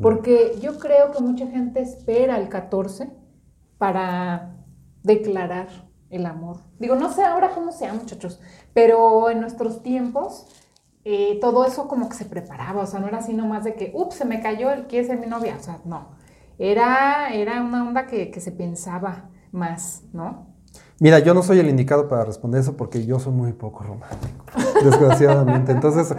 Porque 0.01 0.59
yo 0.61 0.79
creo 0.79 1.11
que 1.11 1.23
mucha 1.23 1.47
gente 1.47 1.81
espera 1.81 2.39
el 2.39 2.49
14 2.49 3.11
para 3.79 4.57
declarar 5.03 5.69
el 6.11 6.27
amor. 6.27 6.59
Digo, 6.79 6.97
no 6.97 7.11
sé 7.13 7.25
ahora 7.25 7.51
cómo 7.55 7.73
sea, 7.73 7.95
muchachos, 7.95 8.41
pero 8.75 9.31
en 9.31 9.41
nuestros 9.41 9.83
tiempos 9.83 10.47
eh, 11.09 11.39
todo 11.41 11.65
eso 11.65 11.87
como 11.87 12.09
que 12.09 12.17
se 12.17 12.25
preparaba, 12.25 12.83
o 12.83 12.87
sea, 12.87 12.99
no 12.99 13.07
era 13.07 13.19
así 13.19 13.33
nomás 13.33 13.63
de 13.63 13.75
que, 13.75 13.93
ups, 13.95 14.17
se 14.17 14.25
me 14.25 14.41
cayó 14.41 14.73
el 14.73 14.89
quiere 14.89 15.07
ser 15.07 15.21
mi 15.21 15.27
novia, 15.27 15.57
o 15.57 15.63
sea, 15.63 15.79
no. 15.85 16.09
Era, 16.59 17.33
era 17.33 17.63
una 17.63 17.87
onda 17.87 18.09
que, 18.09 18.33
que 18.33 18.41
se 18.41 18.51
pensaba 18.51 19.31
más, 19.53 20.03
¿no? 20.13 20.49
Mira, 20.99 21.21
yo 21.21 21.33
no 21.33 21.45
soy 21.45 21.61
el 21.61 21.69
indicado 21.69 22.09
para 22.09 22.25
responder 22.25 22.61
eso 22.61 22.77
porque 22.77 23.07
yo 23.07 23.21
soy 23.21 23.33
muy 23.33 23.53
poco 23.53 23.85
romántico, 23.85 24.47
desgraciadamente. 24.83 25.71
Entonces, 25.71 26.13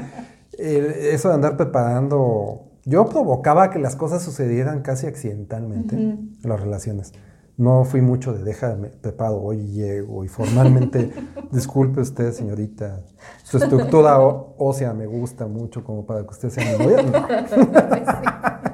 eh, 0.58 1.10
eso 1.12 1.28
de 1.28 1.36
andar 1.36 1.58
preparando, 1.58 2.70
yo 2.86 3.08
provocaba 3.08 3.70
que 3.70 3.80
las 3.80 3.98
cosas 3.98 4.24
sucedieran 4.24 4.84
casi 4.84 5.06
accidentalmente 5.06 5.98
en 5.98 6.38
las 6.44 6.62
relaciones. 6.62 7.12
No 7.58 7.84
fui 7.86 8.02
mucho 8.02 8.34
de 8.34 8.44
déjame 8.44 8.90
preparo, 8.90 9.42
hoy 9.42 9.66
llego 9.68 10.24
y 10.24 10.28
formalmente, 10.28 11.12
disculpe 11.52 12.02
usted, 12.02 12.32
señorita, 12.32 13.04
su 13.44 13.58
estructura 13.58 14.20
ósea 14.20 14.94
me 14.94 15.08
gusta 15.08 15.48
mucho 15.48 15.84
como 15.84 16.06
para 16.06 16.22
que 16.22 16.30
usted 16.30 16.50
sea 16.50 16.78
mi 16.78 16.86
novia. 16.86 17.04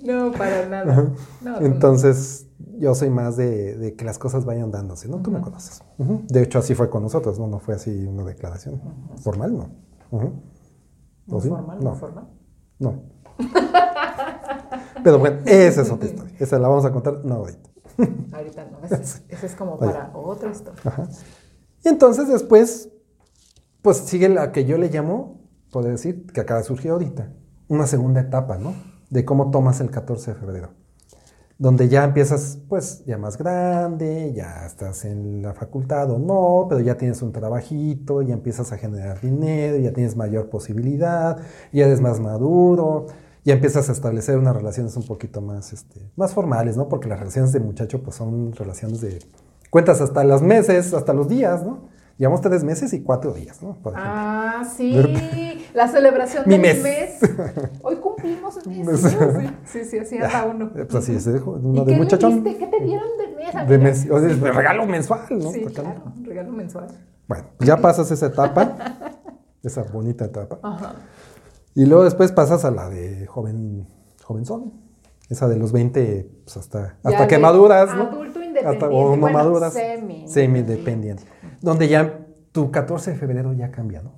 No. 0.00 0.30
No, 0.30 0.32
para 0.32 0.66
nada. 0.66 1.12
No. 1.42 1.58
Entonces, 1.60 2.48
yo 2.78 2.94
soy 2.94 3.10
más 3.10 3.36
de, 3.36 3.76
de 3.76 3.94
que 3.94 4.04
las 4.06 4.18
cosas 4.18 4.44
vayan 4.46 4.70
dándose, 4.70 5.06
¿no? 5.08 5.18
Tú 5.18 5.30
me 5.30 5.40
conoces. 5.40 5.82
De 5.98 6.42
hecho, 6.42 6.60
así 6.60 6.74
fue 6.74 6.88
con 6.88 7.02
nosotros, 7.02 7.38
¿no? 7.38 7.46
No 7.46 7.58
fue 7.58 7.74
así 7.74 8.06
una 8.06 8.24
declaración 8.24 8.80
formal, 9.22 9.54
¿no? 9.54 9.70
¿No 11.26 11.40
formal? 11.40 11.78
¿No 11.82 11.94
formal? 11.94 12.28
No. 12.78 13.02
Pero 15.02 15.18
bueno, 15.18 15.38
esa 15.44 15.82
es 15.82 15.90
otra 15.90 16.08
historia. 16.08 16.34
Esa 16.38 16.58
la 16.58 16.68
vamos 16.68 16.84
a 16.84 16.92
contar 16.92 17.24
no 17.24 17.34
ahorita. 17.36 17.70
Ahorita 18.32 18.64
no, 18.70 18.78
ese 18.84 19.22
es, 19.46 19.54
como 19.56 19.74
Oye. 19.74 19.92
para 19.92 20.12
otra 20.14 20.50
historia. 20.50 20.80
Ajá. 20.84 21.08
Y 21.84 21.88
entonces 21.88 22.28
después, 22.28 22.90
pues 23.82 23.98
sigue 23.98 24.28
la 24.28 24.52
que 24.52 24.64
yo 24.64 24.78
le 24.78 24.88
llamo, 24.88 25.40
puedo 25.72 25.88
decir, 25.88 26.26
que 26.32 26.40
acaba 26.40 26.60
de 26.60 26.66
surgir 26.66 26.90
ahorita, 26.90 27.32
una 27.68 27.86
segunda 27.86 28.20
etapa, 28.20 28.56
¿no? 28.56 28.74
De 29.10 29.24
cómo 29.24 29.50
tomas 29.50 29.80
el 29.80 29.90
14 29.90 30.34
de 30.34 30.38
febrero. 30.38 30.70
Donde 31.58 31.88
ya 31.88 32.04
empiezas, 32.04 32.58
pues, 32.68 33.04
ya 33.04 33.18
más 33.18 33.36
grande, 33.36 34.32
ya 34.32 34.64
estás 34.64 35.04
en 35.04 35.42
la 35.42 35.54
facultad 35.54 36.08
o 36.12 36.18
no, 36.18 36.66
pero 36.68 36.80
ya 36.80 36.96
tienes 36.96 37.20
un 37.20 37.32
trabajito, 37.32 38.22
ya 38.22 38.34
empiezas 38.34 38.70
a 38.70 38.78
generar 38.78 39.20
dinero, 39.20 39.76
ya 39.76 39.92
tienes 39.92 40.16
mayor 40.16 40.50
posibilidad, 40.50 41.38
ya 41.72 41.86
eres 41.86 42.00
más 42.00 42.20
maduro, 42.20 43.06
ya 43.48 43.54
empiezas 43.54 43.88
a 43.88 43.92
establecer 43.92 44.36
unas 44.36 44.54
relaciones 44.54 44.94
un 44.98 45.04
poquito 45.04 45.40
más, 45.40 45.72
este, 45.72 46.12
más 46.16 46.34
formales, 46.34 46.76
¿no? 46.76 46.86
Porque 46.88 47.08
las 47.08 47.18
relaciones 47.18 47.50
de 47.52 47.60
muchacho, 47.60 48.02
pues, 48.02 48.14
son 48.14 48.52
relaciones 48.52 49.00
de 49.00 49.20
cuentas 49.70 50.02
hasta 50.02 50.22
los 50.22 50.42
meses, 50.42 50.92
hasta 50.92 51.14
los 51.14 51.28
días, 51.28 51.62
¿no? 51.64 51.88
Llevamos 52.18 52.42
tres 52.42 52.62
meses 52.62 52.92
y 52.92 53.00
cuatro 53.02 53.32
días, 53.32 53.62
¿no? 53.62 53.74
Por. 53.82 53.94
Ah, 53.96 54.64
sí, 54.76 54.92
la 55.74 55.88
celebración 55.88 56.44
Mi 56.46 56.58
del 56.58 56.82
mes. 56.82 56.82
mes. 56.82 57.20
Hoy 57.80 57.96
cumplimos 57.96 58.58
el 58.58 58.84
mes. 58.84 59.00
Sí, 59.64 59.84
sí, 59.84 59.84
sí, 59.84 59.98
así 59.98 60.18
anda 60.18 60.44
uno. 60.44 60.66
Eh, 60.76 60.84
Pues 60.84 60.96
así 60.96 61.14
es, 61.14 61.26
¿eh? 61.26 61.40
¿Y 61.42 61.48
uno 61.48 61.84
de 61.86 61.96
muchachón. 61.96 62.44
¿Qué 62.44 62.66
te 62.66 62.84
dieron 62.84 63.08
de 63.16 63.28
mes? 63.34 63.68
De 63.68 63.78
mes, 63.78 64.10
o 64.10 64.20
sea, 64.20 64.28
es 64.28 64.40
regalo 64.40 64.84
mensual, 64.84 65.20
¿no? 65.30 65.52
Sí, 65.52 65.64
claro, 65.64 66.02
un 66.14 66.24
regalo 66.26 66.52
mensual. 66.52 66.88
Bueno, 67.26 67.44
ya 67.60 67.78
pasas 67.78 68.10
esa 68.10 68.26
etapa, 68.26 68.76
esa 69.62 69.84
bonita 69.84 70.26
etapa. 70.26 70.58
Ajá. 70.62 70.96
Y 71.78 71.86
luego 71.86 72.02
después 72.02 72.32
pasas 72.32 72.64
a 72.64 72.72
la 72.72 72.88
de 72.90 73.26
joven, 73.26 73.86
jovenzón. 74.24 74.72
Esa 75.30 75.46
de 75.46 75.56
los 75.56 75.70
20, 75.70 76.28
pues 76.44 76.56
hasta, 76.56 76.98
Ya 77.04 77.10
hasta 77.10 77.28
que 77.28 77.38
maduras, 77.38 77.94
¿no? 77.94 78.02
adulto 78.08 78.42
independiente, 78.42 78.66
Hasta, 78.66 78.88
o 78.88 79.14
no 79.14 79.20
bueno, 79.20 79.38
maduras. 79.38 79.74
semi- 79.76 80.26
Semi-dependiente. 80.26 81.22
Donde 81.60 81.86
ya 81.86 82.26
tu 82.50 82.72
14 82.72 83.12
de 83.12 83.16
febrero 83.16 83.52
ya 83.52 83.70
cambia, 83.70 84.02
¿no? 84.02 84.14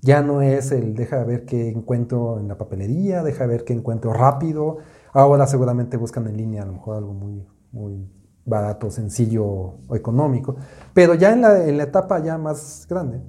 Ya 0.00 0.22
no 0.22 0.40
es 0.40 0.72
el 0.72 0.94
deja 0.94 1.22
ver 1.24 1.44
qué 1.44 1.68
encuentro 1.68 2.38
en 2.40 2.48
la 2.48 2.56
papelería, 2.56 3.22
deja 3.22 3.44
ver 3.44 3.64
qué 3.64 3.74
encuentro 3.74 4.14
rápido. 4.14 4.78
Ahora 5.12 5.46
seguramente 5.46 5.98
buscan 5.98 6.26
en 6.26 6.38
línea 6.38 6.62
a 6.62 6.66
lo 6.66 6.72
mejor 6.72 6.96
algo 6.96 7.12
muy, 7.12 7.46
muy 7.72 8.08
barato, 8.46 8.90
sencillo 8.90 9.44
o 9.44 9.94
económico. 9.94 10.56
Pero 10.94 11.12
ya 11.16 11.34
en 11.34 11.42
la, 11.42 11.64
en 11.68 11.76
la 11.76 11.82
etapa 11.82 12.18
ya 12.20 12.38
más 12.38 12.86
grande, 12.88 13.20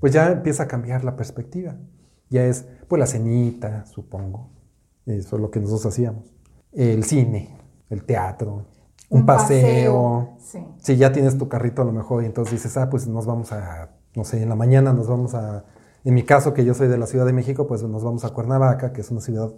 pues 0.00 0.12
ya 0.12 0.32
empieza 0.32 0.64
a 0.64 0.66
cambiar 0.66 1.04
la 1.04 1.14
perspectiva. 1.14 1.76
Ya 2.30 2.46
es, 2.46 2.66
pues 2.88 3.00
la 3.00 3.06
cenita, 3.06 3.86
supongo. 3.86 4.50
Eso 5.06 5.36
es 5.36 5.42
lo 5.42 5.50
que 5.50 5.60
nosotros 5.60 5.86
hacíamos. 5.86 6.34
El 6.72 7.04
cine, 7.04 7.56
el 7.90 8.04
teatro, 8.04 8.66
un, 9.10 9.26
paseo. 9.26 10.36
Sí. 10.38 10.58
Si 10.78 10.96
ya 10.96 11.12
tienes 11.12 11.38
tu 11.38 11.48
carrito 11.48 11.82
a 11.82 11.84
lo 11.84 11.92
mejor 11.92 12.22
y 12.22 12.26
entonces 12.26 12.54
dices, 12.54 12.76
ah, 12.76 12.90
pues 12.90 13.06
nos 13.06 13.26
vamos 13.26 13.52
a, 13.52 13.90
no 14.14 14.24
sé, 14.24 14.42
en 14.42 14.48
la 14.48 14.56
mañana 14.56 14.92
nos 14.92 15.08
vamos 15.08 15.34
a, 15.34 15.64
en 16.04 16.14
mi 16.14 16.22
caso 16.22 16.52
que 16.52 16.64
yo 16.64 16.74
soy 16.74 16.88
de 16.88 16.98
la 16.98 17.06
Ciudad 17.06 17.26
de 17.26 17.32
México, 17.32 17.66
pues 17.66 17.82
nos 17.82 18.02
vamos 18.02 18.24
a 18.24 18.30
Cuernavaca, 18.30 18.92
que 18.92 19.00
es 19.00 19.10
una 19.10 19.20
ciudad 19.20 19.50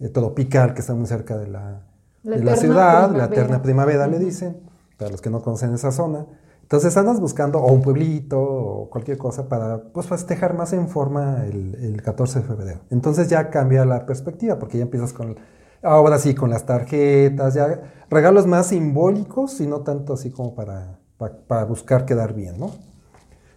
eh, 0.00 0.08
tropical 0.08 0.74
que 0.74 0.80
está 0.80 0.94
muy 0.94 1.06
cerca 1.06 1.36
de 1.36 1.48
la, 1.48 1.82
La 2.22 2.36
de 2.36 2.44
la 2.44 2.56
ciudad, 2.56 3.02
la 3.02 3.08
primavera. 3.08 3.24
eterna 3.26 3.62
primavera 3.62 4.06
le 4.06 4.18
dicen, 4.18 4.56
para 4.96 5.10
los 5.10 5.20
que 5.20 5.30
no 5.30 5.42
conocen 5.42 5.74
esa 5.74 5.92
zona. 5.92 6.26
Entonces 6.66 6.96
andas 6.96 7.20
buscando 7.20 7.60
o 7.60 7.72
un 7.72 7.80
pueblito 7.82 8.40
o 8.40 8.90
cualquier 8.90 9.18
cosa 9.18 9.48
para 9.48 9.84
pues, 9.92 10.06
festejar 10.08 10.54
más 10.54 10.72
en 10.72 10.88
forma 10.88 11.44
el, 11.46 11.76
el 11.76 12.02
14 12.02 12.40
de 12.40 12.44
febrero. 12.46 12.80
Entonces 12.90 13.28
ya 13.28 13.50
cambia 13.50 13.84
la 13.84 14.04
perspectiva 14.04 14.58
porque 14.58 14.78
ya 14.78 14.82
empiezas 14.84 15.12
con, 15.12 15.36
ahora 15.82 16.18
sí, 16.18 16.34
con 16.34 16.50
las 16.50 16.66
tarjetas, 16.66 17.54
ya 17.54 18.04
regalos 18.10 18.46
más 18.48 18.66
simbólicos 18.68 19.60
y 19.60 19.66
no 19.68 19.82
tanto 19.82 20.14
así 20.14 20.30
como 20.32 20.56
para, 20.56 20.98
pa- 21.18 21.38
para 21.46 21.64
buscar 21.64 22.04
quedar 22.04 22.34
bien, 22.34 22.58
¿no? 22.58 22.72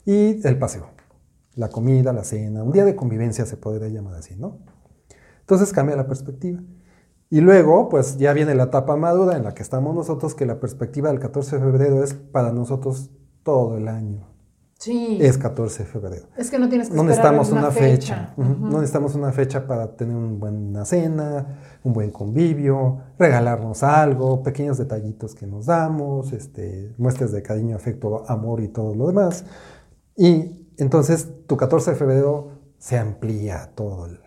Y 0.06 0.46
el 0.48 0.58
paseo, 0.60 0.88
la 1.56 1.70
comida, 1.70 2.14
la 2.14 2.24
cena, 2.24 2.64
un 2.64 2.72
día 2.72 2.86
de 2.86 2.96
convivencia 2.96 3.46
se 3.46 3.58
podría 3.58 3.90
llamar 3.90 4.16
así, 4.16 4.36
¿no? 4.36 4.60
Entonces 5.42 5.74
cambia 5.74 5.96
la 5.96 6.08
perspectiva. 6.08 6.62
Y 7.30 7.42
luego, 7.42 7.90
pues 7.90 8.18
ya 8.18 8.34
viene 8.34 8.56
la 8.56 8.64
etapa 8.64 8.96
madura 8.96 9.38
en 9.38 9.44
la 9.44 9.54
que 9.54 9.62
estamos 9.62 9.96
nosotros, 9.96 10.34
que 10.34 10.46
la 10.46 10.60
perspectiva 10.60 11.10
del 11.10 11.20
14 11.20 11.58
de 11.58 11.62
febrero 11.62 12.04
es 12.04 12.14
para 12.14 12.52
nosotros 12.52 13.12
todo 13.44 13.78
el 13.78 13.88
año. 13.88 14.28
Sí. 14.80 15.18
Es 15.20 15.38
14 15.38 15.84
de 15.84 15.90
febrero. 15.90 16.28
Es 16.38 16.50
que 16.50 16.58
no 16.58 16.70
tienes 16.70 16.90
que 16.90 16.96
No 16.96 17.04
necesitamos 17.04 17.52
una 17.52 17.70
fecha. 17.70 18.34
No 18.38 18.78
necesitamos 18.78 19.14
una 19.14 19.34
fecha 19.34 19.68
para 19.68 19.96
tener 19.96 20.16
una 20.16 20.40
buena 20.40 20.86
cena, 20.86 21.60
un 21.84 21.92
buen 21.92 22.12
convivio, 22.12 23.00
regalarnos 23.18 23.84
algo, 23.84 24.42
pequeños 24.42 24.78
detallitos 24.78 25.36
que 25.36 25.46
nos 25.46 25.66
damos, 25.66 26.32
este, 26.32 26.96
muestras 26.98 27.34
de 27.34 27.42
cariño, 27.42 27.76
afecto, 27.76 28.24
amor 28.30 28.62
y 28.62 28.70
todo 28.70 28.96
lo 28.96 29.08
demás. 29.08 29.44
Y 30.16 30.66
entonces 30.78 31.28
tu 31.46 31.58
14 31.58 31.92
de 31.92 31.98
febrero 31.98 32.52
se 32.78 32.98
amplía 32.98 33.72
todo 33.76 34.06
el, 34.06 34.22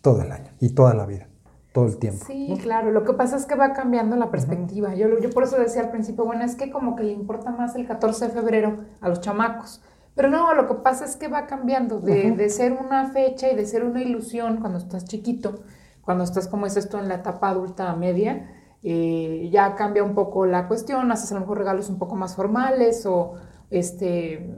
todo 0.00 0.22
el 0.22 0.30
año 0.30 0.52
y 0.60 0.70
toda 0.70 0.94
la 0.94 1.04
vida, 1.04 1.28
todo 1.72 1.86
el 1.86 1.98
tiempo. 1.98 2.24
Sí, 2.26 2.58
claro. 2.62 2.90
Lo 2.90 3.04
que 3.04 3.12
pasa 3.12 3.36
es 3.36 3.46
que 3.46 3.54
va 3.54 3.72
cambiando 3.72 4.16
la 4.16 4.30
perspectiva. 4.30 4.94
Yo, 4.94 5.06
yo 5.18 5.30
por 5.30 5.44
eso 5.44 5.56
decía 5.56 5.82
al 5.82 5.90
principio, 5.90 6.24
bueno, 6.24 6.44
es 6.44 6.56
que 6.56 6.70
como 6.70 6.96
que 6.96 7.04
le 7.04 7.12
importa 7.12 7.50
más 7.50 7.76
el 7.76 7.86
14 7.86 8.26
de 8.26 8.32
febrero 8.32 8.76
a 9.00 9.08
los 9.08 9.20
chamacos. 9.20 9.80
Pero 10.14 10.28
no, 10.28 10.52
lo 10.54 10.66
que 10.66 10.74
pasa 10.74 11.04
es 11.04 11.16
que 11.16 11.28
va 11.28 11.46
cambiando 11.46 12.00
de, 12.00 12.32
de 12.32 12.50
ser 12.50 12.72
una 12.72 13.10
fecha 13.10 13.50
y 13.50 13.56
de 13.56 13.64
ser 13.64 13.84
una 13.84 14.02
ilusión 14.02 14.58
cuando 14.58 14.78
estás 14.78 15.04
chiquito, 15.04 15.62
cuando 16.02 16.24
estás 16.24 16.48
como 16.48 16.66
es 16.66 16.76
esto 16.76 16.98
en 16.98 17.08
la 17.08 17.16
etapa 17.16 17.50
adulta 17.50 17.94
media, 17.94 18.50
eh, 18.82 19.48
ya 19.52 19.76
cambia 19.76 20.02
un 20.02 20.14
poco 20.14 20.46
la 20.46 20.66
cuestión, 20.66 21.12
haces 21.12 21.30
a 21.30 21.34
lo 21.34 21.40
mejor 21.40 21.58
regalos 21.58 21.88
un 21.88 21.98
poco 21.98 22.16
más 22.16 22.34
formales 22.34 23.06
o 23.06 23.34
este 23.70 24.50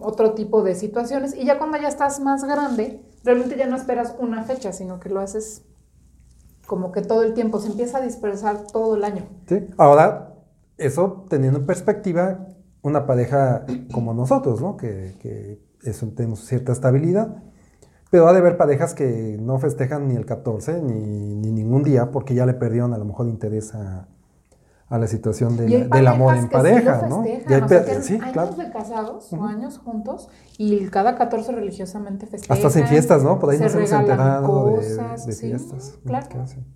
otro 0.00 0.34
tipo 0.34 0.62
de 0.62 0.74
situaciones 0.74 1.34
y 1.34 1.44
ya 1.44 1.58
cuando 1.58 1.78
ya 1.78 1.88
estás 1.88 2.20
más 2.20 2.44
grande, 2.44 3.02
realmente 3.24 3.56
ya 3.56 3.66
no 3.66 3.76
esperas 3.76 4.14
una 4.18 4.42
fecha, 4.44 4.72
sino 4.72 5.00
que 5.00 5.08
lo 5.08 5.20
haces 5.20 5.64
como 6.72 6.90
que 6.90 7.02
todo 7.02 7.22
el 7.22 7.34
tiempo, 7.34 7.58
se 7.58 7.68
empieza 7.68 7.98
a 7.98 8.00
dispersar 8.00 8.64
todo 8.72 8.96
el 8.96 9.04
año. 9.04 9.26
¿sí? 9.46 9.66
Ahora, 9.76 10.36
eso 10.78 11.26
teniendo 11.28 11.58
en 11.58 11.66
perspectiva 11.66 12.46
una 12.80 13.04
pareja 13.04 13.66
como 13.92 14.14
nosotros, 14.14 14.62
¿no? 14.62 14.78
Que, 14.78 15.60
eso 15.82 16.06
tenemos 16.16 16.46
cierta 16.46 16.72
estabilidad. 16.72 17.42
Pero 18.10 18.26
ha 18.26 18.32
de 18.32 18.38
haber 18.38 18.56
parejas 18.56 18.94
que 18.94 19.36
no 19.38 19.58
festejan 19.58 20.08
ni 20.08 20.16
el 20.16 20.24
14 20.24 20.80
ni, 20.80 21.34
ni 21.34 21.52
ningún 21.52 21.82
día 21.82 22.10
porque 22.10 22.34
ya 22.34 22.46
le 22.46 22.54
perdieron 22.54 22.94
a 22.94 22.98
lo 22.98 23.04
mejor 23.04 23.28
interés 23.28 23.74
a, 23.74 24.08
a 24.92 24.98
la 24.98 25.06
situación 25.06 25.56
de 25.56 25.68
la- 25.68 25.96
del 25.96 26.06
amor 26.06 26.36
en 26.36 26.48
parejas 26.48 26.80
que 26.80 26.80
sí 26.80 26.84
pareja, 26.84 27.08
¿no? 27.08 27.26
Y 27.26 27.30
hay 27.54 27.62
o 27.62 27.68
sea, 27.68 28.02
sí, 28.02 28.14
años 28.20 28.32
claro. 28.32 28.52
de 28.52 28.70
casados 28.70 29.32
o 29.32 29.36
Ujú. 29.36 29.44
años 29.46 29.78
juntos 29.78 30.28
y 30.58 30.86
cada 30.88 31.16
14 31.16 31.50
religiosamente 31.52 32.26
festejan. 32.26 32.54
Hasta 32.56 32.68
hacen 32.68 32.86
fiestas, 32.86 33.22
¿no? 33.24 33.38
Por 33.38 33.50
ahí 33.50 33.56
se 33.58 33.64
nos 33.64 33.74
hemos 33.74 33.90
enterado 33.92 34.66
de- 34.66 34.76
cosas, 34.76 35.26
de 35.26 35.32
sí, 35.32 35.46
fiestas, 35.46 35.98
¿no? 36.04 36.10
Claro, 36.10 36.26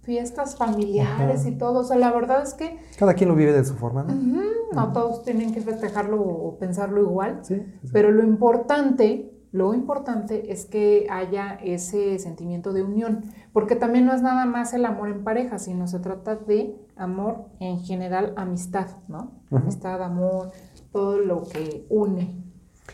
fiestas 0.03 0.57
familiares 0.57 1.45
y 1.47 1.53
todo. 1.53 1.81
O 1.81 1.85
sea, 1.85 1.97
la 1.99 2.11
verdad 2.13 2.43
es 2.43 2.55
que 2.55 2.79
Cada 2.99 3.15
quien 3.15 3.29
lo 3.29 3.35
vive 3.37 3.53
de 3.53 3.65
su 3.65 3.75
forma, 3.75 4.03
¿no? 4.03 4.15
ujú, 4.15 4.43
no 4.75 4.93
todos 4.93 5.23
tienen 5.23 5.53
que 5.53 5.61
festejarlo 5.61 6.21
o 6.21 6.59
pensarlo 6.59 7.03
igual. 7.03 7.41
Sí, 7.43 7.57
sí, 7.57 7.63
sí. 7.83 7.89
Pero 7.93 8.11
lo 8.13 8.23
importante, 8.23 9.33
lo 9.53 9.75
importante 9.75 10.53
es 10.53 10.67
que 10.67 11.07
haya 11.11 11.59
ese 11.63 12.19
sentimiento 12.19 12.73
de 12.73 12.83
unión, 12.83 13.25
porque 13.57 13.75
también 13.75 14.05
no 14.05 14.13
es 14.13 14.21
nada 14.21 14.45
más 14.45 14.75
el 14.75 14.85
amor 14.85 15.09
en 15.09 15.25
pareja, 15.25 15.59
sino 15.59 15.87
se 15.87 15.99
trata 15.99 16.37
de 16.37 16.77
amor 16.95 17.47
en 17.59 17.79
general, 17.79 18.35
amistad, 18.37 18.89
¿no? 19.09 19.33
Amistad, 19.51 20.03
amor, 20.03 20.51
todo 20.93 21.19
lo 21.21 21.43
que 21.45 21.87
une. 21.89 22.45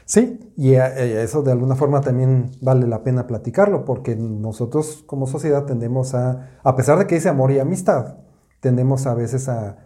Sí, 0.04 0.38
y 0.56 0.76
a- 0.76 0.96
eh, 0.96 1.20
eso 1.24 1.42
de 1.42 1.50
alguna 1.50 1.74
forma 1.74 2.00
también 2.00 2.52
vale 2.60 2.86
la 2.86 3.02
pena 3.02 3.26
platicarlo, 3.26 3.84
porque 3.84 4.14
nosotros 4.14 5.02
como 5.04 5.26
sociedad 5.26 5.64
tendemos 5.64 6.14
a, 6.14 6.50
a 6.62 6.76
pesar 6.76 6.96
de 7.00 7.08
que 7.08 7.16
dice 7.16 7.28
amor 7.28 7.50
y 7.50 7.58
amistad, 7.58 8.18
tendemos 8.60 9.08
a 9.08 9.14
veces 9.14 9.48
a 9.48 9.78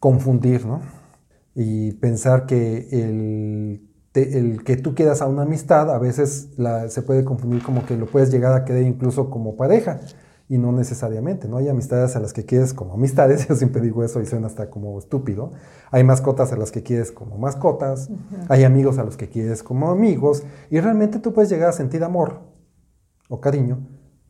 confundir, 0.00 0.66
¿no? 0.66 0.80
Y 1.54 1.92
pensar 1.92 2.46
que 2.46 2.88
el, 2.90 3.88
el 4.14 4.64
que 4.64 4.76
tú 4.78 4.96
quieras 4.96 5.22
a 5.22 5.28
una 5.28 5.42
amistad 5.42 5.92
a 5.94 5.98
veces 6.00 6.48
la- 6.56 6.88
se 6.90 7.02
puede 7.02 7.24
confundir 7.24 7.62
como 7.62 7.86
que 7.86 7.96
lo 7.96 8.06
puedes 8.06 8.32
llegar 8.32 8.52
a 8.52 8.64
querer 8.64 8.82
incluso 8.82 9.30
como 9.30 9.54
pareja. 9.54 10.00
Y 10.54 10.58
no 10.58 10.70
necesariamente, 10.70 11.48
¿no? 11.48 11.56
Hay 11.56 11.68
amistades 11.68 12.14
a 12.14 12.20
las 12.20 12.32
que 12.32 12.44
quieres 12.44 12.72
como 12.74 12.94
amistades, 12.94 13.48
yo 13.48 13.56
siempre 13.56 13.80
digo 13.82 14.04
eso 14.04 14.20
y 14.20 14.26
suena 14.26 14.46
hasta 14.46 14.70
como 14.70 14.96
estúpido. 15.00 15.50
Hay 15.90 16.04
mascotas 16.04 16.52
a 16.52 16.56
las 16.56 16.70
que 16.70 16.84
quieres 16.84 17.10
como 17.10 17.36
mascotas, 17.38 18.08
hay 18.48 18.62
amigos 18.62 18.98
a 18.98 19.04
los 19.04 19.16
que 19.16 19.28
quieres 19.28 19.64
como 19.64 19.90
amigos, 19.90 20.44
y 20.70 20.78
realmente 20.78 21.18
tú 21.18 21.32
puedes 21.32 21.50
llegar 21.50 21.70
a 21.70 21.72
sentir 21.72 22.04
amor 22.04 22.38
o 23.28 23.40
cariño 23.40 23.78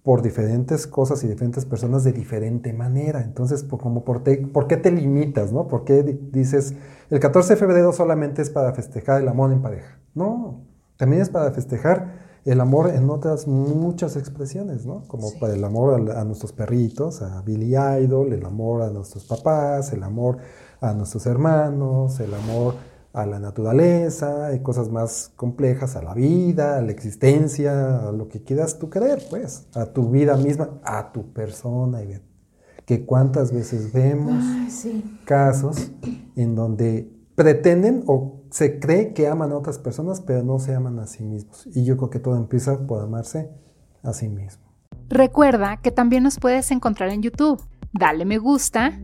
por 0.03 0.23
diferentes 0.23 0.87
cosas 0.87 1.23
y 1.25 1.29
diferentes 1.29 1.67
personas 1.67 2.05
de 2.05 2.13
diferente 2.13 2.73
manera. 2.73 3.21
Entonces, 3.23 3.63
por, 3.63 3.79
como 3.81 4.03
por, 4.05 4.23
te- 4.25 4.47
¿por 4.47 4.67
qué 4.67 4.79
te 4.79 4.91
limitas, 4.91 5.53
no? 5.53 5.69
¿Por 5.69 5.85
qué 5.85 6.03
di- 6.03 6.19
dices, 6.33 6.75
el 7.11 7.21
14 7.21 7.55
de 7.55 7.61
febrero 7.61 7.93
solamente 7.93 8.41
es 8.41 8.49
para 8.49 8.73
festejar 8.73 9.21
el 9.21 9.29
amor 9.29 9.53
en 9.53 9.61
pareja? 9.61 9.99
No, 10.15 10.63
también 10.97 11.21
es 11.23 11.29
para 11.29 11.51
festejar 11.53 12.24
el 12.45 12.61
amor 12.61 12.91
en 12.91 13.09
otras 13.11 13.47
muchas 13.47 14.17
expresiones, 14.17 14.85
¿no? 14.85 15.05
Como 15.09 15.29
Sí. 15.31 15.39
para 15.41 15.55
el 15.55 15.65
amor 15.65 16.11
a, 16.11 16.21
a 16.21 16.25
nuestros 16.25 16.53
perritos, 16.53 17.23
a 17.23 17.41
Billy 17.43 17.75
Idol, 17.77 18.33
el 18.33 18.45
amor 18.45 18.83
a 18.83 18.91
nuestros 18.91 19.25
papás, 19.25 19.93
el 19.93 20.03
amor 20.03 20.39
a 20.81 20.93
nuestros 20.93 21.27
hermanos, 21.27 22.21
el 22.21 22.35
amor 22.35 22.75
a 23.15 23.25
la 23.27 23.39
naturaleza, 23.39 24.53
y 24.55 24.59
cosas 24.61 24.91
más 24.91 25.31
complejas, 25.37 25.95
a 25.97 26.03
la 26.03 26.15
vida, 26.15 26.77
a 26.79 26.83
la 26.83 26.91
existencia, 26.91 28.09
a 28.09 28.13
lo 28.13 28.29
que 28.29 28.43
quieras 28.43 28.79
tú 28.79 28.91
creer, 28.91 29.23
pues, 29.31 29.67
a 29.75 29.87
tu 29.87 30.11
vida 30.11 30.37
misma, 30.37 30.81
a 30.85 31.13
tu 31.13 31.33
persona, 31.33 32.03
y 32.03 32.21
que 32.85 33.07
cuántas 33.07 33.53
veces 33.53 33.93
vemos 33.93 34.43
Ay, 34.45 34.71
sí. 34.71 35.21
casos 35.25 35.93
en 36.37 36.55
donde 36.57 37.09
pretenden 37.37 38.03
o 38.07 38.43
se 38.55 38.79
cree 38.79 39.13
que 39.15 39.27
aman 39.27 39.51
a 39.51 39.57
otras 39.57 39.81
personas, 39.81 40.21
pero 40.21 40.45
no 40.45 40.61
se 40.61 40.77
aman 40.77 41.01
a 41.01 41.09
sí 41.09 41.25
mismos. 41.25 41.67
Y 41.75 41.85
yo 41.85 41.97
creo 41.97 42.09
que 42.09 42.21
todo 42.21 42.37
empieza 42.37 42.87
por 42.87 43.03
amarse 43.03 43.51
a 44.05 44.13
sí 44.13 44.29
mismo. 44.29 44.63
Recuerda 45.09 45.79
que 45.79 45.91
también 45.91 46.23
nos 46.23 46.39
puedes 46.39 46.71
encontrar 46.71 47.09
en 47.09 47.21
YouTube. 47.21 47.61
Dale 47.93 48.25
me 48.25 48.39
gusta, 48.39 49.01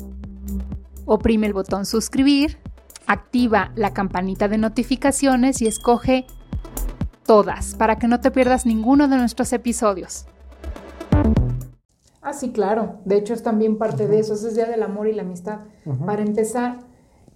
oprime 1.05 1.49
el 1.49 1.53
botón 1.53 1.85
suscribir, 1.85 2.59
activa 3.09 3.73
la 3.75 3.93
campanita 3.93 4.47
de 4.47 4.57
notificaciones 4.57 5.61
y 5.63 5.67
escoge 5.67 6.27
todas 7.27 7.75
para 7.75 7.99
que 7.99 8.07
no 8.07 8.21
te 8.21 8.31
pierdas 8.31 8.67
ninguno 8.67 9.09
de 9.09 9.17
nuestros 9.17 9.53
episodios. 9.53 10.27
Ah, 12.23 12.35
sí, 12.35 12.53
claro. 12.53 13.01
De 13.05 13.17
hecho, 13.17 13.35
es 13.35 13.43
también 13.43 13.79
parte 13.79 14.07
de 14.07 14.21
eso. 14.21 14.35
Ese 14.35 14.47
es 14.47 14.55
Día 14.55 14.67
del 14.67 14.85
Amor 14.85 15.09
y 15.09 15.13
la 15.13 15.23
Amistad. 15.23 15.63
Para 16.07 16.23
empezar, 16.23 16.89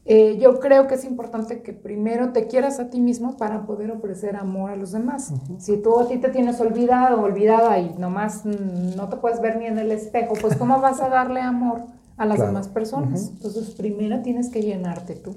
eh, 0.06 0.36
yo 0.38 0.60
creo 0.60 0.86
que 0.86 0.96
es 0.96 1.04
importante 1.04 1.62
que 1.62 1.72
primero 1.72 2.32
te 2.32 2.46
quieras 2.46 2.78
a 2.80 2.90
ti 2.90 3.00
mismo 3.00 3.36
para 3.36 3.64
poder 3.66 3.90
ofrecer 3.90 4.36
amor 4.36 4.70
a 4.70 4.76
los 4.76 4.92
demás. 4.92 5.32
Si 5.58 5.78
tú 5.78 5.98
a 5.98 6.06
ti 6.08 6.18
te 6.18 6.28
tienes 6.28 6.60
olvidado, 6.60 7.22
olvidada 7.22 7.78
y 7.78 7.94
nomás 7.98 8.44
no 8.44 9.08
te 9.08 9.16
puedes 9.16 9.40
ver 9.40 9.56
ni 9.56 9.66
en 9.66 9.78
el 9.78 9.90
espejo, 9.92 10.34
pues 10.40 10.56
¿cómo 10.56 10.80
vas 10.80 11.00
a 11.00 11.08
darle 11.08 11.40
amor 11.40 11.82
a 12.16 12.26
las 12.26 12.36
Claro. 12.36 12.50
demás 12.52 12.68
personas? 12.68 13.22
Ujú. 13.22 13.32
Entonces, 13.36 13.70
primero 13.76 14.20
tienes 14.22 14.50
que 14.50 14.60
llenarte 14.62 15.14
tú. 15.16 15.36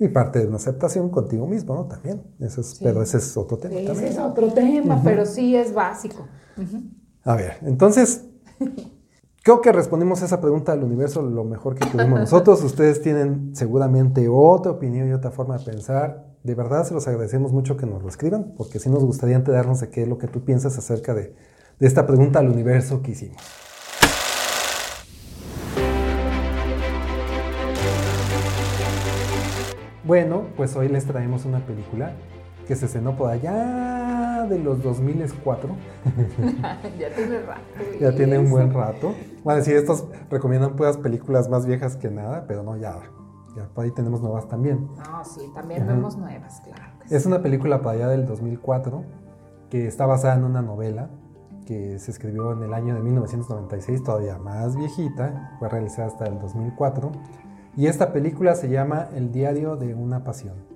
Y 0.00 0.08
parte 0.08 0.40
de 0.40 0.46
una 0.46 0.56
aceptación 0.56 1.08
contigo 1.10 1.46
mismo, 1.46 1.74
¿no? 1.74 1.84
También. 1.86 2.22
Eso 2.40 2.60
es, 2.60 2.68
Sí. 2.70 2.84
Pero 2.84 3.02
ese 3.02 3.18
es 3.18 3.36
otro 3.36 3.56
tema 3.58 3.74
Ese 3.76 3.86
también. 3.86 4.12
es 4.12 4.18
otro 4.18 4.52
tema, 4.52 4.94
Ujú. 4.96 5.04
pero 5.04 5.26
sí 5.26 5.56
es 5.56 5.72
básico. 5.74 6.26
A 7.24 7.34
ver, 7.36 7.54
entonces, 7.62 8.24
creo 9.48 9.62
que 9.62 9.72
respondimos 9.72 10.20
esa 10.20 10.42
pregunta 10.42 10.72
al 10.72 10.84
universo 10.84 11.22
lo 11.22 11.42
mejor 11.42 11.74
que 11.74 11.86
pudimos 11.86 12.20
nosotros. 12.20 12.62
Ustedes 12.62 13.00
tienen 13.00 13.56
seguramente 13.56 14.28
otra 14.28 14.72
opinión 14.72 15.08
y 15.08 15.14
otra 15.14 15.30
forma 15.30 15.56
de 15.56 15.64
pensar. 15.64 16.26
De 16.42 16.54
verdad 16.54 16.84
se 16.84 16.92
los 16.92 17.08
agradecemos 17.08 17.50
mucho 17.50 17.78
que 17.78 17.86
nos 17.86 18.02
lo 18.02 18.10
escriban, 18.10 18.52
porque 18.58 18.78
sí 18.78 18.90
nos 18.90 19.02
gustaría 19.06 19.36
enterarnos 19.36 19.80
de 19.80 19.88
qué 19.88 20.02
es 20.02 20.08
lo 20.08 20.18
que 20.18 20.26
tú 20.26 20.44
piensas 20.44 20.76
acerca 20.76 21.14
de, 21.14 21.34
de 21.78 21.86
esta 21.86 22.06
pregunta 22.06 22.40
al 22.40 22.50
universo 22.50 23.00
que 23.00 23.12
hicimos. 23.12 23.38
Bueno, 30.04 30.48
pues 30.58 30.76
hoy 30.76 30.88
les 30.88 31.06
traemos 31.06 31.46
una 31.46 31.64
película 31.64 32.12
que 32.66 32.76
se 32.76 32.84
estrenó 32.84 33.16
por 33.16 33.30
allá 33.30 34.07
de 34.46 34.58
los 34.58 34.82
2004. 34.82 35.68
ya 36.98 37.14
tiene 37.14 37.40
rato. 37.40 37.60
Ya 38.00 38.14
tiene 38.14 38.38
un 38.38 38.50
buen 38.50 38.72
rato. 38.72 39.14
Bueno, 39.44 39.62
sí, 39.62 39.72
estos 39.72 40.06
recomiendan 40.30 40.76
puras 40.76 40.96
películas 40.96 41.48
más 41.48 41.66
viejas 41.66 41.96
que 41.96 42.10
nada, 42.10 42.44
pero 42.46 42.62
no, 42.62 42.76
ya, 42.76 42.98
ya 43.56 43.68
por 43.74 43.84
ahí 43.84 43.90
tenemos 43.90 44.20
nuevas 44.20 44.48
también. 44.48 44.88
No, 44.96 45.24
sí, 45.24 45.50
también 45.54 45.82
Ajá. 45.82 45.92
vemos 45.92 46.16
nuevas, 46.16 46.60
claro. 46.60 46.92
que 47.00 47.08
sí. 47.08 47.14
Es 47.14 47.26
una 47.26 47.42
película 47.42 47.82
para 47.82 47.96
allá 47.96 48.08
del 48.08 48.26
2004 48.26 49.04
que 49.70 49.86
está 49.86 50.06
basada 50.06 50.34
en 50.34 50.44
una 50.44 50.62
novela 50.62 51.10
que 51.66 51.98
se 51.98 52.10
escribió 52.10 52.52
en 52.52 52.62
el 52.62 52.72
año 52.72 52.94
de 52.94 53.02
1996, 53.02 54.02
todavía 54.02 54.38
más 54.38 54.74
viejita, 54.74 55.54
fue 55.58 55.68
realizada 55.68 56.08
hasta 56.08 56.24
el 56.24 56.38
2004. 56.38 57.12
Y 57.76 57.86
esta 57.86 58.12
película 58.14 58.54
se 58.54 58.70
llama 58.70 59.08
El 59.14 59.32
diario 59.32 59.76
de 59.76 59.94
una 59.94 60.24
pasión. 60.24 60.67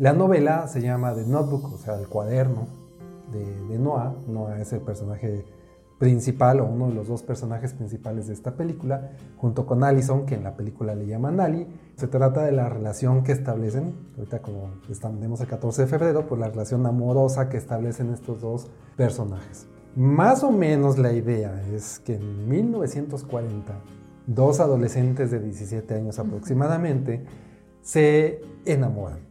La 0.00 0.14
novela 0.14 0.66
se 0.66 0.80
llama 0.80 1.14
The 1.14 1.26
Notebook, 1.26 1.74
o 1.74 1.76
sea, 1.76 2.00
el 2.00 2.08
cuaderno 2.08 2.68
de, 3.30 3.44
de 3.66 3.78
Noah. 3.78 4.14
Noah 4.26 4.58
es 4.58 4.72
el 4.72 4.80
personaje 4.80 5.44
principal 5.98 6.60
o 6.60 6.64
uno 6.64 6.88
de 6.88 6.94
los 6.94 7.06
dos 7.06 7.22
personajes 7.22 7.74
principales 7.74 8.26
de 8.26 8.32
esta 8.32 8.56
película, 8.56 9.10
junto 9.36 9.66
con 9.66 9.84
Allison, 9.84 10.24
que 10.24 10.36
en 10.36 10.44
la 10.44 10.56
película 10.56 10.94
le 10.94 11.06
llaman 11.06 11.38
Ali. 11.38 11.66
Se 11.96 12.06
trata 12.06 12.44
de 12.44 12.52
la 12.52 12.70
relación 12.70 13.22
que 13.22 13.32
establecen, 13.32 13.92
ahorita 14.16 14.40
como 14.40 14.70
estamos 14.88 15.38
el 15.42 15.46
14 15.46 15.82
de 15.82 15.88
febrero, 15.88 16.26
pues 16.26 16.40
la 16.40 16.48
relación 16.48 16.86
amorosa 16.86 17.50
que 17.50 17.58
establecen 17.58 18.10
estos 18.10 18.40
dos 18.40 18.68
personajes. 18.96 19.66
Más 19.96 20.42
o 20.42 20.50
menos 20.50 20.96
la 20.96 21.12
idea 21.12 21.62
es 21.74 21.98
que 21.98 22.14
en 22.14 22.48
1940, 22.48 23.74
dos 24.26 24.60
adolescentes 24.60 25.30
de 25.30 25.40
17 25.40 25.92
años 25.92 26.18
aproximadamente 26.18 27.22
se 27.82 28.40
enamoran 28.64 29.29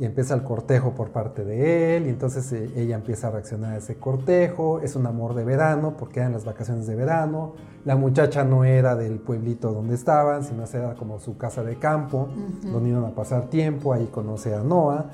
y 0.00 0.06
empieza 0.06 0.32
el 0.32 0.42
cortejo 0.42 0.94
por 0.94 1.10
parte 1.10 1.44
de 1.44 1.96
él 1.98 2.06
y 2.06 2.08
entonces 2.08 2.50
eh, 2.52 2.70
ella 2.74 2.96
empieza 2.96 3.28
a 3.28 3.32
reaccionar 3.32 3.74
a 3.74 3.76
ese 3.76 3.96
cortejo, 3.96 4.80
es 4.80 4.96
un 4.96 5.06
amor 5.06 5.34
de 5.34 5.44
verano 5.44 5.94
porque 5.98 6.20
eran 6.20 6.32
las 6.32 6.46
vacaciones 6.46 6.86
de 6.86 6.96
verano, 6.96 7.52
la 7.84 7.96
muchacha 7.96 8.42
no 8.42 8.64
era 8.64 8.96
del 8.96 9.18
pueblito 9.18 9.74
donde 9.74 9.94
estaban, 9.94 10.42
sino 10.42 10.64
era 10.64 10.94
como 10.94 11.20
su 11.20 11.36
casa 11.36 11.62
de 11.62 11.76
campo, 11.76 12.30
Ujú. 12.62 12.72
donde 12.72 12.88
iban 12.88 13.04
a 13.04 13.14
pasar 13.14 13.50
tiempo, 13.50 13.92
ahí 13.92 14.06
conoce 14.06 14.54
a 14.54 14.62
Noah, 14.62 15.10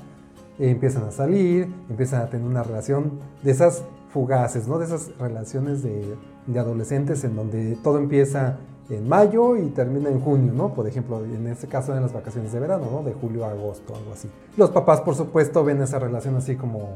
eh, 0.57 0.69
empiezan 0.69 1.03
a 1.03 1.11
salir, 1.11 1.69
empiezan 1.89 2.21
a 2.21 2.29
tener 2.29 2.47
una 2.47 2.63
relación 2.63 3.19
de 3.43 3.51
esas 3.51 3.83
fugaces, 4.13 4.69
¿no? 4.69 4.79
De 4.79 4.85
esas 4.85 5.11
relaciones 5.17 5.83
de, 5.83 6.15
de 6.47 6.59
adolescentes 6.59 7.25
en 7.25 7.35
donde 7.35 7.75
todo 7.83 7.97
empieza 7.97 8.57
en 8.89 9.07
mayo 9.07 9.57
y 9.57 9.69
termina 9.69 10.09
en 10.09 10.21
junio, 10.21 10.53
¿no? 10.53 10.73
Por 10.73 10.87
ejemplo, 10.87 11.23
en 11.23 11.47
este 11.47 11.67
caso 11.67 11.95
en 11.95 12.01
las 12.01 12.13
vacaciones 12.13 12.51
de 12.51 12.59
verano, 12.59 12.85
¿no? 12.91 13.03
De 13.03 13.13
julio 13.13 13.45
a 13.45 13.51
agosto, 13.51 13.95
algo 13.95 14.13
así. 14.13 14.29
Los 14.55 14.71
papás, 14.71 15.01
por 15.01 15.15
supuesto, 15.15 15.63
ven 15.63 15.81
esa 15.81 15.99
relación 15.99 16.35
así 16.35 16.55
como 16.55 16.95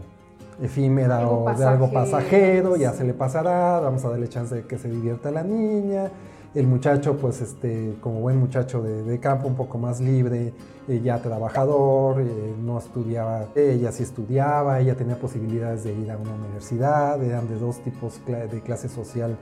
efímera 0.62 1.20
Algo 1.20 1.46
o 1.46 1.54
de 1.54 1.66
algo 1.66 1.92
pasajero, 1.92 2.76
ya 2.76 2.94
se 2.94 3.04
le 3.04 3.14
pasará, 3.14 3.80
vamos 3.80 4.06
a 4.06 4.10
darle 4.10 4.30
chance 4.30 4.56
de 4.56 4.66
que 4.66 4.78
se 4.78 4.90
divierta 4.90 5.32
la 5.32 5.44
niña. 5.44 6.12
El 6.54 6.68
muchacho, 6.68 7.18
pues, 7.18 7.42
este, 7.42 7.96
como 8.02 8.20
buen 8.20 8.38
muchacho 8.38 8.82
de, 8.82 9.04
de 9.04 9.20
campo, 9.20 9.48
un 9.48 9.56
poco 9.56 9.78
más 9.78 10.02
libre, 10.02 10.54
eh, 10.88 11.02
ya 11.02 11.22
trabajador, 11.22 12.20
eh, 12.20 12.54
no 12.62 12.78
estudiaba, 12.78 13.46
ella 13.56 13.92
sí 13.94 14.04
estudiaba, 14.04 14.80
ella 14.82 14.96
tenía 14.96 15.18
posibilidades 15.18 15.86
de 15.86 15.94
ir 15.94 16.12
a 16.12 16.18
una 16.18 16.34
universidad, 16.34 17.24
eran 17.24 17.48
de 17.48 17.58
dos 17.58 17.80
tipos 17.80 18.20
de 18.26 18.62
clase 18.62 18.90
social 18.90 19.38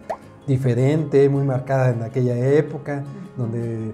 diferente, 0.50 1.30
muy 1.30 1.45
marcada 1.45 1.91
en 1.91 2.02
aquella 2.02 2.36
época, 2.36 3.04
donde 3.38 3.93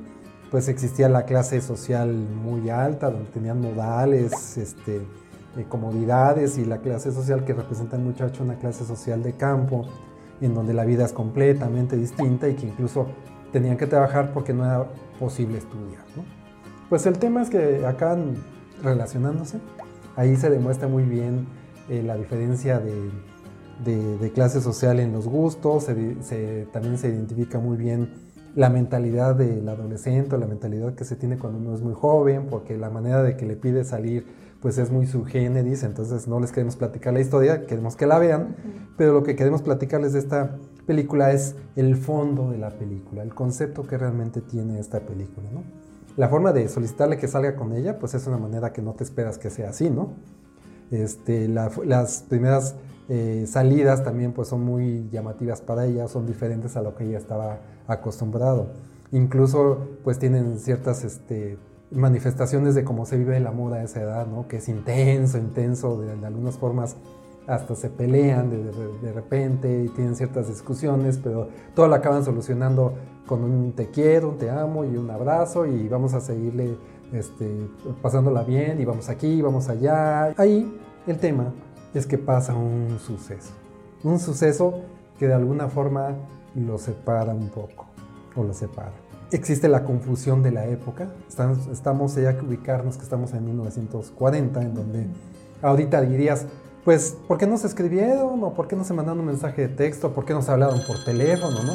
pues 0.50 0.70
existía 0.70 1.10
la 1.10 1.26
clase 1.26 1.60
social 1.62 2.14
muy 2.14 2.70
alta, 2.70 3.12
donde 3.12 3.30
tenían 3.30 3.60
modales, 3.60 4.58
este, 4.58 5.02
eh, 5.58 5.66
comodidades, 5.68 6.58
y 6.58 6.64
la 6.64 6.78
clase 6.78 7.12
social 7.12 7.44
que 7.44 7.54
representa 7.54 7.98
el 7.98 8.04
muchacho, 8.04 8.44
una 8.44 8.56
clase 8.56 8.86
social 8.86 9.22
de 9.22 9.34
campo, 9.34 9.86
en 10.40 10.54
donde 10.54 10.74
la 10.74 10.86
vida 10.86 11.04
es 11.04 11.12
completamente 11.12 11.98
distinta 11.98 12.48
y 12.48 12.56
que 12.56 12.68
incluso 12.68 13.08
tenían 13.52 13.76
que 13.76 13.86
trabajar 13.86 14.32
porque 14.34 14.54
no 14.54 14.66
era 14.66 14.86
posible 15.20 15.58
estudiar. 15.58 16.04
¿no? 16.16 16.24
Pues 16.90 17.06
el 17.06 17.20
tema 17.20 17.42
es 17.42 17.50
que 17.50 17.86
acá 17.86 18.18
relacionándose, 18.82 19.60
ahí 20.16 20.38
se 20.38 20.50
demuestra 20.50 20.88
muy 20.88 21.04
bien 21.04 21.48
eh, 21.90 22.02
la 22.02 22.16
diferencia 22.16 22.80
de, 22.80 22.94
de- 23.84 24.18
de 24.18 24.32
clase 24.32 24.62
social 24.62 25.00
en 25.00 25.12
los 25.12 25.28
gustos, 25.28 25.86
se 26.22 26.68
también 26.72 26.98
se 26.98 27.10
identifica 27.10 27.60
muy 27.60 27.78
bien 27.78 28.10
la 28.56 28.70
mentalidad 28.70 29.36
del 29.36 29.68
adolescente, 29.68 30.36
o 30.36 30.38
la 30.38 30.48
mentalidad 30.48 30.96
que 30.96 31.04
se 31.04 31.16
tiene 31.18 31.38
cuando 31.38 31.60
uno 31.60 31.76
es 31.76 31.82
muy 31.82 31.94
joven, 31.94 32.48
porque 32.50 32.78
la 32.78 32.90
manera 32.90 33.22
de 33.22 33.36
que 33.36 33.46
le 33.46 33.56
pide 33.58 33.84
salir 33.84 34.26
pues 34.62 34.78
es 34.80 34.90
muy 34.92 35.06
subgéneris, 35.06 35.84
entonces 35.84 36.28
no 36.28 36.40
les 36.40 36.52
queremos 36.52 36.76
platicar 36.76 37.14
la 37.14 37.20
historia, 37.20 37.68
queremos 37.68 37.96
que 37.96 38.08
la 38.08 38.18
vean, 38.18 38.56
pero 38.98 39.14
lo 39.14 39.22
que 39.22 39.36
queremos 39.36 39.62
platicarles 39.62 40.14
de 40.14 40.20
esta 40.20 40.56
película 40.88 41.32
es 41.34 41.56
el 41.76 41.96
fondo 41.98 42.50
de 42.50 42.58
la 42.58 42.72
película, 42.72 43.22
el 43.22 43.36
concepto 43.36 43.84
que 43.86 43.98
realmente 43.98 44.42
tiene 44.42 44.80
esta 44.80 45.02
película, 45.02 45.50
¿no? 45.54 45.62
La 46.18 46.30
forma 46.30 46.52
de 46.54 46.68
solicitarle 46.70 47.18
que 47.18 47.28
salga 47.28 47.56
con 47.58 47.74
ella, 47.74 48.00
pues 48.00 48.16
es 48.16 48.26
una 48.26 48.38
manera 48.38 48.72
que 48.74 48.82
no 48.82 48.94
te 48.94 49.04
esperas 49.04 49.38
que 49.38 49.50
sea 49.52 49.70
así, 49.70 49.90
¿no? 49.92 50.14
Este, 50.92 51.48
la- 51.48 51.72
las 51.86 52.24
primeras 52.28 52.76
eh, 53.08 53.46
salidas 53.48 54.04
también 54.04 54.34
pues 54.34 54.48
son 54.48 54.64
muy 54.64 55.08
llamativas 55.12 55.62
para 55.62 55.86
ella, 55.86 56.08
son 56.08 56.26
diferentes 56.26 56.76
a 56.76 56.82
lo 56.82 56.96
que 56.96 57.06
ella 57.06 57.18
estaba 57.18 57.60
acostumbrado. 57.88 58.70
Incluso 59.12 59.80
pues 60.04 60.18
tienen 60.18 60.60
ciertas 60.60 61.04
este, 61.04 61.58
manifestaciones 61.92 62.74
de 62.74 62.84
cómo 62.84 63.06
se 63.06 63.18
vive 63.18 63.38
el 63.38 63.46
amor 63.46 63.74
a 63.74 63.84
esa 63.84 64.02
edad, 64.02 64.26
¿no? 64.26 64.48
Que 64.48 64.58
es 64.58 64.70
intenso, 64.70 65.38
intenso, 65.38 66.02
de, 66.02 66.26
algunas 66.26 66.58
formas 66.58 66.96
hasta 67.48 67.76
se 67.76 67.92
pelean 67.92 68.50
de, 68.50 69.14
repente 69.14 69.84
y 69.84 69.90
tienen 69.90 70.16
ciertas 70.16 70.48
discusiones, 70.48 71.20
pero 71.22 71.50
todo 71.76 71.88
lo 71.88 71.94
acaban 71.94 72.26
solucionando 72.26 72.94
con 73.28 73.44
un 73.44 73.74
te 73.74 73.92
quiero, 73.92 74.30
un 74.30 74.38
te 74.40 74.50
amo 74.50 74.84
y 74.84 74.98
un 74.98 75.12
abrazo 75.12 75.68
y 75.68 75.88
vamos 75.88 76.16
a 76.16 76.22
seguirle 76.22 76.76
este, 77.14 77.70
pasándola 78.02 78.42
bien 78.42 78.82
y 78.82 78.86
vamos 78.86 79.10
aquí, 79.10 79.44
vamos 79.44 79.70
allá. 79.70 80.34
Ahí 80.38 80.76
el 81.06 81.20
tema 81.20 81.54
es 81.96 82.06
que 82.06 82.18
pasa 82.18 82.54
un 82.54 83.00
suceso, 83.00 83.52
un 84.04 84.20
suceso 84.20 84.82
que 85.18 85.28
de 85.28 85.34
alguna 85.34 85.70
forma 85.70 86.16
lo 86.54 86.78
separa 86.78 87.34
un 87.34 87.50
poco 87.50 87.86
o 88.36 88.44
lo 88.44 88.54
separa. 88.54 88.92
Existe 89.32 89.68
la 89.68 89.84
confusión 89.84 90.44
de 90.44 90.52
la 90.52 90.66
época, 90.66 91.10
estamos, 91.28 91.68
estamos 91.68 92.16
ya 92.16 92.38
que 92.38 92.46
ubicarnos 92.46 92.98
que 92.98 93.04
estamos 93.04 93.34
en 93.34 93.46
1940, 93.46 94.62
en 94.62 94.74
donde 94.76 95.08
ahorita 95.62 96.02
dirías, 96.02 96.46
pues, 96.84 97.18
¿por 97.28 97.38
qué 97.38 97.48
no 97.48 97.58
se 97.58 97.66
escribieron? 97.66 98.44
¿O 98.44 98.54
por 98.54 98.68
qué 98.68 98.76
no 98.76 98.84
se 98.84 98.94
mandaron 98.94 99.22
un 99.22 99.26
mensaje 99.26 99.64
de 99.64 99.70
texto? 99.70 100.14
¿Por 100.14 100.26
qué 100.26 100.34
no 100.34 100.44
se 100.44 100.52
hablaron 100.52 100.80
por 100.86 101.04
teléfono? 101.04 101.64
¿no? 101.64 101.74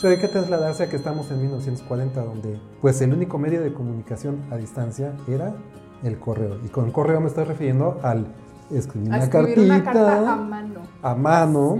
Pero 0.00 0.14
hay 0.14 0.20
que 0.20 0.28
trasladarse 0.28 0.84
a 0.84 0.88
que 0.88 0.96
estamos 0.96 1.30
en 1.30 1.42
1940, 1.42 2.24
donde 2.24 2.58
pues 2.80 3.00
el 3.02 3.12
único 3.12 3.38
medio 3.38 3.62
de 3.62 3.74
comunicación 3.74 4.38
a 4.50 4.56
distancia 4.56 5.12
era 5.28 5.54
el 6.02 6.18
correo. 6.18 6.58
Y 6.64 6.68
con 6.68 6.90
correo 6.90 7.20
me 7.20 7.28
estoy 7.28 7.44
refiriendo 7.44 8.00
al 8.02 8.26
escribir 8.70 9.08
una 9.08 9.30
cartita 9.30 9.60
una 9.62 9.84
carta 9.84 10.32
a 10.32 10.36
mano. 10.36 10.80
a 11.02 11.14
mano, 11.14 11.78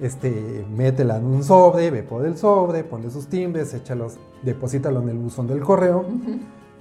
este, 0.00 0.64
métela 0.74 1.18
en 1.18 1.26
un 1.26 1.44
sobre, 1.44 1.90
ve 1.90 2.02
por 2.02 2.24
el 2.24 2.36
sobre, 2.36 2.84
ponle 2.84 3.10
sus 3.10 3.26
timbres, 3.28 3.74
échalos, 3.74 4.18
deposítalo 4.42 5.00
en 5.02 5.10
el 5.10 5.18
buzón 5.18 5.46
del 5.46 5.60
correo, 5.60 6.04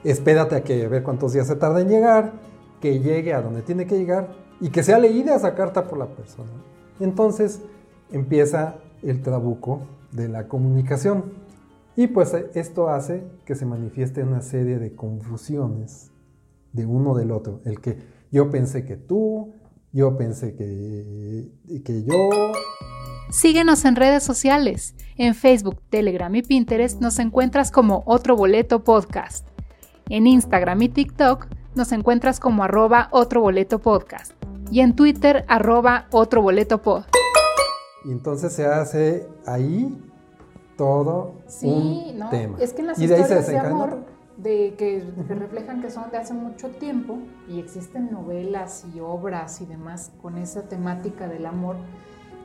espérate 0.03 0.55
a 0.55 0.63
que 0.63 0.87
ver 0.87 1.03
cuántos 1.03 1.33
días 1.33 1.47
se 1.47 1.55
tarda 1.55 1.81
en 1.81 1.89
llegar, 1.89 2.33
que 2.79 2.99
llegue 2.99 3.33
a 3.33 3.41
donde 3.41 3.61
tiene 3.61 3.85
que 3.85 3.97
llegar 3.97 4.29
y 4.61 4.69
que 4.69 4.83
sea 4.83 4.99
leída 4.99 5.35
esa 5.35 5.55
carta 5.55 5.87
por 5.87 5.97
la 5.97 6.07
persona. 6.07 6.51
Entonces 6.99 7.61
empieza 8.11 8.75
el 9.01 9.21
trabuco 9.21 9.81
de 10.11 10.27
la 10.27 10.47
comunicación. 10.47 11.25
Y 11.95 12.07
pues 12.07 12.33
esto 12.53 12.89
hace 12.89 13.23
que 13.45 13.55
se 13.55 13.65
manifieste 13.65 14.23
una 14.23 14.41
serie 14.41 14.79
de 14.79 14.95
confusiones 14.95 16.11
de 16.71 16.85
uno 16.85 17.15
del 17.15 17.31
otro. 17.31 17.61
El 17.65 17.81
que 17.81 17.97
yo 18.31 18.49
pensé 18.51 18.85
que 18.85 18.95
tú, 18.95 19.53
yo 19.91 20.17
pensé 20.17 20.55
que, 20.55 21.47
que 21.83 22.03
yo. 22.03 22.13
Síguenos 23.31 23.85
en 23.85 23.95
redes 23.95 24.23
sociales. 24.23 24.95
En 25.17 25.35
Facebook, 25.35 25.81
Telegram 25.89 26.33
y 26.35 26.41
Pinterest 26.41 27.01
nos 27.01 27.19
encuentras 27.19 27.71
como 27.71 28.03
Otro 28.05 28.35
Boleto 28.35 28.83
Podcast. 28.83 29.47
En 30.09 30.27
Instagram 30.27 30.81
y 30.81 30.89
TikTok 30.89 31.47
nos 31.75 31.91
encuentras 31.91 32.39
como 32.39 32.63
arroba 32.63 33.09
Otro 33.11 33.41
Boleto 33.41 33.79
Podcast. 33.79 34.31
Y 34.71 34.81
en 34.81 34.95
Twitter, 34.95 35.45
arroba 35.47 36.07
Otro 36.11 36.41
Boleto 36.41 36.81
Pod. 36.81 37.03
Y 38.05 38.11
entonces 38.11 38.53
se 38.53 38.65
hace 38.65 39.27
ahí 39.45 39.95
todo 40.77 41.33
Sí, 41.47 41.67
un 41.67 42.19
¿no? 42.19 42.29
tema. 42.29 42.57
Es 42.59 42.73
que 42.73 42.81
en 42.81 42.87
las 42.87 42.99
y 42.99 43.07
de 43.07 43.15
ahí 43.15 43.23
se 43.25 43.39
historias 43.39 43.63
de 44.41 44.75
que, 44.77 45.03
que 45.27 45.35
reflejan 45.35 45.81
que 45.81 45.89
son 45.89 46.09
de 46.11 46.17
hace 46.17 46.33
mucho 46.33 46.69
tiempo 46.69 47.19
y 47.47 47.59
existen 47.59 48.11
novelas 48.11 48.85
y 48.93 48.99
obras 48.99 49.61
y 49.61 49.65
demás 49.65 50.11
con 50.21 50.37
esa 50.37 50.63
temática 50.69 51.27
del 51.27 51.45
amor 51.45 51.75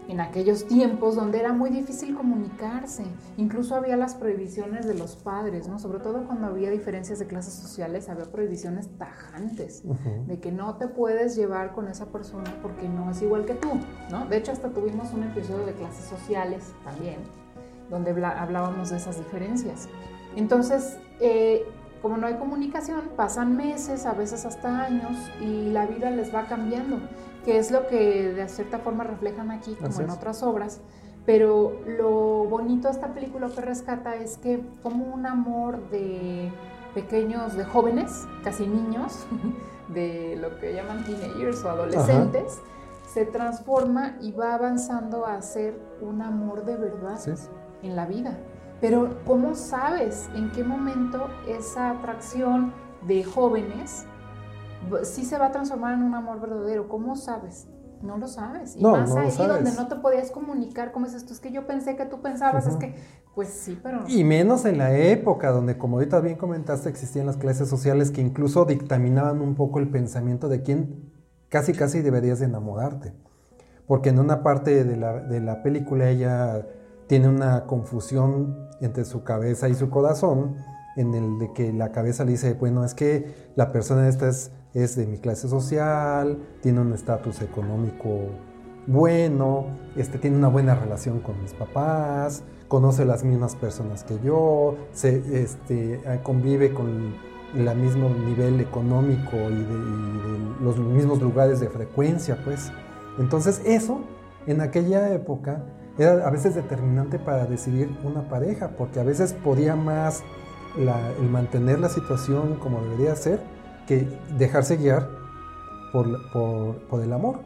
en 0.08 0.20
aquellos 0.20 0.66
tiempos 0.66 1.16
donde 1.16 1.38
era 1.38 1.52
muy 1.52 1.70
difícil 1.70 2.14
comunicarse. 2.14 3.04
Incluso 3.36 3.74
había 3.74 3.96
las 3.96 4.14
prohibiciones 4.14 4.86
de 4.86 4.94
los 4.94 5.16
padres, 5.16 5.66
¿no? 5.66 5.78
Sobre 5.78 5.98
todo 5.98 6.26
cuando 6.26 6.48
había 6.48 6.70
diferencias 6.70 7.18
de 7.18 7.26
clases 7.26 7.54
sociales, 7.54 8.08
había 8.08 8.30
prohibiciones 8.30 8.90
tajantes 8.98 9.82
Ujú. 9.84 10.26
de 10.26 10.40
que 10.40 10.52
no 10.52 10.76
te 10.76 10.88
puedes 10.88 11.36
llevar 11.36 11.72
con 11.72 11.88
esa 11.88 12.06
persona 12.06 12.54
porque 12.60 12.88
no 12.88 13.10
es 13.10 13.22
igual 13.22 13.46
que 13.46 13.54
tú, 13.54 13.70
¿no? 14.10 14.26
De 14.26 14.36
hecho, 14.36 14.52
hasta 14.52 14.68
tuvimos 14.70 15.12
un 15.14 15.22
episodio 15.22 15.64
de 15.64 15.72
clases 15.72 16.04
sociales 16.04 16.72
también, 16.84 17.20
donde 17.88 18.10
hablábamos 18.26 18.90
de 18.90 18.98
esas 18.98 19.16
diferencias. 19.16 19.88
Entonces, 20.36 20.98
eh, 21.20 21.64
como 22.04 22.18
no 22.18 22.26
hay 22.26 22.34
comunicación, 22.34 23.12
pasan 23.16 23.56
meses, 23.56 24.04
a 24.04 24.12
veces 24.12 24.44
hasta 24.44 24.82
años, 24.82 25.16
y 25.40 25.70
la 25.70 25.86
vida 25.86 26.10
les 26.10 26.34
va 26.34 26.46
cambiando, 26.46 26.98
que 27.46 27.56
es 27.56 27.70
lo 27.70 27.86
que 27.86 28.30
de 28.30 28.46
cierta 28.46 28.78
forma 28.78 29.04
reflejan 29.04 29.50
aquí, 29.50 29.74
como 29.74 29.88
Así 29.88 30.02
en 30.02 30.10
es. 30.10 30.14
otras 30.14 30.42
obras. 30.42 30.82
Pero 31.24 31.80
lo 31.86 32.44
bonito 32.44 32.88
de 32.88 32.92
esta 32.92 33.14
película 33.14 33.48
que 33.48 33.62
rescata 33.62 34.16
es 34.16 34.36
que 34.36 34.62
como 34.82 35.14
un 35.14 35.24
amor 35.24 35.88
de 35.88 36.52
pequeños, 36.92 37.56
de 37.56 37.64
jóvenes, 37.64 38.28
casi 38.42 38.66
niños, 38.66 39.26
de 39.88 40.36
lo 40.38 40.58
que 40.58 40.74
llaman 40.74 41.04
teenagers 41.04 41.64
o 41.64 41.70
adolescentes, 41.70 42.60
se 43.06 43.24
transforma 43.24 44.18
y 44.20 44.32
va 44.32 44.52
avanzando 44.52 45.24
a 45.24 45.40
ser 45.40 45.80
un 46.02 46.20
amor 46.20 46.66
de 46.66 46.76
verdad 46.76 47.18
en 47.82 47.96
la 47.96 48.04
vida. 48.04 48.40
Pero 48.84 49.16
¿cómo 49.24 49.54
sabes 49.54 50.28
en 50.34 50.52
qué 50.52 50.62
momento 50.62 51.28
esa 51.48 51.88
atracción 51.88 52.74
de 53.08 53.24
jóvenes 53.24 54.04
sí 55.04 55.24
se 55.24 55.38
va 55.38 55.46
a 55.46 55.52
transformar 55.52 55.94
en 55.94 56.02
un 56.02 56.14
amor 56.14 56.38
verdadero? 56.38 56.86
¿Cómo 56.86 57.16
sabes? 57.16 57.66
No 58.02 58.18
lo 58.18 58.28
sabes. 58.28 58.76
Y 58.76 58.82
No, 58.82 58.90
más 58.90 59.08
no 59.08 59.20
ahí 59.22 59.30
donde 59.38 59.72
no 59.72 59.88
te 59.88 59.96
podías 59.96 60.30
comunicar, 60.30 60.92
como 60.92 61.06
es 61.06 61.14
esto? 61.14 61.32
Es 61.32 61.40
que 61.40 61.50
yo 61.50 61.66
pensé 61.66 61.96
que 61.96 62.04
tú 62.04 62.20
pensabas, 62.20 62.66
es 62.66 62.76
que, 62.76 62.94
pues 63.34 63.48
sí, 63.48 63.80
pero... 63.82 64.04
Y 64.06 64.22
menos 64.22 64.66
en 64.66 64.76
la 64.76 64.94
época 64.94 65.50
donde, 65.50 65.78
como 65.78 65.96
ahorita 65.96 66.20
bien 66.20 66.36
comentaste, 66.36 66.90
existían 66.90 67.24
las 67.24 67.38
clases 67.38 67.70
sociales 67.70 68.10
que 68.10 68.20
incluso 68.20 68.66
dictaminaban 68.66 69.40
un 69.40 69.54
poco 69.54 69.78
el 69.78 69.88
pensamiento 69.88 70.50
de 70.50 70.60
quién 70.60 71.10
casi 71.48 71.72
casi 71.72 72.02
deberías 72.02 72.38
de 72.38 72.44
enamorarte. 72.44 73.14
Porque 73.86 74.10
en 74.10 74.18
una 74.18 74.42
parte 74.42 74.84
de 74.84 74.96
la, 74.98 75.20
de 75.20 75.40
la 75.40 75.62
película 75.62 76.10
ella 76.10 76.66
tiene 77.06 77.28
una 77.28 77.66
confusión 77.66 78.63
entre 78.80 79.04
su 79.04 79.24
cabeza 79.24 79.68
y 79.68 79.74
su 79.74 79.90
corazón, 79.90 80.56
en 80.96 81.14
el 81.14 81.38
de 81.38 81.52
que 81.52 81.72
la 81.72 81.92
cabeza 81.92 82.24
le 82.24 82.32
dice, 82.32 82.54
bueno, 82.54 82.84
es 82.84 82.94
que 82.94 83.50
la 83.56 83.72
persona 83.72 84.08
esta 84.08 84.28
es, 84.28 84.52
es 84.74 84.96
de 84.96 85.06
mi 85.06 85.18
clase 85.18 85.48
social, 85.48 86.38
tiene 86.60 86.80
un 86.80 86.92
estatus 86.92 87.42
económico 87.42 88.30
bueno, 88.86 89.64
este, 89.96 90.18
tiene 90.18 90.36
una 90.36 90.48
buena 90.48 90.74
relación 90.74 91.20
con 91.20 91.40
mis 91.40 91.54
papás, 91.54 92.42
conoce 92.68 93.04
las 93.06 93.24
mismas 93.24 93.56
personas 93.56 94.04
que 94.04 94.18
yo, 94.22 94.76
este, 94.92 95.94
eh, 95.94 96.20
convive 96.22 96.74
con 96.74 97.14
el 97.56 97.76
mismo 97.76 98.10
nivel 98.10 98.60
económico 98.60 99.36
y 99.36 100.62
los 100.62 100.78
mismos 100.78 101.22
lugares 101.22 101.60
de 101.60 101.68
frecuencia, 101.68 102.38
pues. 102.44 102.72
Entonces 103.18 103.62
eso, 103.64 104.00
en 104.46 104.60
aquella 104.60 105.14
época, 105.14 105.64
era 105.98 106.26
a 106.26 106.30
veces 106.30 106.54
determinante 106.54 107.18
para 107.18 107.46
decidir 107.46 107.90
una 108.04 108.28
pareja, 108.28 108.70
porque 108.76 109.00
a 109.00 109.04
veces 109.04 109.32
podía 109.32 109.76
más 109.76 110.22
la- 110.76 111.10
el 111.20 111.28
mantener 111.28 111.78
la 111.78 111.88
situación 111.88 112.56
como 112.56 112.82
debería 112.82 113.14
ser 113.16 113.40
que 113.86 114.08
dejarse 114.38 114.76
guiar 114.76 115.08
por, 115.92 116.06
por- 116.32 116.76
por 116.88 117.02
el 117.02 117.12
amor. 117.12 117.40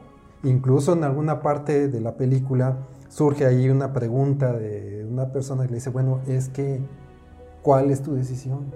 Incluso 0.44 0.92
en 0.94 1.05
alguna 1.05 1.42
parte 1.42 1.88
de 1.88 2.01
la 2.01 2.16
película 2.16 2.78
surge 3.09 3.44
ahí 3.44 3.68
una 3.68 3.92
pregunta 3.92 4.53
de 4.53 5.05
una 5.11 5.32
persona 5.32 5.64
que 5.64 5.70
le 5.70 5.74
dice, 5.76 5.90
bueno, 5.90 6.20
es 6.26 6.49
que, 6.49 6.80
¿cuál 7.62 7.90
es 7.90 8.03
tu 8.03 8.14
decisión? 8.14 8.72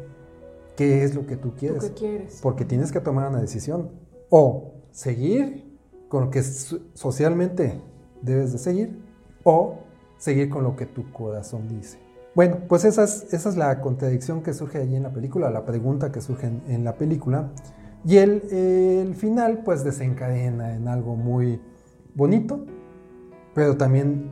¿Qué 0.76 1.04
es 1.04 1.14
lo 1.14 1.26
que 1.26 1.36
tú 1.36 1.50
¿Tú 1.50 1.56
quieres? 1.56 1.84
qué 1.84 1.92
quieres? 1.94 2.40
Porque 2.42 2.64
tienes 2.64 2.90
que 2.92 3.00
tomar 3.00 3.28
una 3.30 3.40
decisión. 3.40 3.90
O 4.30 4.72
seguir 4.90 5.78
con 6.08 6.24
lo 6.24 6.30
que 6.30 6.42
so- 6.42 6.80
socialmente 6.94 7.80
debes 8.22 8.52
de 8.52 8.58
seguir, 8.58 8.98
o 9.44 9.78
seguir 10.18 10.48
con 10.48 10.64
lo 10.64 10.76
que 10.76 10.86
tu 10.86 11.10
corazón 11.12 11.68
dice. 11.68 11.98
Bueno, 12.34 12.58
pues 12.68 12.84
esa 12.84 13.04
es, 13.04 13.32
esa 13.34 13.48
es 13.48 13.56
la 13.56 13.80
contradicción 13.80 14.42
que 14.42 14.54
surge 14.54 14.78
allí 14.78 14.96
en 14.96 15.02
la 15.02 15.12
película, 15.12 15.50
la 15.50 15.64
pregunta 15.64 16.10
que 16.12 16.20
surge 16.20 16.46
en, 16.46 16.84
la 16.84 16.94
película. 16.96 17.50
Y 18.04 18.16
el, 18.16 18.42
el 18.50 19.14
final 19.14 19.62
pues 19.64 19.84
desencadena 19.84 20.74
en 20.74 20.88
algo 20.88 21.14
muy 21.14 21.60
bonito, 22.14 22.64
pero 23.54 23.76
también 23.76 24.30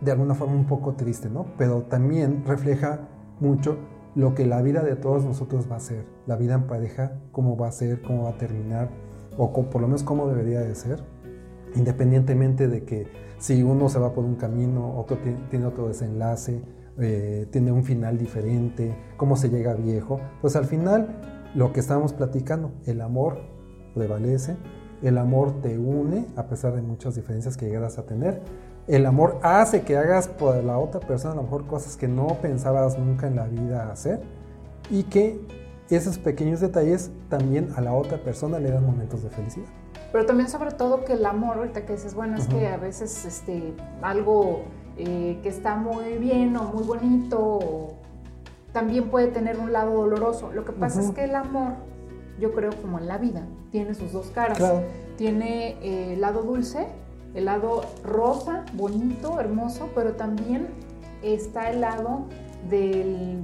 de 0.00 0.12
alguna 0.12 0.34
forma 0.34 0.54
un 0.54 0.66
poco 0.66 0.94
triste, 0.94 1.28
¿no? 1.28 1.46
Pero 1.56 1.82
también 1.82 2.44
refleja 2.46 3.08
mucho 3.40 3.78
lo 4.14 4.34
que 4.34 4.46
la 4.46 4.62
vida 4.62 4.82
de 4.82 4.96
todos 4.96 5.24
nosotros 5.24 5.70
va 5.70 5.76
a 5.76 5.80
ser, 5.80 6.04
la 6.26 6.36
vida 6.36 6.54
en 6.54 6.66
pareja, 6.66 7.12
cómo 7.32 7.56
va 7.56 7.68
a 7.68 7.72
ser, 7.72 8.02
cómo 8.02 8.24
va 8.24 8.30
a 8.30 8.38
terminar, 8.38 8.90
o 9.36 9.52
por 9.52 9.80
lo 9.80 9.88
menos 9.88 10.02
cómo 10.02 10.28
debería 10.28 10.60
de 10.60 10.74
ser, 10.74 11.02
independientemente 11.74 12.68
de 12.68 12.84
que 12.84 13.06
si 13.38 13.62
uno 13.62 13.88
se 13.88 13.98
va 13.98 14.12
por 14.12 14.24
un 14.24 14.34
camino, 14.36 14.98
otro 14.98 15.16
ti- 15.18 15.36
tiene 15.50 15.66
otro 15.66 15.88
desenlace, 15.88 16.60
eh, 16.98 17.46
tiene 17.50 17.70
un 17.72 17.84
final 17.84 18.18
diferente, 18.18 18.96
cómo 19.16 19.36
se 19.36 19.48
llega 19.50 19.74
viejo, 19.74 20.20
pues 20.40 20.56
al 20.56 20.64
final 20.64 21.20
lo 21.54 21.72
que 21.72 21.80
estábamos 21.80 22.12
platicando, 22.12 22.72
el 22.86 23.00
amor 23.00 23.38
prevalece, 23.94 24.56
el 25.02 25.16
amor 25.18 25.60
te 25.62 25.78
une 25.78 26.26
a 26.36 26.46
pesar 26.48 26.74
de 26.74 26.82
muchas 26.82 27.14
diferencias 27.14 27.56
que 27.56 27.66
llegarás 27.66 27.98
a 27.98 28.02
tener, 28.06 28.40
el 28.88 29.06
amor 29.06 29.38
hace 29.42 29.82
que 29.82 29.96
hagas 29.96 30.26
por 30.28 30.62
la 30.64 30.78
otra 30.78 31.00
persona 31.00 31.34
a 31.34 31.36
lo 31.36 31.42
mejor 31.42 31.66
cosas 31.66 31.96
que 31.96 32.08
no 32.08 32.26
pensabas 32.42 32.98
nunca 32.98 33.26
en 33.28 33.36
la 33.36 33.46
vida 33.46 33.92
hacer 33.92 34.20
y 34.90 35.04
que 35.04 35.38
esos 35.90 36.18
pequeños 36.18 36.60
detalles 36.60 37.10
también 37.28 37.68
a 37.76 37.80
la 37.80 37.92
otra 37.92 38.18
persona 38.18 38.58
le 38.58 38.70
dan 38.70 38.84
momentos 38.84 39.22
de 39.22 39.30
felicidad. 39.30 39.68
Pero 40.12 40.24
también 40.26 40.48
sobre 40.48 40.70
todo 40.70 41.04
que 41.04 41.14
el 41.14 41.26
amor, 41.26 41.58
ahorita 41.58 41.84
que 41.84 41.92
dices, 41.92 42.14
bueno, 42.14 42.36
es 42.38 42.46
que 42.46 42.66
a 42.68 42.76
veces 42.76 43.24
este, 43.24 43.74
algo 44.00 44.62
eh, 44.96 45.38
que 45.42 45.48
está 45.48 45.76
muy 45.76 46.16
bien 46.18 46.56
o 46.56 46.64
muy 46.64 46.82
bonito 46.82 47.94
también 48.72 49.10
puede 49.10 49.28
tener 49.28 49.58
un 49.58 49.72
lado 49.72 49.92
doloroso. 49.94 50.52
Lo 50.52 50.64
que 50.64 50.72
pasa 50.72 51.00
es 51.00 51.10
que 51.10 51.24
el 51.24 51.34
amor, 51.34 51.74
yo 52.38 52.52
creo 52.52 52.70
como 52.80 52.98
en 52.98 53.08
la 53.08 53.18
vida, 53.18 53.46
tiene 53.70 53.94
sus 53.94 54.12
dos 54.12 54.28
caras. 54.28 54.58
Tiene 55.16 55.76
eh, 55.82 56.12
el 56.14 56.20
lado 56.20 56.42
dulce, 56.42 56.86
el 57.34 57.46
lado 57.46 57.82
rosa, 58.04 58.64
bonito, 58.74 59.40
hermoso, 59.40 59.90
pero 59.94 60.12
también 60.12 60.68
está 61.22 61.70
el 61.70 61.80
lado 61.80 62.26
del, 62.68 63.40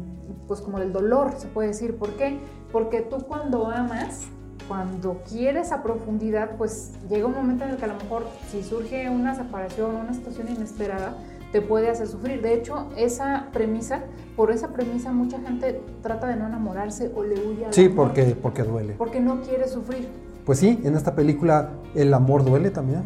pues 0.47 0.61
como 0.61 0.79
del 0.79 0.93
dolor, 0.93 1.35
se 1.37 1.49
puede 1.49 1.69
decir. 1.69 1.97
¿Por 1.99 2.11
qué? 2.17 2.39
Porque 2.71 3.01
tú 3.01 3.19
cuando 3.27 3.67
amas, 3.67 4.29
cuando 4.69 5.23
quieres 5.29 5.73
a 5.73 5.83
profundidad, 5.83 6.57
pues 6.57 6.93
llega 7.09 7.27
un 7.27 7.35
momento 7.35 7.65
en 7.65 7.71
el 7.71 7.77
que 7.77 7.85
a 7.85 7.89
lo 7.89 7.95
mejor 7.95 8.27
si 8.51 8.63
surge 8.63 9.09
una 9.11 9.35
separación, 9.35 9.95
una 9.97 10.15
situación 10.15 10.49
inesperada, 10.49 11.17
te 11.53 11.61
puede 11.61 11.89
hacer 11.89 12.09
sufrir. 12.09 12.43
De 12.43 12.55
hecho, 12.55 12.89
esa 12.97 13.49
premisa, 13.53 14.01
por 14.37 14.51
esa 14.51 14.73
premisa 14.73 15.13
mucha 15.13 15.39
gente 15.41 15.81
trata 16.03 16.27
de 16.27 16.37
no 16.37 16.47
enamorarse 16.47 17.13
o 17.15 17.23
le 17.23 17.35
huye 17.35 17.67
Sí, 17.71 17.89
porque, 17.89 18.37
porque 18.41 18.65
duele. 18.65 18.95
Porque 18.95 19.21
no 19.21 19.41
quiere 19.43 19.69
sufrir. 19.69 20.09
Pues 20.45 20.59
sí, 20.59 20.81
en 20.83 20.97
esta 20.97 21.15
película 21.15 21.71
el 21.95 22.13
amor 22.13 22.45
duele 22.45 22.71
también. 22.71 23.03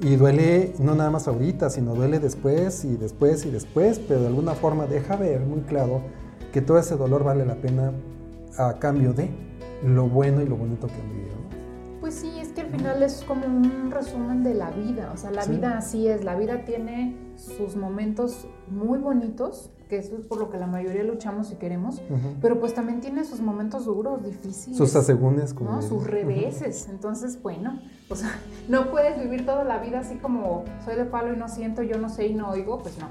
y 0.00 0.16
duele 0.16 0.74
no 0.78 0.94
nada 0.94 1.10
más 1.10 1.26
ahorita, 1.26 1.70
sino 1.70 1.94
duele 1.94 2.20
después 2.20 2.84
y 2.84 2.96
después 2.96 3.44
y 3.46 3.50
después, 3.50 3.98
pero 3.98 4.20
de 4.20 4.26
alguna 4.28 4.52
forma 4.54 4.86
deja 4.86 5.16
ver 5.16 5.40
muy 5.40 5.62
claro 5.62 6.02
que 6.52 6.60
todo 6.60 6.78
ese 6.78 6.96
dolor 6.96 7.24
vale 7.24 7.44
la 7.44 7.56
pena 7.56 7.90
a 8.56 8.74
cambio 8.78 9.12
de 9.12 9.28
lo 9.84 10.08
bueno 10.08 10.40
y 10.42 10.46
lo 10.46 10.56
bonito 10.56 10.86
que 10.86 10.94
han 10.94 11.10
vivido. 11.10 11.34
Pues 12.00 12.14
sí, 12.14 12.32
es 12.38 12.48
que 12.48 12.62
al 12.62 12.68
final 12.68 13.02
es 13.02 13.24
como 13.26 13.46
un 13.46 13.90
resumen 13.90 14.42
de 14.42 14.54
la 14.54 14.70
vida, 14.70 15.10
o 15.14 15.16
sea, 15.16 15.30
la 15.30 15.46
vida 15.46 15.78
así 15.78 16.06
es, 16.06 16.22
la 16.22 16.36
vida 16.36 16.64
tiene 16.64 17.16
sus 17.36 17.76
momentos 17.76 18.46
muy 18.68 18.98
bonitos, 18.98 19.70
que 19.94 20.00
es 20.00 20.08
por 20.28 20.38
lo 20.38 20.50
que 20.50 20.58
la 20.58 20.66
mayoría 20.66 21.04
luchamos 21.04 21.52
y 21.52 21.54
queremos, 21.54 22.02
pero 22.40 22.58
pues 22.58 22.74
también 22.74 23.00
tiene 23.00 23.24
sus 23.24 23.40
momentos 23.40 23.84
duros, 23.84 24.24
difíciles. 24.24 24.76
Sus 24.76 24.96
asegúnes, 24.96 25.54
como 25.54 25.70
¿no? 25.70 25.82
Sus 25.82 26.04
reveses. 26.04 26.88
Entonces, 26.88 27.40
bueno, 27.40 27.78
o 28.08 28.16
sea, 28.16 28.30
no 28.68 28.90
puedes 28.90 29.22
vivir 29.22 29.46
toda 29.46 29.62
la 29.62 29.78
vida 29.78 30.00
así 30.00 30.16
como 30.16 30.64
soy 30.84 30.96
de 30.96 31.04
palo 31.04 31.32
y 31.32 31.36
no 31.36 31.48
siento, 31.48 31.82
yo 31.82 31.98
no 31.98 32.08
sé 32.08 32.26
y 32.26 32.34
no 32.34 32.50
oigo, 32.50 32.80
pues 32.80 32.96
no. 32.98 33.08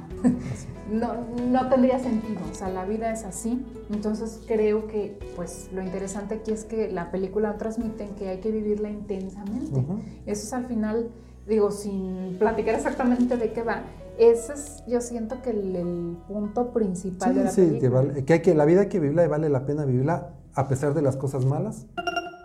no, 0.91 1.13
no 1.49 1.69
tendría 1.69 1.99
sentido. 1.99 2.41
O 2.51 2.53
sea, 2.53 2.67
la 2.67 2.83
vida 2.83 3.11
es 3.11 3.23
así. 3.23 3.65
Entonces 3.89 4.41
creo 4.45 4.87
que 4.87 5.17
pues 5.37 5.69
lo 5.73 5.81
interesante 5.81 6.35
aquí 6.35 6.51
es 6.51 6.65
que 6.65 6.91
la 6.91 7.11
película 7.11 7.57
transmite 7.57 8.09
que 8.17 8.27
hay 8.27 8.39
que 8.39 8.51
vivirla 8.51 8.89
intensamente. 8.89 9.85
Eso 10.25 10.43
es 10.43 10.53
al 10.53 10.65
final, 10.65 11.11
digo, 11.47 11.71
sin 11.71 12.35
platicar 12.39 12.75
exactamente 12.75 13.37
de 13.37 13.53
qué 13.53 13.63
va, 13.63 13.83
ese 14.17 14.53
es, 14.53 14.83
yo 14.87 15.01
siento 15.01 15.41
que 15.41 15.49
el, 15.49 16.17
punto 16.27 16.71
principal 16.71 17.35
de 17.35 17.43
la 17.45 17.51
sí, 17.51 17.79
Que, 17.79 18.23
que, 18.25 18.33
hay 18.33 18.41
que 18.41 18.55
la 18.55 18.65
vida 18.65 18.81
hay 18.81 18.89
que 18.89 18.99
vivirla 18.99 19.25
y 19.25 19.27
vale 19.27 19.49
la 19.49 19.65
pena 19.65 19.85
vivirla 19.85 20.29
a 20.53 20.67
pesar 20.67 20.93
de 20.93 21.01
las 21.01 21.17
cosas 21.17 21.45
malas. 21.45 21.87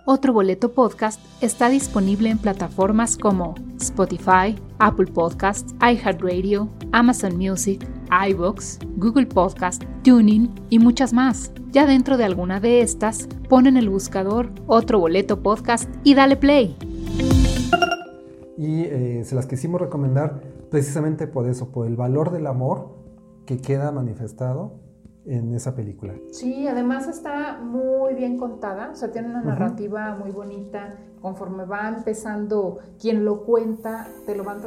Otro 0.06 0.32
Boleto 0.32 0.72
Podcast 0.72 1.20
está 1.42 1.68
disponible 1.68 2.30
en 2.30 2.38
plataformas 2.38 3.18
como 3.18 3.54
Spotify, 3.78 4.58
Apple 4.78 5.08
Podcasts, 5.12 5.74
iHeartRadio, 5.82 6.70
Amazon 6.92 7.36
Music, 7.36 7.86
iBox, 8.30 8.78
Google 8.96 9.26
Podcast, 9.26 9.84
Tuning 10.04 10.48
y 10.70 10.78
muchas 10.78 11.12
más. 11.12 11.52
Ya 11.72 11.84
dentro 11.84 12.16
de 12.16 12.24
alguna 12.24 12.58
de 12.58 12.80
estas, 12.80 13.28
pon 13.50 13.66
en 13.66 13.76
el 13.76 13.90
buscador 13.90 14.50
Otro 14.66 14.98
Boleto 14.98 15.42
Podcast 15.42 15.90
y 16.04 16.14
dale 16.14 16.38
play. 16.38 16.74
Y 18.56 18.84
eh, 18.84 19.24
se 19.26 19.34
las 19.34 19.46
quisimos 19.46 19.78
recomendar 19.78 20.40
precisamente 20.70 21.26
por 21.26 21.48
eso, 21.48 21.70
por 21.70 21.86
el 21.86 21.96
valor 21.96 22.30
del 22.30 22.46
amor 22.46 22.96
que 23.46 23.58
queda 23.58 23.90
manifestado 23.92 24.80
en 25.28 25.52
esa 25.54 25.74
película. 25.74 26.14
Sí, 26.30 26.66
además 26.66 27.06
está 27.06 27.58
muy 27.62 28.14
bien 28.14 28.38
contada, 28.38 28.90
o 28.92 28.94
sea, 28.94 29.12
tiene 29.12 29.28
una 29.28 29.42
narrativa 29.42 30.14
muy 30.14 30.30
bonita, 30.30 30.96
conforme 31.20 31.64
va 31.64 31.88
empezando, 31.88 32.78
quien 32.98 33.24
lo 33.24 33.44
cuenta, 33.44 34.08
te 34.24 34.34
lo 34.34 34.44
van 34.44 34.58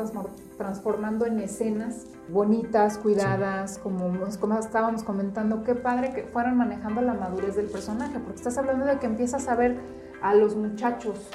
transformando 0.58 1.26
en 1.26 1.39
escenas 1.39 2.06
bonitas, 2.32 2.99
cuidadas, 2.99 3.80
como, 3.80 4.12
como 4.39 4.60
estábamos 4.60 5.04
comentando, 5.04 5.64
qué 5.64 5.74
padre 5.74 6.14
que 6.14 6.24
fueran 6.24 6.58
manejando 6.58 7.02
la 7.02 7.14
madurez 7.16 7.56
del 7.56 7.68
personaje, 7.68 8.20
porque 8.20 8.38
estás 8.38 8.58
hablando 8.58 8.86
de 8.86 8.99
que 8.99 9.08
empiezas 9.08 9.47
a 9.47 9.56
ver 9.56 9.80
a 10.22 10.36
los 10.36 10.55
muchachos 10.55 11.30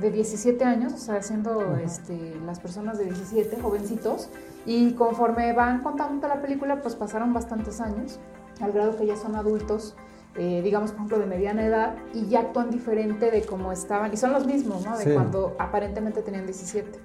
de 0.00 0.10
17 0.10 0.64
años, 0.64 0.92
o 0.94 0.98
sea, 0.98 1.22
siendo 1.22 1.76
este, 1.76 2.34
las 2.46 2.60
personas 2.60 2.98
de 2.98 3.04
17, 3.04 3.60
jovencitos, 3.60 4.30
y 4.64 4.92
conforme 4.94 5.52
van 5.52 5.82
contando 5.82 6.26
la 6.28 6.40
película, 6.40 6.80
pues 6.80 6.94
pasaron 6.94 7.32
bastantes 7.32 7.80
años, 7.80 8.18
al 8.60 8.72
grado 8.72 8.96
que 8.96 9.06
ya 9.06 9.16
son 9.16 9.36
adultos, 9.36 9.94
eh, 10.36 10.62
digamos, 10.62 10.92
por 10.92 11.00
ejemplo, 11.00 11.18
de 11.18 11.26
mediana 11.26 11.66
edad, 11.66 11.94
y 12.14 12.26
ya 12.26 12.40
actúan 12.40 12.70
diferente 12.70 13.30
de 13.30 13.42
cómo 13.42 13.70
estaban, 13.70 14.12
y 14.12 14.16
son 14.16 14.32
los 14.32 14.46
mismos, 14.46 14.84
¿no? 14.84 14.96
De 14.96 15.14
cuando 15.14 15.54
aparentemente 15.58 16.22
tenían 16.22 16.46
17. 16.46 16.98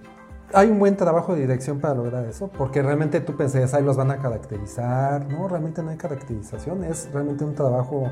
Hay 0.54 0.70
un 0.70 0.80
buen 0.80 0.96
trabajo 0.96 1.36
de 1.36 1.42
dirección 1.42 1.82
para 1.82 1.94
lograr 1.94 2.26
eso, 2.26 2.50
porque 2.58 2.82
realmente 2.82 3.20
tú 3.20 3.36
pensás, 3.36 3.74
ahí 3.74 3.84
los 3.84 3.98
van 3.98 4.12
a 4.12 4.18
caracterizar, 4.18 5.26
¿no? 5.28 5.50
Realmente 5.50 5.84
no 5.84 5.90
hay 5.90 5.98
caracterización, 5.98 6.86
es 6.86 7.10
realmente 7.12 7.44
un 7.44 7.54
trabajo 7.54 8.10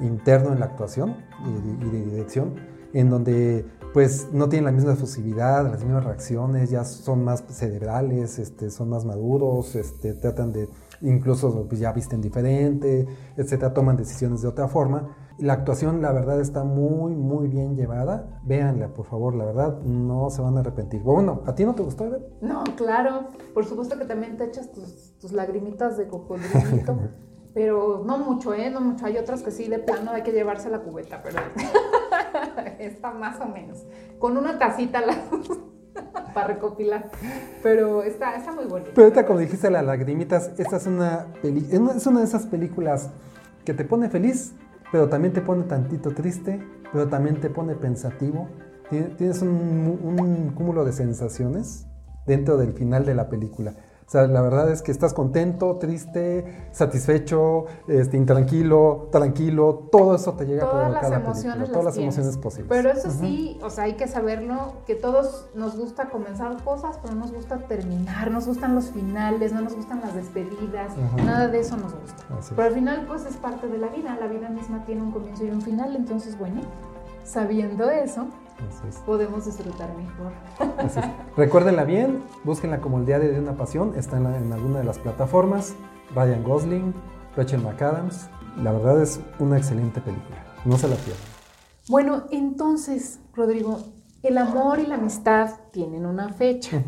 interno 0.00 0.52
en 0.52 0.60
la 0.60 0.66
actuación 0.66 1.16
y 1.44 1.90
de 1.90 2.04
dirección, 2.04 2.54
en 2.92 3.10
donde 3.10 3.66
pues 3.94 4.32
no 4.32 4.48
tienen 4.48 4.64
la 4.64 4.72
misma 4.72 4.94
efusividad, 4.94 5.70
las 5.70 5.84
mismas 5.84 6.02
reacciones, 6.02 6.68
ya 6.68 6.84
son 6.84 7.22
más 7.22 7.44
cerebrales, 7.48 8.40
este, 8.40 8.68
son 8.70 8.88
más 8.88 9.04
maduros, 9.04 9.76
este, 9.76 10.14
tratan 10.14 10.52
de, 10.52 10.68
incluso 11.00 11.66
pues, 11.68 11.78
ya 11.78 11.92
visten 11.92 12.20
diferente, 12.20 13.06
etcétera, 13.36 13.72
toman 13.72 13.96
decisiones 13.96 14.42
de 14.42 14.48
otra 14.48 14.66
forma. 14.66 15.16
La 15.38 15.52
actuación, 15.52 16.02
la 16.02 16.10
verdad, 16.10 16.40
está 16.40 16.64
muy, 16.64 17.14
muy 17.14 17.46
bien 17.46 17.76
llevada. 17.76 18.40
Véanla, 18.44 18.94
por 18.94 19.06
favor, 19.06 19.36
la 19.36 19.44
verdad, 19.44 19.80
no 19.82 20.28
se 20.30 20.42
van 20.42 20.56
a 20.56 20.60
arrepentir. 20.60 21.00
Bueno, 21.02 21.42
¿a 21.46 21.54
ti 21.54 21.64
no 21.64 21.76
te 21.76 21.84
gustó, 21.84 22.10
ver? 22.10 22.36
No, 22.40 22.64
claro. 22.76 23.28
Por 23.52 23.64
supuesto 23.64 23.96
que 23.96 24.06
también 24.06 24.36
te 24.36 24.44
echas 24.44 24.72
tus, 24.72 25.16
tus 25.20 25.32
lagrimitas 25.32 25.96
de 25.96 26.08
cocodrilito. 26.08 26.98
pero 27.54 28.02
no 28.04 28.18
mucho, 28.18 28.52
¿eh? 28.52 28.68
No 28.68 28.80
mucho. 28.80 29.06
Hay 29.06 29.16
otras 29.16 29.42
que 29.42 29.52
sí, 29.52 29.68
de 29.68 29.78
plano, 29.78 30.10
hay 30.10 30.22
que 30.22 30.32
llevarse 30.32 30.68
la 30.68 30.80
cubeta, 30.80 31.22
pero... 31.22 31.38
está 32.80 33.12
más 33.12 33.40
o 33.40 33.46
menos. 33.46 33.84
Con 34.18 34.36
una 34.36 34.58
tacita 34.58 35.00
la... 35.00 35.16
para 36.34 36.48
recopilar. 36.48 37.10
Pero 37.62 38.02
está, 38.02 38.36
está 38.36 38.52
muy 38.52 38.64
bonito. 38.64 38.90
Pero 38.94 39.06
ahorita 39.06 39.24
como 39.24 39.38
dijiste 39.38 39.70
las 39.70 39.84
lagrimitas, 39.84 40.50
esta 40.58 40.76
es 40.76 40.86
una, 40.86 41.26
es 41.42 42.06
una 42.06 42.20
de 42.20 42.26
esas 42.26 42.46
películas 42.46 43.10
que 43.64 43.72
te 43.72 43.84
pone 43.84 44.10
feliz, 44.10 44.52
pero 44.90 45.08
también 45.08 45.32
te 45.32 45.40
pone 45.40 45.62
tantito 45.64 46.10
triste, 46.10 46.60
pero 46.92 47.08
también 47.08 47.40
te 47.40 47.48
pone 47.50 47.74
pensativo. 47.76 48.48
Tienes 48.90 49.42
un, 49.42 49.98
un 50.02 50.52
cúmulo 50.54 50.84
de 50.84 50.92
sensaciones 50.92 51.86
dentro 52.26 52.56
del 52.56 52.72
final 52.72 53.06
de 53.06 53.14
la 53.14 53.28
película. 53.28 53.74
O 54.06 54.10
sea, 54.10 54.26
la 54.26 54.42
verdad 54.42 54.70
es 54.70 54.82
que 54.82 54.92
estás 54.92 55.14
contento, 55.14 55.76
triste, 55.76 56.68
satisfecho, 56.72 57.64
este, 57.88 58.16
intranquilo, 58.18 59.08
tranquilo, 59.10 59.88
todo 59.90 60.14
eso 60.14 60.34
te 60.34 60.44
llega 60.44 60.68
todas 60.68 60.92
por 60.92 61.02
las 61.02 61.12
emociones 61.12 61.70
todas 61.70 61.84
las 61.86 61.96
emociones 61.96 62.36
posibles. 62.36 62.68
Pero 62.68 62.90
eso 62.90 63.10
sí, 63.10 63.58
o 63.62 63.70
sea, 63.70 63.84
hay 63.84 63.94
que 63.94 64.06
saberlo, 64.06 64.74
que 64.86 64.94
todos 64.94 65.48
nos 65.54 65.76
gusta 65.76 66.10
comenzar 66.10 66.62
cosas, 66.62 66.98
pero 67.02 67.14
no 67.14 67.20
nos 67.20 67.32
gusta 67.32 67.58
terminar, 67.58 68.30
nos 68.30 68.46
gustan 68.46 68.74
los 68.74 68.90
finales, 68.90 69.52
no 69.52 69.62
nos 69.62 69.74
gustan 69.74 70.00
las 70.00 70.14
despedidas, 70.14 70.92
nada 71.24 71.48
de 71.48 71.60
eso 71.60 71.76
nos 71.76 71.94
gusta. 71.94 72.22
Pero 72.50 72.68
al 72.68 72.74
final, 72.74 73.04
pues 73.06 73.24
es 73.24 73.36
parte 73.36 73.68
de 73.68 73.78
la 73.78 73.88
vida, 73.88 74.16
la 74.20 74.26
vida 74.26 74.50
misma 74.50 74.84
tiene 74.84 75.02
un 75.02 75.12
comienzo 75.12 75.44
y 75.44 75.50
un 75.50 75.62
final, 75.62 75.96
entonces, 75.96 76.38
bueno, 76.38 76.60
sabiendo 77.24 77.90
eso, 77.90 78.26
podemos 79.06 79.44
disfrutar 79.46 79.94
mejor. 79.96 80.32
Recuérdenla 81.36 81.84
bien, 81.84 82.22
búsquenla 82.44 82.80
como 82.80 82.98
el 82.98 83.06
diario 83.06 83.32
de 83.32 83.38
una 83.40 83.56
pasión, 83.56 83.94
está 83.96 84.16
en, 84.16 84.26
en, 84.26 84.52
alguna 84.52 84.78
de 84.80 84.84
las 84.84 84.98
plataformas. 84.98 85.74
Ryan 86.14 86.44
Gosling, 86.44 86.94
Rachel 87.36 87.62
McAdams. 87.62 88.28
La 88.62 88.72
verdad 88.72 89.02
es 89.02 89.20
una 89.38 89.56
excelente 89.58 90.00
película, 90.00 90.36
no 90.64 90.76
se 90.78 90.88
la 90.88 90.96
pierdan. 90.96 91.24
Bueno, 91.88 92.24
entonces, 92.30 93.20
Rodrigo, 93.34 93.80
el 94.22 94.38
amor 94.38 94.78
y 94.78 94.86
la 94.86 94.94
amistad 94.94 95.50
tienen 95.70 96.06
una 96.06 96.30
fecha, 96.30 96.82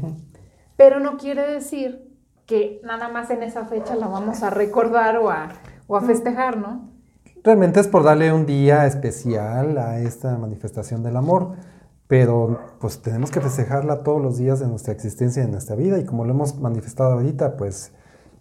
pero 0.77 1.01
no 1.01 1.19
quiere 1.19 1.47
decir 1.47 2.17
que 2.47 2.81
nada 2.85 3.09
más 3.09 3.31
en 3.31 3.43
esa 3.43 3.67
fecha 3.67 3.97
la 3.97 4.07
vamos 4.07 4.43
a 4.43 4.51
recordar 4.51 5.19
o 5.19 5.31
a, 5.31 5.49
o 5.87 5.97
a 5.97 6.01
festejar, 6.01 6.57
¿no? 6.57 6.96
Realmente 7.47 7.79
es 7.79 7.87
por 7.87 8.03
darle 8.03 8.33
un 8.33 8.45
día 8.45 8.87
especial 8.87 9.79
a 9.79 10.01
esta 10.01 10.37
manifestación 10.37 11.05
del 11.05 11.15
amor, 11.15 11.53
pero 12.09 12.59
pues 12.81 13.01
tenemos 13.03 13.31
que 13.31 13.41
festejarla 13.41 14.03
todos 14.03 14.21
los 14.21 14.37
días 14.37 14.59
de 14.59 14.67
nuestra 14.67 14.93
existencia 14.93 15.45
y 15.45 15.47
de 15.47 15.53
nuestra 15.53 15.77
vida 15.77 15.97
y 16.01 16.05
como 16.05 16.25
lo 16.25 16.33
hemos 16.33 16.59
manifestado 16.59 17.13
ahorita, 17.13 17.57
pues 17.57 17.93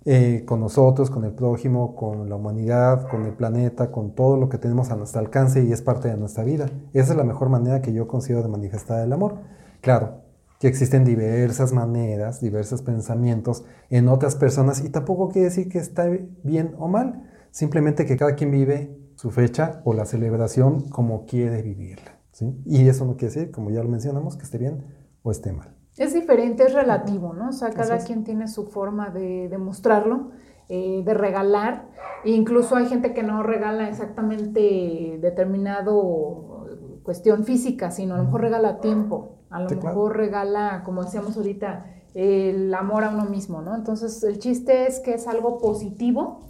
eh, 0.05 0.41
con 0.47 0.59
nosotros, 0.59 1.11
con 1.11 1.23
el 1.23 1.33
prójimo, 1.33 1.95
con 1.95 2.29
la 2.29 2.35
humanidad, 2.35 3.07
con 3.07 3.25
el 3.25 3.33
planeta, 3.33 3.91
con 3.91 4.15
todo 4.15 4.37
lo 4.37 4.49
que 4.49 4.57
tenemos 4.57 4.89
a 4.89 4.95
nuestro 4.95 5.19
alcance 5.19 5.63
y 5.63 5.71
es 5.71 5.83
parte 5.83 6.07
de 6.07 6.17
nuestra 6.17 6.43
vida. 6.43 6.65
Esa 6.93 7.11
es 7.11 7.15
la 7.15 7.23
mejor 7.23 7.49
manera 7.49 7.83
que 7.83 7.93
yo 7.93 8.07
considero 8.07 8.41
de 8.41 8.49
manifestar 8.49 9.05
el 9.05 9.13
amor. 9.13 9.35
Claro, 9.81 10.21
que 10.59 10.67
existen 10.67 11.05
diversas 11.05 11.73
maneras, 11.73 12.41
diversos 12.41 12.81
pensamientos 12.81 13.65
en 13.91 14.07
otras 14.07 14.35
personas 14.35 14.83
y 14.83 14.89
tampoco 14.89 15.29
quiere 15.29 15.49
decir 15.49 15.69
que 15.69 15.77
está 15.77 16.09
bien 16.41 16.73
o 16.79 16.87
mal, 16.87 17.34
simplemente 17.55 18.05
que 18.05 18.17
cada 18.17 18.35
quien 18.35 18.51
vive 18.51 18.93
su 19.15 19.31
fecha 19.31 19.81
o 19.85 19.93
la 19.93 20.03
celebración 20.05 20.89
como 20.89 21.25
quiere 21.25 21.61
vivirla. 21.61 22.19
¿sí? 22.33 22.53
Y 22.65 22.89
eso 22.89 23.05
no 23.05 23.15
quiere 23.15 23.33
decir, 23.33 23.51
como 23.51 23.71
ya 23.71 23.81
lo 23.81 23.87
mencionamos, 23.87 24.35
que 24.35 24.43
esté 24.43 24.57
bien 24.57 24.83
o 25.23 25.31
esté 25.31 25.53
mal. 25.53 25.73
Es 25.95 26.13
diferente, 26.13 26.65
es 26.65 26.73
relativo, 26.73 27.33
¿no? 27.33 27.49
O 27.49 27.51
sea, 27.53 27.69
cada 27.69 27.99
quien 27.99 28.25
tiene 28.25 28.49
su 28.49 28.65
forma 28.65 29.09
de 29.09 29.47
demostrarlo, 29.47 30.31
eh, 30.67 31.01
de 31.05 31.13
regalar. 31.13 31.87
E 32.25 32.31
incluso 32.31 32.75
hay 32.75 32.87
gente 32.87 33.13
que 33.13 33.23
no 33.23 33.41
regala 33.41 33.87
exactamente 33.87 35.17
determinado 35.21 36.67
cuestión 37.03 37.45
física, 37.45 37.89
sino 37.89 38.15
a 38.15 38.17
lo 38.17 38.25
mejor 38.25 38.41
regala 38.41 38.81
tiempo, 38.81 39.37
a 39.49 39.61
lo 39.61 39.69
mejor 39.69 40.17
regala, 40.17 40.81
como 40.83 41.05
decíamos 41.05 41.37
ahorita, 41.37 41.85
el 42.15 42.73
amor 42.73 43.05
a 43.05 43.11
uno 43.11 43.23
mismo, 43.25 43.61
¿no? 43.61 43.75
Entonces, 43.75 44.21
el 44.23 44.39
chiste 44.39 44.87
es 44.87 44.99
que 44.99 45.13
es 45.13 45.25
algo 45.29 45.57
positivo 45.57 46.41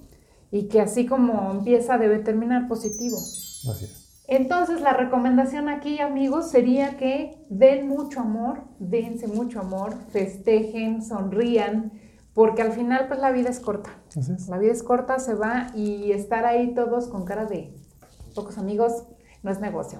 y 0.55 0.69
que 0.69 0.79
así 0.79 1.05
como 1.05 1.51
empieza 1.51 1.97
debe 1.97 2.19
terminar 2.19 2.69
positivo. 2.69 3.17
Así 3.17 3.85
es. 3.85 4.23
Entonces 4.27 4.79
la 4.79 4.93
recomendación 4.93 5.67
aquí, 5.67 5.99
amigos, 5.99 6.49
sería 6.49 6.95
que 6.95 7.45
den 7.49 7.89
mucho 7.89 8.21
amor, 8.21 8.61
dense 8.79 9.27
mucho 9.27 9.59
amor, 9.59 9.93
festejen, 10.11 11.03
sonrían, 11.03 11.91
porque 12.33 12.61
al 12.61 12.71
final 12.71 13.07
pues 13.09 13.19
la 13.19 13.31
vida 13.31 13.49
es 13.49 13.59
corta. 13.59 13.89
Así 14.17 14.31
es. 14.31 14.47
La 14.47 14.57
vida 14.57 14.71
es 14.71 14.81
corta, 14.81 15.19
se 15.19 15.33
va 15.33 15.67
y 15.75 16.13
estar 16.13 16.45
ahí 16.45 16.73
todos 16.73 17.09
con 17.09 17.25
cara 17.25 17.45
de 17.45 17.75
pocos 18.33 18.57
amigos 18.57 19.03
no 19.43 19.51
es 19.51 19.59
negocio. 19.59 19.99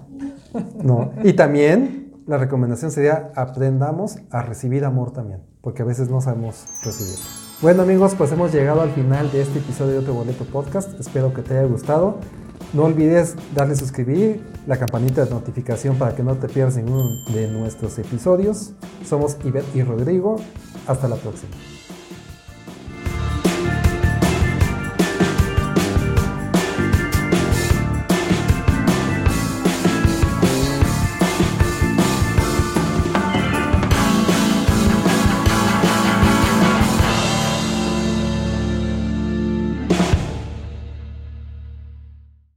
No, 0.82 1.12
y 1.22 1.34
también 1.34 2.14
la 2.26 2.38
recomendación 2.38 2.90
sería 2.90 3.30
aprendamos 3.36 4.18
a 4.30 4.40
recibir 4.40 4.86
amor 4.86 5.12
también, 5.12 5.42
porque 5.60 5.82
a 5.82 5.84
veces 5.84 6.08
no 6.08 6.22
sabemos 6.22 6.64
recibirlo. 6.82 7.45
Bueno 7.62 7.84
amigos, 7.84 8.14
pues 8.18 8.30
hemos 8.32 8.52
llegado 8.52 8.82
al 8.82 8.90
final 8.90 9.32
de 9.32 9.40
este 9.40 9.60
episodio 9.60 9.92
de 9.92 9.98
Otro 10.00 10.12
Boleto 10.12 10.44
Podcast. 10.44 11.00
Espero 11.00 11.32
que 11.32 11.40
te 11.40 11.56
haya 11.56 11.66
gustado. 11.66 12.18
No 12.74 12.84
olvides 12.84 13.34
darle 13.54 13.76
suscribir, 13.76 14.42
la 14.66 14.78
campanita 14.78 15.24
de 15.24 15.30
notificación 15.30 15.96
para 15.96 16.14
que 16.14 16.22
no 16.22 16.34
te 16.34 16.48
pierdas 16.48 16.76
ninguno 16.76 17.24
de 17.32 17.48
nuestros 17.48 17.98
episodios. 17.98 18.72
Somos 19.08 19.38
Ivette 19.42 19.74
y 19.74 19.82
Rodrigo. 19.82 20.36
Hasta 20.86 21.08
la 21.08 21.16
próxima. 21.16 21.52